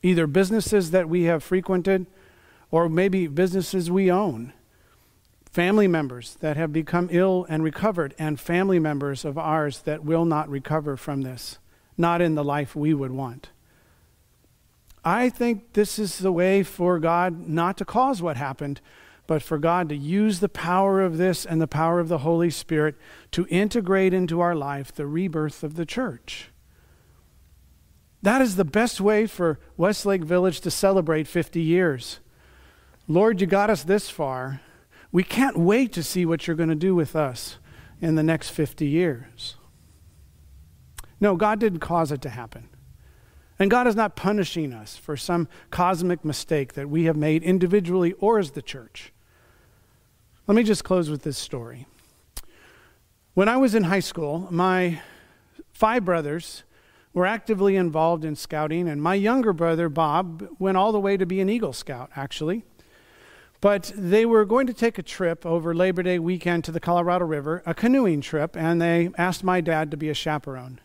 Either 0.01 0.27
businesses 0.27 0.91
that 0.91 1.07
we 1.07 1.23
have 1.23 1.41
frequented 1.41 2.05
or 2.69 2.89
maybe 2.89 3.27
businesses 3.27 3.89
we 3.89 4.11
own. 4.11 4.51
Family 5.53 5.87
members 5.87 6.35
that 6.39 6.57
have 6.57 6.73
become 6.73 7.09
ill 7.11 7.45
and 7.47 7.63
recovered, 7.63 8.15
and 8.17 8.39
family 8.39 8.79
members 8.79 9.23
of 9.23 9.37
ours 9.37 9.81
that 9.81 10.03
will 10.03 10.25
not 10.25 10.49
recover 10.49 10.97
from 10.97 11.21
this, 11.21 11.59
not 11.95 12.21
in 12.21 12.33
the 12.33 12.43
life 12.43 12.75
we 12.75 12.91
would 12.91 13.11
want. 13.11 13.49
I 15.05 15.29
think 15.29 15.73
this 15.73 15.99
is 15.99 16.17
the 16.17 16.31
way 16.31 16.63
for 16.63 16.97
God 16.97 17.47
not 17.47 17.77
to 17.77 17.85
cause 17.85 18.19
what 18.19 18.35
happened, 18.35 18.81
but 19.27 19.43
for 19.43 19.59
God 19.59 19.89
to 19.89 19.95
use 19.95 20.39
the 20.39 20.49
power 20.49 21.01
of 21.01 21.17
this 21.17 21.45
and 21.45 21.61
the 21.61 21.67
power 21.67 21.99
of 21.99 22.07
the 22.07 22.19
Holy 22.19 22.49
Spirit 22.49 22.95
to 23.29 23.45
integrate 23.47 24.11
into 24.11 24.39
our 24.39 24.55
life 24.55 24.91
the 24.91 25.05
rebirth 25.05 25.63
of 25.63 25.75
the 25.75 25.85
church. 25.85 26.49
That 28.23 28.41
is 28.41 28.55
the 28.55 28.65
best 28.65 28.99
way 28.99 29.27
for 29.27 29.59
Westlake 29.77 30.23
Village 30.23 30.61
to 30.61 30.71
celebrate 30.71 31.27
50 31.27 31.61
years. 31.61 32.21
Lord, 33.07 33.39
you 33.39 33.45
got 33.45 33.69
us 33.69 33.83
this 33.83 34.09
far. 34.09 34.59
We 35.13 35.23
can't 35.23 35.57
wait 35.57 35.93
to 35.93 36.03
see 36.03 36.25
what 36.25 36.47
you're 36.47 36.55
going 36.57 36.69
to 36.69 36.75
do 36.75 36.95
with 36.95 37.15
us 37.15 37.57
in 38.01 38.15
the 38.15 38.23
next 38.23 38.49
50 38.49 38.87
years. 38.87 39.55
No, 41.21 41.37
God 41.37 41.59
didn't 41.59 41.79
cause 41.79 42.11
it 42.11 42.21
to 42.23 42.29
happen. 42.29 42.67
And 43.59 43.69
God 43.69 43.85
is 43.85 43.95
not 43.95 44.15
punishing 44.15 44.73
us 44.73 44.97
for 44.97 45.15
some 45.15 45.47
cosmic 45.69 46.25
mistake 46.25 46.73
that 46.73 46.89
we 46.89 47.03
have 47.03 47.15
made 47.15 47.43
individually 47.43 48.13
or 48.13 48.39
as 48.39 48.51
the 48.51 48.61
church. 48.63 49.13
Let 50.47 50.55
me 50.55 50.63
just 50.63 50.83
close 50.83 51.11
with 51.11 51.21
this 51.21 51.37
story. 51.37 51.85
When 53.35 53.47
I 53.47 53.57
was 53.57 53.75
in 53.75 53.83
high 53.83 53.99
school, 53.99 54.47
my 54.49 54.99
five 55.71 56.03
brothers 56.03 56.63
were 57.13 57.27
actively 57.27 57.75
involved 57.75 58.25
in 58.25 58.35
scouting, 58.35 58.89
and 58.89 59.01
my 59.01 59.13
younger 59.13 59.53
brother, 59.53 59.89
Bob, 59.89 60.47
went 60.57 60.75
all 60.75 60.91
the 60.91 60.99
way 60.99 61.17
to 61.17 61.25
be 61.27 61.39
an 61.39 61.49
Eagle 61.49 61.71
Scout, 61.71 62.09
actually. 62.15 62.65
But 63.63 63.93
they 63.95 64.25
were 64.25 64.43
going 64.43 64.67
to 64.67 64.73
take 64.73 64.97
a 64.97 65.01
trip 65.01 65.45
over 65.45 65.73
Labor 65.73 66.03
Day 66.03 66.19
weekend 66.19 66.65
to 66.65 66.71
the 66.73 66.81
Colorado 66.81 67.23
River, 67.23 67.63
a 67.65 67.73
canoeing 67.73 68.19
trip, 68.19 68.57
and 68.57 68.81
they 68.81 69.09
asked 69.17 69.41
my 69.41 69.61
dad 69.61 69.89
to 69.91 69.95
be 69.95 70.09
a 70.09 70.13
chaperone. 70.13 70.81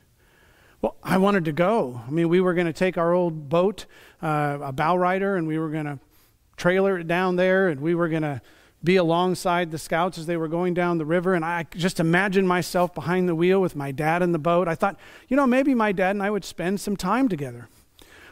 Well, 0.80 0.94
I 1.02 1.18
wanted 1.18 1.44
to 1.46 1.52
go. 1.52 2.02
I 2.06 2.10
mean, 2.12 2.28
we 2.28 2.40
were 2.40 2.54
going 2.54 2.68
to 2.68 2.72
take 2.72 2.96
our 2.96 3.12
old 3.12 3.48
boat, 3.48 3.86
uh, 4.22 4.58
a 4.62 4.70
bow 4.70 4.94
rider, 4.94 5.34
and 5.34 5.48
we 5.48 5.58
were 5.58 5.70
going 5.70 5.86
to 5.86 5.98
trailer 6.56 7.00
it 7.00 7.08
down 7.08 7.34
there, 7.34 7.66
and 7.66 7.80
we 7.80 7.96
were 7.96 8.08
going 8.08 8.22
to 8.22 8.40
be 8.84 8.94
alongside 8.94 9.72
the 9.72 9.78
scouts 9.78 10.16
as 10.16 10.26
they 10.26 10.36
were 10.36 10.46
going 10.46 10.72
down 10.72 10.98
the 10.98 11.04
river. 11.04 11.34
And 11.34 11.44
I 11.44 11.64
just 11.64 11.98
imagined 11.98 12.46
myself 12.46 12.94
behind 12.94 13.28
the 13.28 13.34
wheel 13.34 13.60
with 13.60 13.74
my 13.74 13.90
dad 13.90 14.22
in 14.22 14.30
the 14.30 14.38
boat. 14.38 14.68
I 14.68 14.76
thought, 14.76 15.00
you 15.26 15.36
know, 15.36 15.48
maybe 15.48 15.74
my 15.74 15.90
dad 15.90 16.14
and 16.14 16.22
I 16.22 16.30
would 16.30 16.44
spend 16.44 16.80
some 16.80 16.96
time 16.96 17.28
together. 17.28 17.68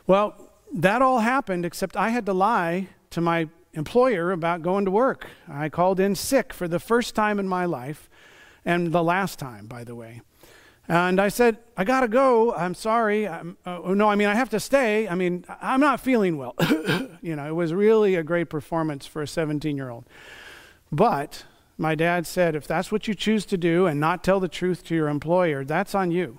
Well, 0.06 0.52
that 0.72 1.02
all 1.02 1.18
happened, 1.18 1.66
except 1.66 1.96
I 1.96 2.10
had 2.10 2.26
to 2.26 2.32
lie 2.32 2.90
to 3.10 3.20
my 3.20 3.48
employer 3.76 4.32
about 4.32 4.62
going 4.62 4.84
to 4.84 4.90
work. 4.90 5.28
I 5.48 5.68
called 5.68 6.00
in 6.00 6.14
sick 6.14 6.52
for 6.52 6.66
the 6.66 6.80
first 6.80 7.14
time 7.14 7.38
in 7.38 7.46
my 7.46 7.64
life, 7.64 8.08
and 8.64 8.92
the 8.92 9.02
last 9.02 9.38
time, 9.38 9.66
by 9.66 9.84
the 9.84 9.94
way. 9.94 10.22
And 10.88 11.20
I 11.20 11.28
said, 11.28 11.58
I 11.76 11.84
got 11.84 12.00
to 12.00 12.08
go. 12.08 12.54
I'm 12.54 12.74
sorry. 12.74 13.26
I'm, 13.26 13.56
uh, 13.66 13.80
no, 13.94 14.08
I 14.08 14.14
mean, 14.14 14.28
I 14.28 14.34
have 14.34 14.50
to 14.50 14.60
stay. 14.60 15.08
I 15.08 15.14
mean, 15.16 15.44
I'm 15.60 15.80
not 15.80 16.00
feeling 16.00 16.38
well. 16.38 16.54
you 17.22 17.34
know, 17.34 17.46
it 17.46 17.54
was 17.54 17.74
really 17.74 18.14
a 18.14 18.22
great 18.22 18.48
performance 18.48 19.04
for 19.04 19.22
a 19.22 19.26
17 19.26 19.76
year 19.76 19.90
old. 19.90 20.04
But 20.92 21.44
my 21.76 21.96
dad 21.96 22.26
said, 22.26 22.54
if 22.54 22.68
that's 22.68 22.92
what 22.92 23.08
you 23.08 23.14
choose 23.14 23.44
to 23.46 23.56
do 23.56 23.86
and 23.86 23.98
not 23.98 24.22
tell 24.22 24.38
the 24.38 24.48
truth 24.48 24.84
to 24.84 24.94
your 24.94 25.08
employer, 25.08 25.64
that's 25.64 25.94
on 25.94 26.12
you. 26.12 26.38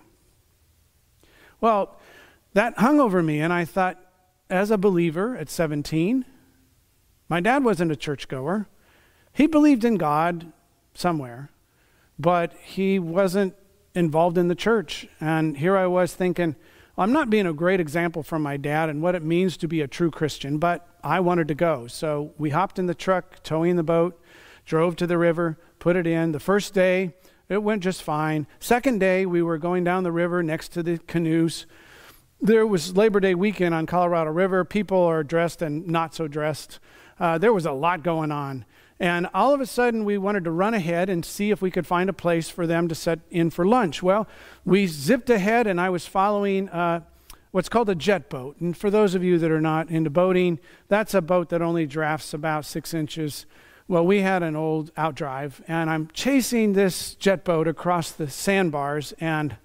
Well, 1.60 2.00
that 2.54 2.78
hung 2.80 3.00
over 3.00 3.22
me, 3.22 3.42
and 3.42 3.52
I 3.52 3.66
thought, 3.66 4.00
as 4.50 4.72
a 4.72 4.78
believer 4.78 5.36
at 5.36 5.50
17, 5.50 6.26
my 7.30 7.40
dad 7.40 7.64
wasn't 7.64 7.92
a 7.92 7.96
churchgoer. 7.96 8.68
He 9.34 9.48
believed 9.48 9.86
in 9.86 9.98
God 9.98 10.52
somewhere, 10.94 11.50
but 12.18 12.54
he 12.62 13.00
wasn't 13.00 13.56
involved 13.94 14.38
in 14.38 14.48
the 14.48 14.56
church. 14.56 15.08
And 15.20 15.58
here 15.58 15.78
I 15.78 15.88
was 15.88 16.14
thinking, 16.14 16.56
I'm 16.98 17.14
not 17.14 17.30
being 17.30 17.46
a 17.46 17.54
great 17.54 17.80
example 17.80 18.24
for 18.24 18.40
my 18.40 18.58
dad 18.58 18.90
and 18.90 19.02
what 19.02 19.14
it 19.14 19.22
means 19.22 19.58
to 19.58 19.68
be 19.68 19.82
a 19.82 19.88
true 19.88 20.10
Christian, 20.10 20.58
but 20.58 20.88
I 21.04 21.20
wanted 21.20 21.48
to 21.50 21.56
go. 21.56 21.88
So 21.88 22.34
we 22.38 22.50
hopped 22.50 22.80
in 22.80 22.88
the 22.88 22.96
truck, 22.96 23.44
towing 23.44 23.76
the 23.76 23.84
boat, 23.84 24.20
drove 24.66 24.96
to 24.98 25.08
the 25.08 25.18
river, 25.18 25.60
put 25.80 25.96
it 25.96 26.08
in. 26.08 26.32
The 26.32 26.40
first 26.40 26.74
day, 26.74 27.14
it 27.50 27.62
went 27.62 27.84
just 27.84 28.02
fine. 28.02 28.48
Second 28.60 29.00
day, 29.00 29.26
we 29.26 29.42
were 29.42 29.58
going 29.58 29.84
down 29.84 30.04
the 30.04 30.12
river 30.12 30.42
next 30.42 30.70
to 30.70 30.84
the 30.84 30.98
canoes. 30.98 31.66
There 32.42 32.68
was 32.68 32.98
Labor 32.98 33.20
Day 33.20 33.36
weekend 33.36 33.74
on 33.74 33.86
Colorado 33.86 34.32
River. 34.32 34.66
People 34.66 35.04
are 35.04 35.24
dressed 35.24 35.62
and 35.62 35.88
not 35.88 36.14
so 36.14 36.28
dressed. 36.28 36.80
Uh, 37.20 37.38
there 37.38 37.54
was 37.54 37.66
a 37.66 37.72
lot 37.72 38.04
going 38.04 38.32
on. 38.32 38.66
And 39.00 39.28
all 39.34 39.54
of 39.54 39.62
a 39.62 39.66
sudden, 39.66 40.06
we 40.06 40.18
wanted 40.18 40.44
to 40.46 40.52
run 40.52 40.74
ahead 40.74 41.10
and 41.10 41.24
see 41.24 41.52
if 41.52 41.62
we 41.62 41.70
could 41.70 41.86
find 41.86 42.10
a 42.10 42.14
place 42.14 42.50
for 42.50 42.66
them 42.66 42.88
to 42.88 42.96
set 42.96 43.20
in 43.30 43.52
for 43.52 43.66
lunch. 43.66 44.02
Well, 44.02 44.28
we 44.66 44.88
zipped 44.88 45.30
ahead, 45.30 45.68
and 45.68 45.80
I 45.80 45.90
was 45.90 46.08
following 46.08 46.68
uh, 46.70 47.02
what's 47.52 47.70
called 47.70 47.90
a 47.90 47.96
jet 47.96 48.30
boat. 48.30 48.60
And 48.60 48.76
for 48.76 48.90
those 48.90 49.14
of 49.14 49.24
you 49.24 49.38
that 49.38 49.52
are 49.52 49.62
not 49.62 49.90
into 49.90 50.10
boating, 50.10 50.60
that's 50.88 51.14
a 51.14 51.22
boat 51.22 51.50
that 51.50 51.62
only 51.62 51.86
drafts 51.86 52.34
about 52.34 52.66
six 52.66 52.94
inches. 52.94 53.46
Well, 53.88 54.06
we 54.06 54.22
had 54.22 54.42
an 54.42 54.56
old 54.56 54.94
outdrive, 54.96 55.62
and 55.68 55.92
I'm 55.92 56.10
chasing 56.14 56.74
this 56.74 57.14
jet 57.14 57.46
boat 57.46 57.68
across 57.68 58.12
the 58.12 58.30
sandbars, 58.30 59.14
and 59.20 59.58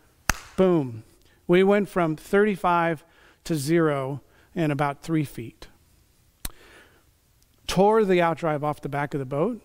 boom, 0.57 1.05
we 1.47 1.65
went 1.65 1.89
from 1.89 2.17
35 2.17 3.03
to 3.45 3.55
zero 3.55 4.21
in 4.55 4.71
about 4.71 5.03
three 5.03 5.25
feet 5.25 5.69
tore 7.73 8.05
the 8.05 8.19
outdrive 8.19 8.63
off 8.63 8.83
the 8.83 8.89
back 8.91 9.15
of 9.15 9.19
the 9.19 9.25
boat. 9.25 9.63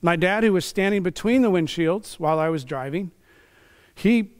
My 0.00 0.14
dad, 0.14 0.44
who 0.44 0.52
was 0.52 0.64
standing 0.64 1.02
between 1.02 1.42
the 1.42 1.50
windshields 1.50 2.20
while 2.20 2.38
I 2.38 2.48
was 2.48 2.62
driving, 2.62 3.10
he 3.96 4.30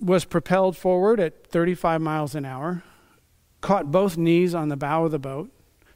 was 0.00 0.24
propelled 0.24 0.74
forward 0.74 1.20
at 1.20 1.46
35 1.46 2.00
miles 2.00 2.34
an 2.34 2.46
hour, 2.46 2.84
caught 3.60 3.92
both 3.92 4.16
knees 4.16 4.54
on 4.54 4.68
the 4.68 4.78
bow 4.78 5.04
of 5.04 5.10
the 5.10 5.18
boat, 5.18 5.50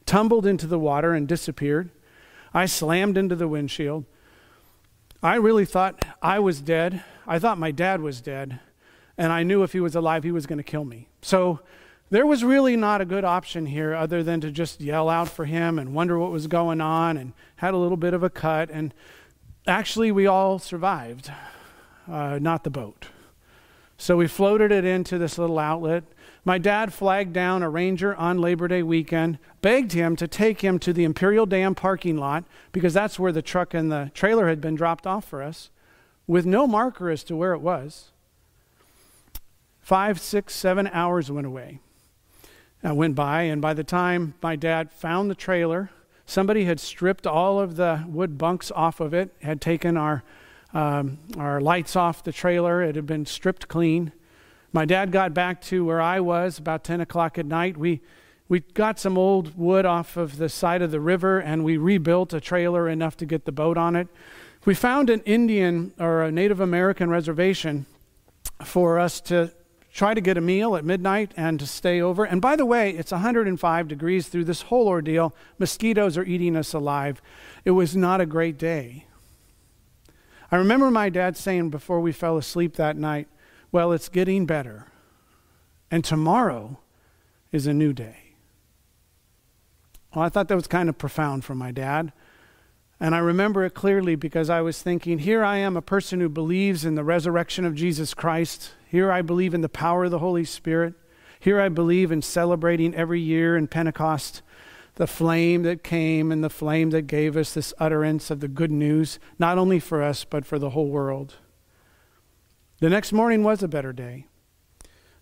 tumbled 0.05 0.45
into 0.45 0.67
the 0.67 0.77
water, 0.77 1.15
and 1.15 1.27
disappeared. 1.27 1.89
I 2.53 2.67
slammed 2.67 3.17
into 3.17 3.35
the 3.35 3.47
windshield. 3.47 4.05
I 5.23 5.37
really 5.37 5.65
thought 5.65 6.05
I 6.21 6.37
was 6.37 6.61
dead. 6.61 7.03
I 7.25 7.39
thought 7.39 7.57
my 7.57 7.71
dad 7.71 7.99
was 7.99 8.21
dead. 8.21 8.59
And 9.17 9.31
I 9.31 9.41
knew 9.41 9.63
if 9.63 9.73
he 9.73 9.79
was 9.79 9.95
alive, 9.95 10.23
he 10.23 10.31
was 10.31 10.45
going 10.45 10.57
to 10.57 10.63
kill 10.63 10.85
me. 10.85 11.07
So 11.23 11.61
there 12.09 12.27
was 12.27 12.43
really 12.43 12.75
not 12.75 13.01
a 13.01 13.05
good 13.05 13.23
option 13.23 13.65
here 13.65 13.95
other 13.95 14.21
than 14.21 14.39
to 14.41 14.51
just 14.51 14.79
yell 14.79 15.09
out 15.09 15.29
for 15.29 15.45
him 15.45 15.79
and 15.79 15.95
wonder 15.95 16.19
what 16.19 16.31
was 16.31 16.45
going 16.45 16.79
on 16.79 17.17
and 17.17 17.33
had 17.55 17.73
a 17.73 17.77
little 17.77 17.97
bit 17.97 18.13
of 18.13 18.21
a 18.21 18.29
cut. 18.29 18.69
And 18.69 18.93
actually, 19.65 20.11
we 20.11 20.27
all 20.27 20.59
survived, 20.59 21.31
uh, 22.07 22.37
not 22.39 22.63
the 22.63 22.69
boat. 22.69 23.07
So 23.97 24.17
we 24.17 24.27
floated 24.27 24.71
it 24.71 24.85
into 24.85 25.17
this 25.17 25.37
little 25.37 25.57
outlet. 25.57 26.03
My 26.45 26.57
dad 26.57 26.93
flagged 26.93 27.33
down 27.33 27.63
a 27.63 27.69
ranger 27.69 28.13
on 28.15 28.41
Labor 28.41 28.67
Day 28.67 28.83
weekend, 28.83 29.39
begged 29.61 29.93
him 29.93 30.15
to 30.17 30.27
take 30.27 30.61
him 30.61 30.77
to 30.79 30.91
the 30.91 31.05
Imperial 31.05 31.45
Dam 31.45 31.73
parking 31.73 32.17
lot 32.17 32.43
because 32.73 32.93
that's 32.93 33.17
where 33.17 33.31
the 33.31 33.41
truck 33.41 33.73
and 33.73 33.91
the 33.91 34.11
trailer 34.13 34.49
had 34.49 34.59
been 34.59 34.75
dropped 34.75 35.07
off 35.07 35.25
for 35.25 35.41
us, 35.41 35.69
with 36.27 36.45
no 36.45 36.67
marker 36.67 37.09
as 37.09 37.23
to 37.23 37.35
where 37.35 37.53
it 37.53 37.61
was. 37.61 38.11
Five, 39.79 40.19
six, 40.19 40.53
seven 40.53 40.87
hours 40.87 41.31
went 41.31 41.47
away 41.47 41.79
uh, 42.85 42.93
went 42.93 43.15
by, 43.15 43.43
and 43.43 43.61
by 43.61 43.73
the 43.73 43.83
time 43.83 44.33
my 44.41 44.55
dad 44.55 44.91
found 44.91 45.29
the 45.29 45.35
trailer, 45.35 45.89
somebody 46.25 46.65
had 46.65 46.79
stripped 46.79 47.25
all 47.25 47.59
of 47.59 47.75
the 47.75 48.03
wood 48.07 48.37
bunks 48.37 48.71
off 48.71 48.99
of 48.99 49.13
it, 49.13 49.33
had 49.41 49.61
taken 49.61 49.97
our, 49.97 50.23
um, 50.73 51.17
our 51.37 51.61
lights 51.61 51.95
off 51.95 52.23
the 52.23 52.31
trailer, 52.31 52.81
it 52.81 52.95
had 52.95 53.05
been 53.05 53.25
stripped 53.25 53.67
clean. 53.67 54.11
My 54.71 54.85
dad 54.85 55.11
got 55.11 55.33
back 55.33 55.61
to 55.63 55.85
where 55.85 56.01
I 56.01 56.19
was 56.19 56.57
about 56.57 56.83
10 56.83 56.99
o'clock 56.99 57.37
at 57.37 57.45
night. 57.45 57.77
We, 57.77 58.01
we 58.49 58.61
got 58.61 58.99
some 58.99 59.17
old 59.17 59.57
wood 59.57 59.85
off 59.85 60.17
of 60.17 60.37
the 60.37 60.49
side 60.49 60.81
of 60.81 60.91
the 60.91 60.99
river 60.99 61.39
and 61.39 61.63
we 61.63 61.77
rebuilt 61.77 62.33
a 62.33 62.41
trailer 62.41 62.89
enough 62.89 63.15
to 63.17 63.25
get 63.25 63.45
the 63.45 63.51
boat 63.51 63.77
on 63.77 63.95
it. 63.95 64.07
We 64.65 64.73
found 64.73 65.09
an 65.09 65.21
Indian 65.21 65.93
or 65.99 66.23
a 66.23 66.31
Native 66.31 66.59
American 66.59 67.09
reservation 67.09 67.85
for 68.63 68.97
us 68.97 69.21
to 69.21 69.51
try 69.93 70.15
to 70.15 70.21
get 70.21 70.37
a 70.37 70.41
meal 70.41 70.75
at 70.75 70.83
midnight 70.83 71.31
and 71.37 71.59
to 71.59 71.67
stay 71.67 72.01
over. 72.01 72.25
And 72.25 72.41
by 72.41 72.55
the 72.55 72.65
way, 72.65 72.89
it's 72.91 73.11
105 73.11 73.87
degrees 73.87 74.27
through 74.27 74.45
this 74.45 74.63
whole 74.63 74.87
ordeal. 74.87 75.35
Mosquitoes 75.59 76.17
are 76.17 76.23
eating 76.23 76.55
us 76.55 76.73
alive. 76.73 77.21
It 77.63 77.71
was 77.71 77.95
not 77.95 78.19
a 78.19 78.25
great 78.25 78.57
day. 78.57 79.05
I 80.51 80.57
remember 80.57 80.89
my 80.89 81.09
dad 81.09 81.37
saying 81.37 81.69
before 81.69 81.99
we 81.99 82.11
fell 82.11 82.37
asleep 82.37 82.75
that 82.75 82.97
night, 82.97 83.27
Well, 83.71 83.91
it's 83.91 84.09
getting 84.09 84.45
better. 84.45 84.87
And 85.91 86.03
tomorrow 86.03 86.79
is 87.51 87.67
a 87.67 87.73
new 87.73 87.93
day. 87.93 88.35
Well, 90.15 90.25
I 90.25 90.29
thought 90.29 90.47
that 90.47 90.55
was 90.55 90.67
kind 90.67 90.89
of 90.89 90.97
profound 90.97 91.45
for 91.45 91.53
my 91.53 91.71
dad. 91.71 92.13
And 92.99 93.13
I 93.13 93.19
remember 93.19 93.65
it 93.65 93.73
clearly 93.73 94.15
because 94.15 94.49
I 94.49 94.61
was 94.61 94.81
thinking, 94.81 95.19
here 95.19 95.43
I 95.43 95.57
am, 95.57 95.75
a 95.75 95.81
person 95.81 96.19
who 96.19 96.29
believes 96.29 96.85
in 96.85 96.95
the 96.95 97.03
resurrection 97.03 97.65
of 97.65 97.75
Jesus 97.75 98.13
Christ. 98.13 98.73
Here 98.87 99.11
I 99.11 99.21
believe 99.21 99.53
in 99.53 99.61
the 99.61 99.69
power 99.69 100.05
of 100.05 100.11
the 100.11 100.19
Holy 100.19 100.45
Spirit. 100.45 100.93
Here 101.39 101.59
I 101.59 101.69
believe 101.69 102.11
in 102.11 102.21
celebrating 102.21 102.95
every 102.95 103.19
year 103.19 103.57
in 103.57 103.67
Pentecost 103.67 104.41
the 104.95 105.07
flame 105.07 105.63
that 105.63 105.83
came 105.83 106.31
and 106.31 106.43
the 106.43 106.49
flame 106.49 106.91
that 106.91 107.07
gave 107.07 107.35
us 107.35 107.53
this 107.53 107.73
utterance 107.79 108.29
of 108.29 108.39
the 108.39 108.47
good 108.47 108.71
news, 108.71 109.19
not 109.39 109.57
only 109.57 109.79
for 109.79 110.03
us, 110.03 110.23
but 110.23 110.45
for 110.45 110.59
the 110.59 110.71
whole 110.71 110.89
world. 110.89 111.35
The 112.79 112.89
next 112.89 113.11
morning 113.11 113.43
was 113.43 113.63
a 113.63 113.67
better 113.67 113.91
day. 113.91 114.27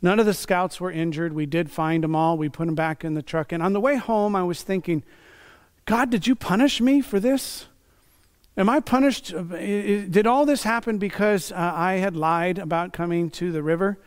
None 0.01 0.19
of 0.19 0.25
the 0.25 0.33
scouts 0.33 0.81
were 0.81 0.91
injured. 0.91 1.33
We 1.33 1.45
did 1.45 1.71
find 1.71 2.03
them 2.03 2.15
all. 2.15 2.37
We 2.37 2.49
put 2.49 2.65
them 2.65 2.75
back 2.75 3.05
in 3.05 3.13
the 3.13 3.21
truck. 3.21 3.51
And 3.51 3.61
on 3.61 3.73
the 3.73 3.79
way 3.79 3.95
home, 3.95 4.35
I 4.35 4.43
was 4.43 4.63
thinking, 4.63 5.03
God, 5.85 6.09
did 6.09 6.27
you 6.27 6.35
punish 6.35 6.79
me 6.79 7.01
for 7.01 7.19
this? 7.19 7.67
Am 8.57 8.69
I 8.69 8.79
punished? 8.79 9.33
Did 9.49 10.27
all 10.27 10.45
this 10.45 10.63
happen 10.63 10.97
because 10.97 11.51
uh, 11.51 11.55
I 11.55 11.93
had 11.93 12.15
lied 12.15 12.59
about 12.59 12.93
coming 12.93 13.29
to 13.31 13.51
the 13.51 13.63
river? 13.63 13.97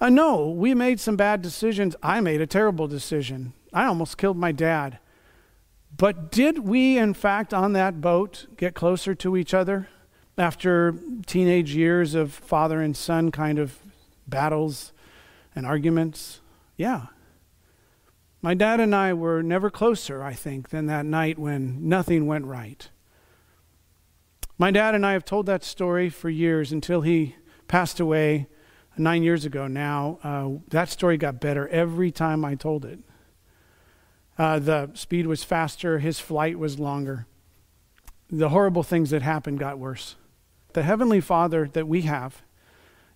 Uh, 0.00 0.08
no, 0.08 0.48
we 0.48 0.74
made 0.74 1.00
some 1.00 1.16
bad 1.16 1.40
decisions. 1.40 1.94
I 2.02 2.20
made 2.20 2.40
a 2.40 2.46
terrible 2.46 2.88
decision. 2.88 3.52
I 3.72 3.86
almost 3.86 4.18
killed 4.18 4.36
my 4.36 4.52
dad. 4.52 4.98
But 5.96 6.32
did 6.32 6.58
we, 6.60 6.98
in 6.98 7.14
fact, 7.14 7.54
on 7.54 7.72
that 7.74 8.00
boat 8.00 8.46
get 8.56 8.74
closer 8.74 9.14
to 9.14 9.36
each 9.36 9.54
other 9.54 9.88
after 10.36 10.96
teenage 11.26 11.74
years 11.74 12.14
of 12.14 12.32
father 12.32 12.80
and 12.80 12.96
son 12.96 13.30
kind 13.30 13.58
of 13.60 13.78
battles 14.26 14.92
and 15.54 15.64
arguments? 15.64 16.40
Yeah. 16.76 17.06
My 18.44 18.52
dad 18.52 18.78
and 18.78 18.94
I 18.94 19.14
were 19.14 19.42
never 19.42 19.70
closer, 19.70 20.22
I 20.22 20.34
think, 20.34 20.68
than 20.68 20.84
that 20.84 21.06
night 21.06 21.38
when 21.38 21.88
nothing 21.88 22.26
went 22.26 22.44
right. 22.44 22.90
My 24.58 24.70
dad 24.70 24.94
and 24.94 25.06
I 25.06 25.14
have 25.14 25.24
told 25.24 25.46
that 25.46 25.64
story 25.64 26.10
for 26.10 26.28
years 26.28 26.70
until 26.70 27.00
he 27.00 27.36
passed 27.68 28.00
away 28.00 28.48
nine 28.98 29.22
years 29.22 29.46
ago 29.46 29.66
now. 29.66 30.18
Uh, 30.22 30.60
that 30.68 30.90
story 30.90 31.16
got 31.16 31.40
better 31.40 31.66
every 31.68 32.10
time 32.10 32.44
I 32.44 32.54
told 32.54 32.84
it. 32.84 32.98
Uh, 34.36 34.58
the 34.58 34.90
speed 34.92 35.26
was 35.26 35.42
faster, 35.42 36.00
his 36.00 36.20
flight 36.20 36.58
was 36.58 36.78
longer. 36.78 37.26
The 38.28 38.50
horrible 38.50 38.82
things 38.82 39.08
that 39.08 39.22
happened 39.22 39.58
got 39.58 39.78
worse. 39.78 40.16
The 40.74 40.82
Heavenly 40.82 41.22
Father 41.22 41.66
that 41.72 41.88
we 41.88 42.02
have 42.02 42.42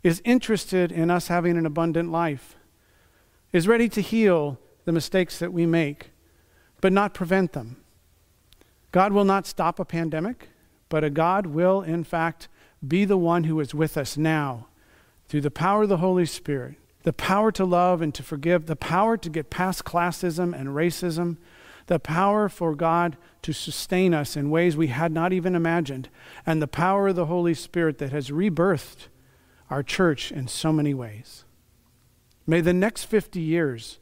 is 0.03 0.23
interested 0.25 0.91
in 0.91 1.11
us 1.11 1.29
having 1.29 1.59
an 1.59 1.67
abundant 1.67 2.11
life, 2.11 2.57
is 3.53 3.69
ready 3.69 3.91
to 3.91 4.01
heal 4.01 4.59
the 4.89 4.93
mistakes 4.93 5.39
that 5.39 5.53
we 5.53 5.67
make, 5.67 6.13
but 6.81 6.95
not 6.95 7.13
prevent 7.13 7.53
them. 7.53 7.77
God 8.91 9.13
will 9.13 9.27
not 9.27 9.47
stop 9.47 9.79
a 9.79 9.85
pandemic. 9.85 10.49
But 10.89 11.05
a 11.05 11.11
God 11.11 11.45
will, 11.45 11.83
in 11.83 12.05
fact, 12.05 12.49
be 12.87 13.05
the 13.05 13.19
one 13.19 13.45
who 13.45 13.61
is 13.61 13.75
with 13.75 13.99
us 13.99 14.17
now 14.17 14.69
through 15.29 15.43
the 15.43 15.51
power 15.51 15.83
of 15.83 15.91
the 15.91 15.99
Holy 15.99 16.25
Spirit, 16.25 16.77
the 17.03 17.13
power 17.13 17.53
to 17.53 17.67
love 17.67 18.01
and 18.01 18.15
to 18.15 18.23
forgive, 18.23 18.65
the 18.65 18.77
power 18.77 19.19
to 19.19 19.29
get 19.29 19.51
past 19.51 19.85
classism 19.85 20.59
and 20.59 20.71
racism, 20.71 21.37
the 21.87 21.99
power 21.99 22.49
for 22.49 22.75
God 22.75 23.19
to 23.43 23.53
sustain 23.53 24.15
us 24.15 24.37
in 24.37 24.49
ways 24.49 24.75
we 24.75 24.87
had 24.87 25.13
not 25.13 25.35
even 25.35 25.55
imagined, 25.55 26.09
and 26.47 26.63
the 26.63 26.67
power 26.67 27.09
of 27.09 27.17
the 27.17 27.27
Holy 27.27 27.53
Spirit 27.53 27.99
that 27.99 28.13
has 28.13 28.31
rebirthed 28.31 29.09
our 29.69 29.83
church 29.83 30.33
in 30.33 30.49
so 30.49 30.73
many 30.73 30.95
ways. 30.95 31.45
May 32.47 32.63
the 32.63 32.73
next 32.73 33.05
50 33.05 33.41
years, 33.41 33.99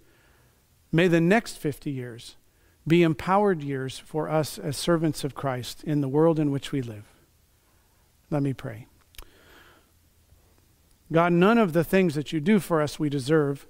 may 0.97 1.09
the 1.09 1.20
next 1.20 1.59
50 1.59 1.90
years 1.90 2.36
be 2.88 3.03
empowered 3.03 3.62
years 3.62 3.99
for 3.99 4.28
us 4.28 4.59
as 4.59 4.76
servants 4.76 5.24
of 5.24 5.34
Christ 5.34 5.84
in 5.84 6.01
the 6.01 6.09
world 6.09 6.38
in 6.38 6.51
which 6.51 6.72
we 6.72 6.80
live. 6.80 7.05
Let 8.30 8.42
me 8.42 8.53
pray. 8.53 8.86
God, 11.12 11.32
none 11.32 11.59
of 11.59 11.72
the 11.72 11.84
things 11.84 12.14
that 12.14 12.32
you 12.32 12.40
do 12.40 12.59
for 12.59 12.80
us 12.80 12.99
we 12.99 13.09
deserve, 13.09 13.66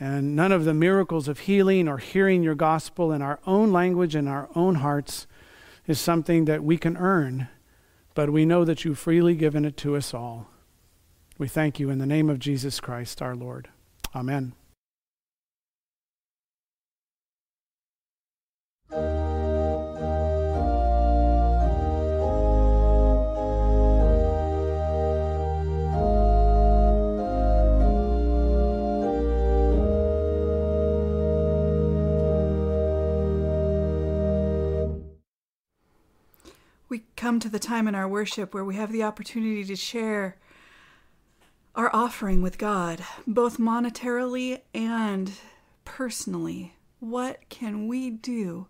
and 0.00 0.34
none 0.34 0.50
of 0.50 0.64
the 0.64 0.74
miracles 0.74 1.28
of 1.28 1.40
healing 1.40 1.88
or 1.88 1.98
hearing 1.98 2.42
your 2.42 2.54
gospel 2.54 3.12
in 3.12 3.22
our 3.22 3.38
own 3.46 3.72
language 3.72 4.14
and 4.14 4.28
our 4.28 4.48
own 4.54 4.76
hearts 4.76 5.26
is 5.86 6.00
something 6.00 6.44
that 6.46 6.64
we 6.64 6.76
can 6.76 6.96
earn, 6.96 7.48
but 8.14 8.30
we 8.30 8.44
know 8.44 8.64
that 8.64 8.84
you've 8.84 8.98
freely 8.98 9.34
given 9.34 9.64
it 9.64 9.76
to 9.76 9.94
us 9.94 10.12
all. 10.12 10.48
We 11.38 11.48
thank 11.48 11.78
you 11.78 11.90
in 11.90 11.98
the 11.98 12.06
name 12.06 12.28
of 12.28 12.38
Jesus 12.38 12.80
Christ 12.80 13.22
our 13.22 13.36
Lord. 13.36 13.68
Amen. 14.14 14.55
We 36.88 37.02
come 37.16 37.40
to 37.40 37.48
the 37.48 37.58
time 37.58 37.88
in 37.88 37.96
our 37.96 38.08
worship 38.08 38.54
where 38.54 38.64
we 38.64 38.76
have 38.76 38.92
the 38.92 39.02
opportunity 39.02 39.64
to 39.64 39.74
share 39.74 40.36
our 41.74 41.90
offering 41.92 42.42
with 42.42 42.58
God, 42.58 43.04
both 43.26 43.58
monetarily 43.58 44.60
and 44.72 45.32
personally. 45.84 46.74
What 47.00 47.40
can 47.48 47.88
we 47.88 48.10
do 48.10 48.68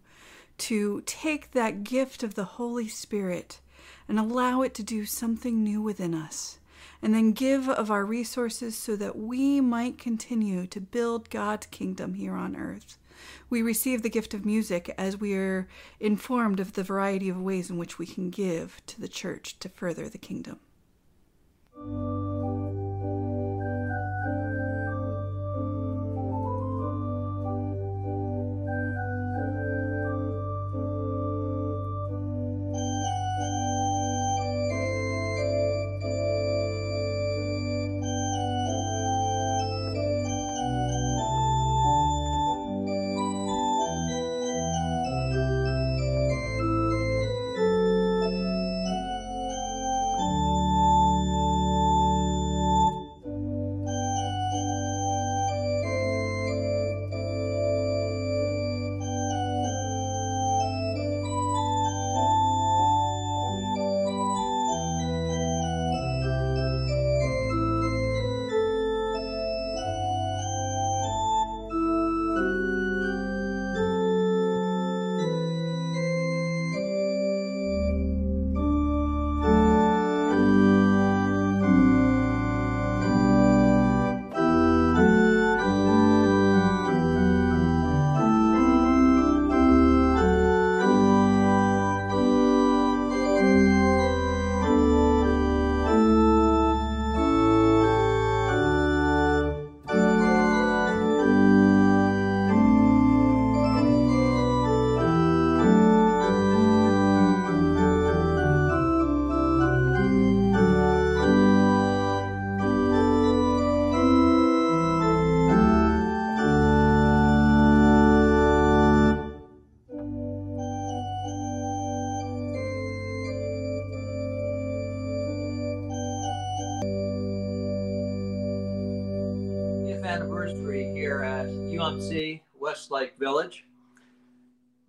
to 0.58 1.02
take 1.04 1.50
that 1.52 1.84
gift 1.84 2.22
of 2.22 2.34
the 2.34 2.44
Holy 2.44 2.88
Spirit 2.88 3.60
and 4.08 4.18
allow 4.18 4.62
it 4.62 4.72
to 4.74 4.82
do 4.82 5.04
something 5.04 5.62
new 5.62 5.82
within 5.82 6.14
us? 6.14 6.58
And 7.02 7.14
then 7.14 7.32
give 7.32 7.68
of 7.68 7.90
our 7.90 8.06
resources 8.06 8.78
so 8.78 8.96
that 8.96 9.18
we 9.18 9.60
might 9.60 9.98
continue 9.98 10.66
to 10.68 10.80
build 10.80 11.28
God's 11.28 11.66
kingdom 11.66 12.14
here 12.14 12.34
on 12.34 12.56
earth. 12.56 12.96
We 13.48 13.62
receive 13.62 14.02
the 14.02 14.10
gift 14.10 14.34
of 14.34 14.44
music 14.44 14.94
as 14.98 15.18
we 15.18 15.34
are 15.34 15.68
informed 16.00 16.60
of 16.60 16.74
the 16.74 16.82
variety 16.82 17.28
of 17.28 17.40
ways 17.40 17.70
in 17.70 17.78
which 17.78 17.98
we 17.98 18.06
can 18.06 18.30
give 18.30 18.80
to 18.86 19.00
the 19.00 19.08
church 19.08 19.58
to 19.60 19.68
further 19.68 20.08
the 20.08 20.18
kingdom. 20.18 20.60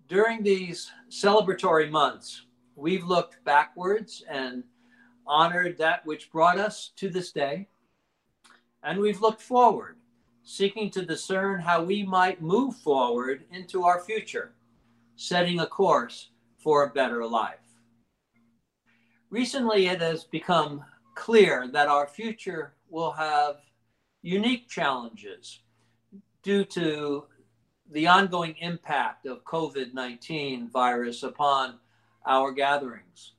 During 0.08 0.41
these 0.41 0.89
celebratory 1.10 1.91
months, 1.91 2.45
we've 2.78 3.03
looked 3.03 3.43
backwards 3.43 4.24
and 4.30 4.64
honored 5.26 5.78
that 5.78 6.05
which 6.05 6.32
brought 6.32 6.58
us 6.58 6.91
to 6.95 7.10
this 7.10 7.34
day. 7.34 7.68
And 8.84 8.99
we've 8.99 9.20
looked 9.20 9.41
forward, 9.41 9.97
seeking 10.43 10.89
to 10.91 11.05
discern 11.05 11.60
how 11.60 11.84
we 11.84 12.03
might 12.03 12.41
move 12.41 12.78
forward 12.78 13.43
into 13.51 13.84
our 13.84 13.99
future, 13.99 14.53
setting 15.18 15.60
a 15.60 15.68
course 15.68 16.30
for 16.58 16.84
a 16.84 16.93
better 16.93 17.26
life. 17.26 17.60
Recently, 19.30 19.88
it 19.88 19.99
has 19.99 20.24
become 20.24 20.86
clear 21.16 21.68
that 21.74 21.89
our 21.89 22.08
future 22.08 22.76
will 22.89 23.12
have 23.12 23.58
unique 24.22 24.70
challenges 24.70 25.64
due 26.43 26.64
to 26.64 27.26
the 27.92 28.08
ongoing 28.08 28.56
impact 28.60 29.26
of 29.26 29.44
COVID 29.44 29.94
19 29.94 30.70
virus 30.70 31.24
upon 31.24 31.76
our 32.26 32.52
gatherings. 32.52 33.34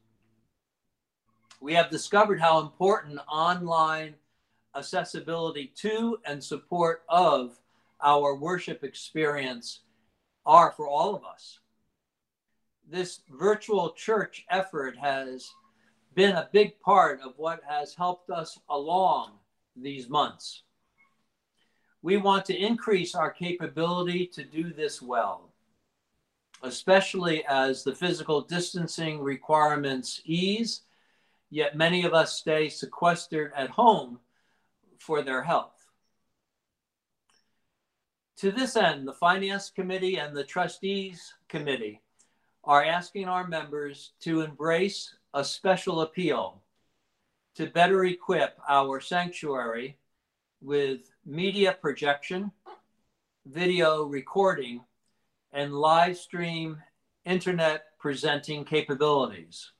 We 1.60 1.74
have 1.74 1.90
discovered 1.90 2.40
how 2.40 2.60
important 2.60 3.18
online 3.30 4.14
accessibility 4.76 5.72
to 5.76 6.18
and 6.24 6.42
support 6.42 7.02
of 7.08 7.58
our 8.00 8.36
worship 8.36 8.84
experience 8.84 9.80
are 10.46 10.72
for 10.72 10.88
all 10.88 11.14
of 11.14 11.24
us. 11.24 11.58
This 12.88 13.20
virtual 13.28 13.90
church 13.90 14.46
effort 14.50 14.96
has 14.96 15.50
been 16.14 16.36
a 16.36 16.48
big 16.52 16.80
part 16.80 17.20
of 17.20 17.34
what 17.36 17.60
has 17.68 17.94
helped 17.94 18.30
us 18.30 18.58
along 18.70 19.32
these 19.76 20.08
months. 20.08 20.62
We 22.02 22.16
want 22.16 22.44
to 22.46 22.56
increase 22.56 23.14
our 23.14 23.30
capability 23.30 24.26
to 24.28 24.44
do 24.44 24.72
this 24.72 25.02
well, 25.02 25.52
especially 26.62 27.44
as 27.46 27.82
the 27.82 27.94
physical 27.94 28.42
distancing 28.42 29.20
requirements 29.20 30.20
ease, 30.24 30.82
yet 31.50 31.76
many 31.76 32.04
of 32.04 32.14
us 32.14 32.34
stay 32.34 32.68
sequestered 32.68 33.52
at 33.56 33.70
home 33.70 34.20
for 34.98 35.22
their 35.22 35.42
health. 35.42 35.74
To 38.38 38.52
this 38.52 38.76
end, 38.76 39.08
the 39.08 39.12
Finance 39.12 39.70
Committee 39.70 40.16
and 40.16 40.36
the 40.36 40.44
Trustees 40.44 41.34
Committee 41.48 42.00
are 42.62 42.84
asking 42.84 43.26
our 43.26 43.48
members 43.48 44.12
to 44.20 44.42
embrace 44.42 45.14
a 45.34 45.44
special 45.44 46.02
appeal 46.02 46.62
to 47.56 47.66
better 47.66 48.04
equip 48.04 48.56
our 48.68 49.00
sanctuary 49.00 49.98
with 50.60 51.10
media 51.28 51.76
projection, 51.78 52.50
video 53.44 54.04
recording, 54.04 54.80
and 55.52 55.74
live 55.74 56.16
stream 56.16 56.82
internet 57.26 57.84
presenting 57.98 58.64
capabilities. 58.64 59.72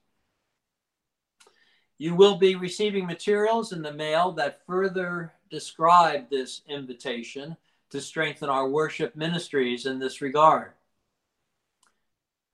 You 1.96 2.14
will 2.14 2.36
be 2.36 2.54
receiving 2.54 3.06
materials 3.06 3.72
in 3.72 3.80
the 3.80 3.94
mail 3.94 4.32
that 4.32 4.60
further 4.66 5.32
describe 5.50 6.28
this 6.28 6.60
invitation 6.68 7.56
to 7.90 8.00
strengthen 8.02 8.50
our 8.50 8.68
worship 8.68 9.16
ministries 9.16 9.86
in 9.86 9.98
this 9.98 10.20
regard. 10.20 10.72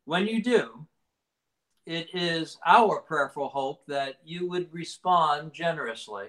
When 0.04 0.28
you 0.28 0.40
do, 0.40 0.86
it 1.84 2.14
is 2.14 2.58
our 2.64 3.00
prayerful 3.00 3.48
hope 3.48 3.84
that 3.88 4.20
you 4.24 4.48
would 4.48 4.72
respond 4.72 5.52
generously 5.52 6.28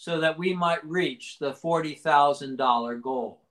so 0.00 0.18
that 0.18 0.38
we 0.38 0.54
might 0.54 0.82
reach 0.82 1.38
the 1.38 1.52
$40,000 1.52 3.02
goal. 3.02 3.42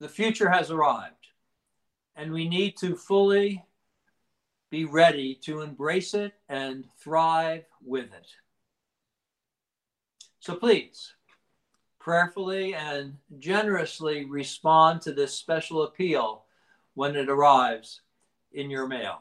The 0.00 0.08
future 0.08 0.48
has 0.48 0.70
arrived, 0.70 1.26
and 2.16 2.32
we 2.32 2.48
need 2.48 2.78
to 2.78 2.96
fully 2.96 3.62
be 4.70 4.86
ready 4.86 5.34
to 5.42 5.60
embrace 5.60 6.14
it 6.14 6.32
and 6.48 6.86
thrive 6.98 7.66
with 7.84 8.06
it. 8.06 8.28
So 10.40 10.54
please 10.54 11.12
prayerfully 12.00 12.74
and 12.74 13.14
generously 13.38 14.24
respond 14.24 15.02
to 15.02 15.12
this 15.12 15.34
special 15.34 15.82
appeal 15.82 16.44
when 16.94 17.14
it 17.14 17.28
arrives 17.28 18.00
in 18.54 18.70
your 18.70 18.88
mail. 18.88 19.20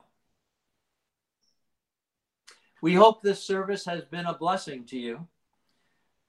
We 2.79 2.93
hope 2.93 3.21
this 3.21 3.43
service 3.43 3.85
has 3.85 4.05
been 4.05 4.27
a 4.27 4.37
blessing 4.37 4.85
to 4.85 4.99
you. 4.99 5.27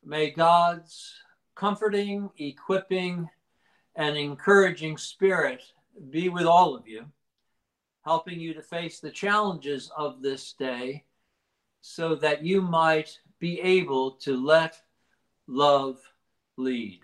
May 0.03 0.31
God's 0.31 1.13
comforting, 1.55 2.31
equipping, 2.39 3.29
and 3.97 4.17
encouraging 4.17 4.97
spirit 4.97 5.63
be 6.11 6.31
with 6.31 6.47
all 6.47 6.75
of 6.75 6.89
you, 6.89 7.05
helping 8.03 8.41
you 8.41 8.55
to 8.55 8.63
face 8.63 8.99
the 8.99 9.11
challenges 9.11 9.91
of 9.95 10.23
this 10.23 10.55
day 10.55 11.05
so 11.83 12.15
that 12.15 12.43
you 12.43 12.63
might 12.63 13.19
be 13.39 13.61
able 13.61 14.13
to 14.13 14.35
let 14.35 14.81
love 15.47 16.01
lead. 16.57 17.03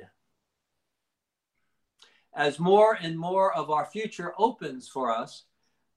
As 2.32 2.58
more 2.58 2.96
and 3.00 3.18
more 3.18 3.52
of 3.54 3.70
our 3.70 3.84
future 3.84 4.32
opens 4.38 4.88
for 4.88 5.14
us, 5.14 5.44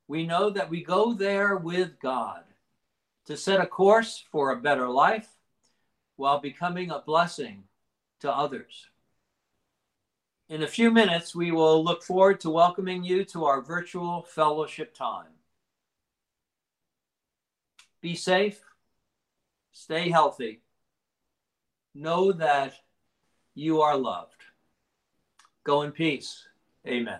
we 0.09 0.25
know 0.25 0.49
that 0.49 0.69
we 0.69 0.83
go 0.83 1.13
there 1.13 1.55
with 1.55 1.97
God 2.01 2.43
to 3.27 3.37
set 3.37 3.59
a 3.59 3.67
course 3.67 4.23
for 4.31 4.51
a 4.51 4.61
better 4.61 4.87
life 4.89 5.27
while 6.15 6.39
becoming 6.39 6.89
a 6.89 7.03
blessing 7.05 7.63
to 8.21 8.31
others. 8.31 8.87
In 10.49 10.63
a 10.63 10.67
few 10.67 10.91
minutes, 10.91 11.35
we 11.35 11.51
will 11.51 11.83
look 11.83 12.03
forward 12.03 12.39
to 12.39 12.49
welcoming 12.49 13.03
you 13.03 13.25
to 13.25 13.45
our 13.45 13.61
virtual 13.61 14.23
fellowship 14.23 14.95
time. 14.95 15.27
Be 18.01 18.15
safe, 18.15 18.61
stay 19.73 20.09
healthy, 20.09 20.61
know 21.93 22.31
that 22.31 22.75
you 23.55 23.81
are 23.81 23.97
loved. 23.97 24.41
Go 25.65 25.81
in 25.81 25.91
peace. 25.91 26.47
Amen. 26.87 27.19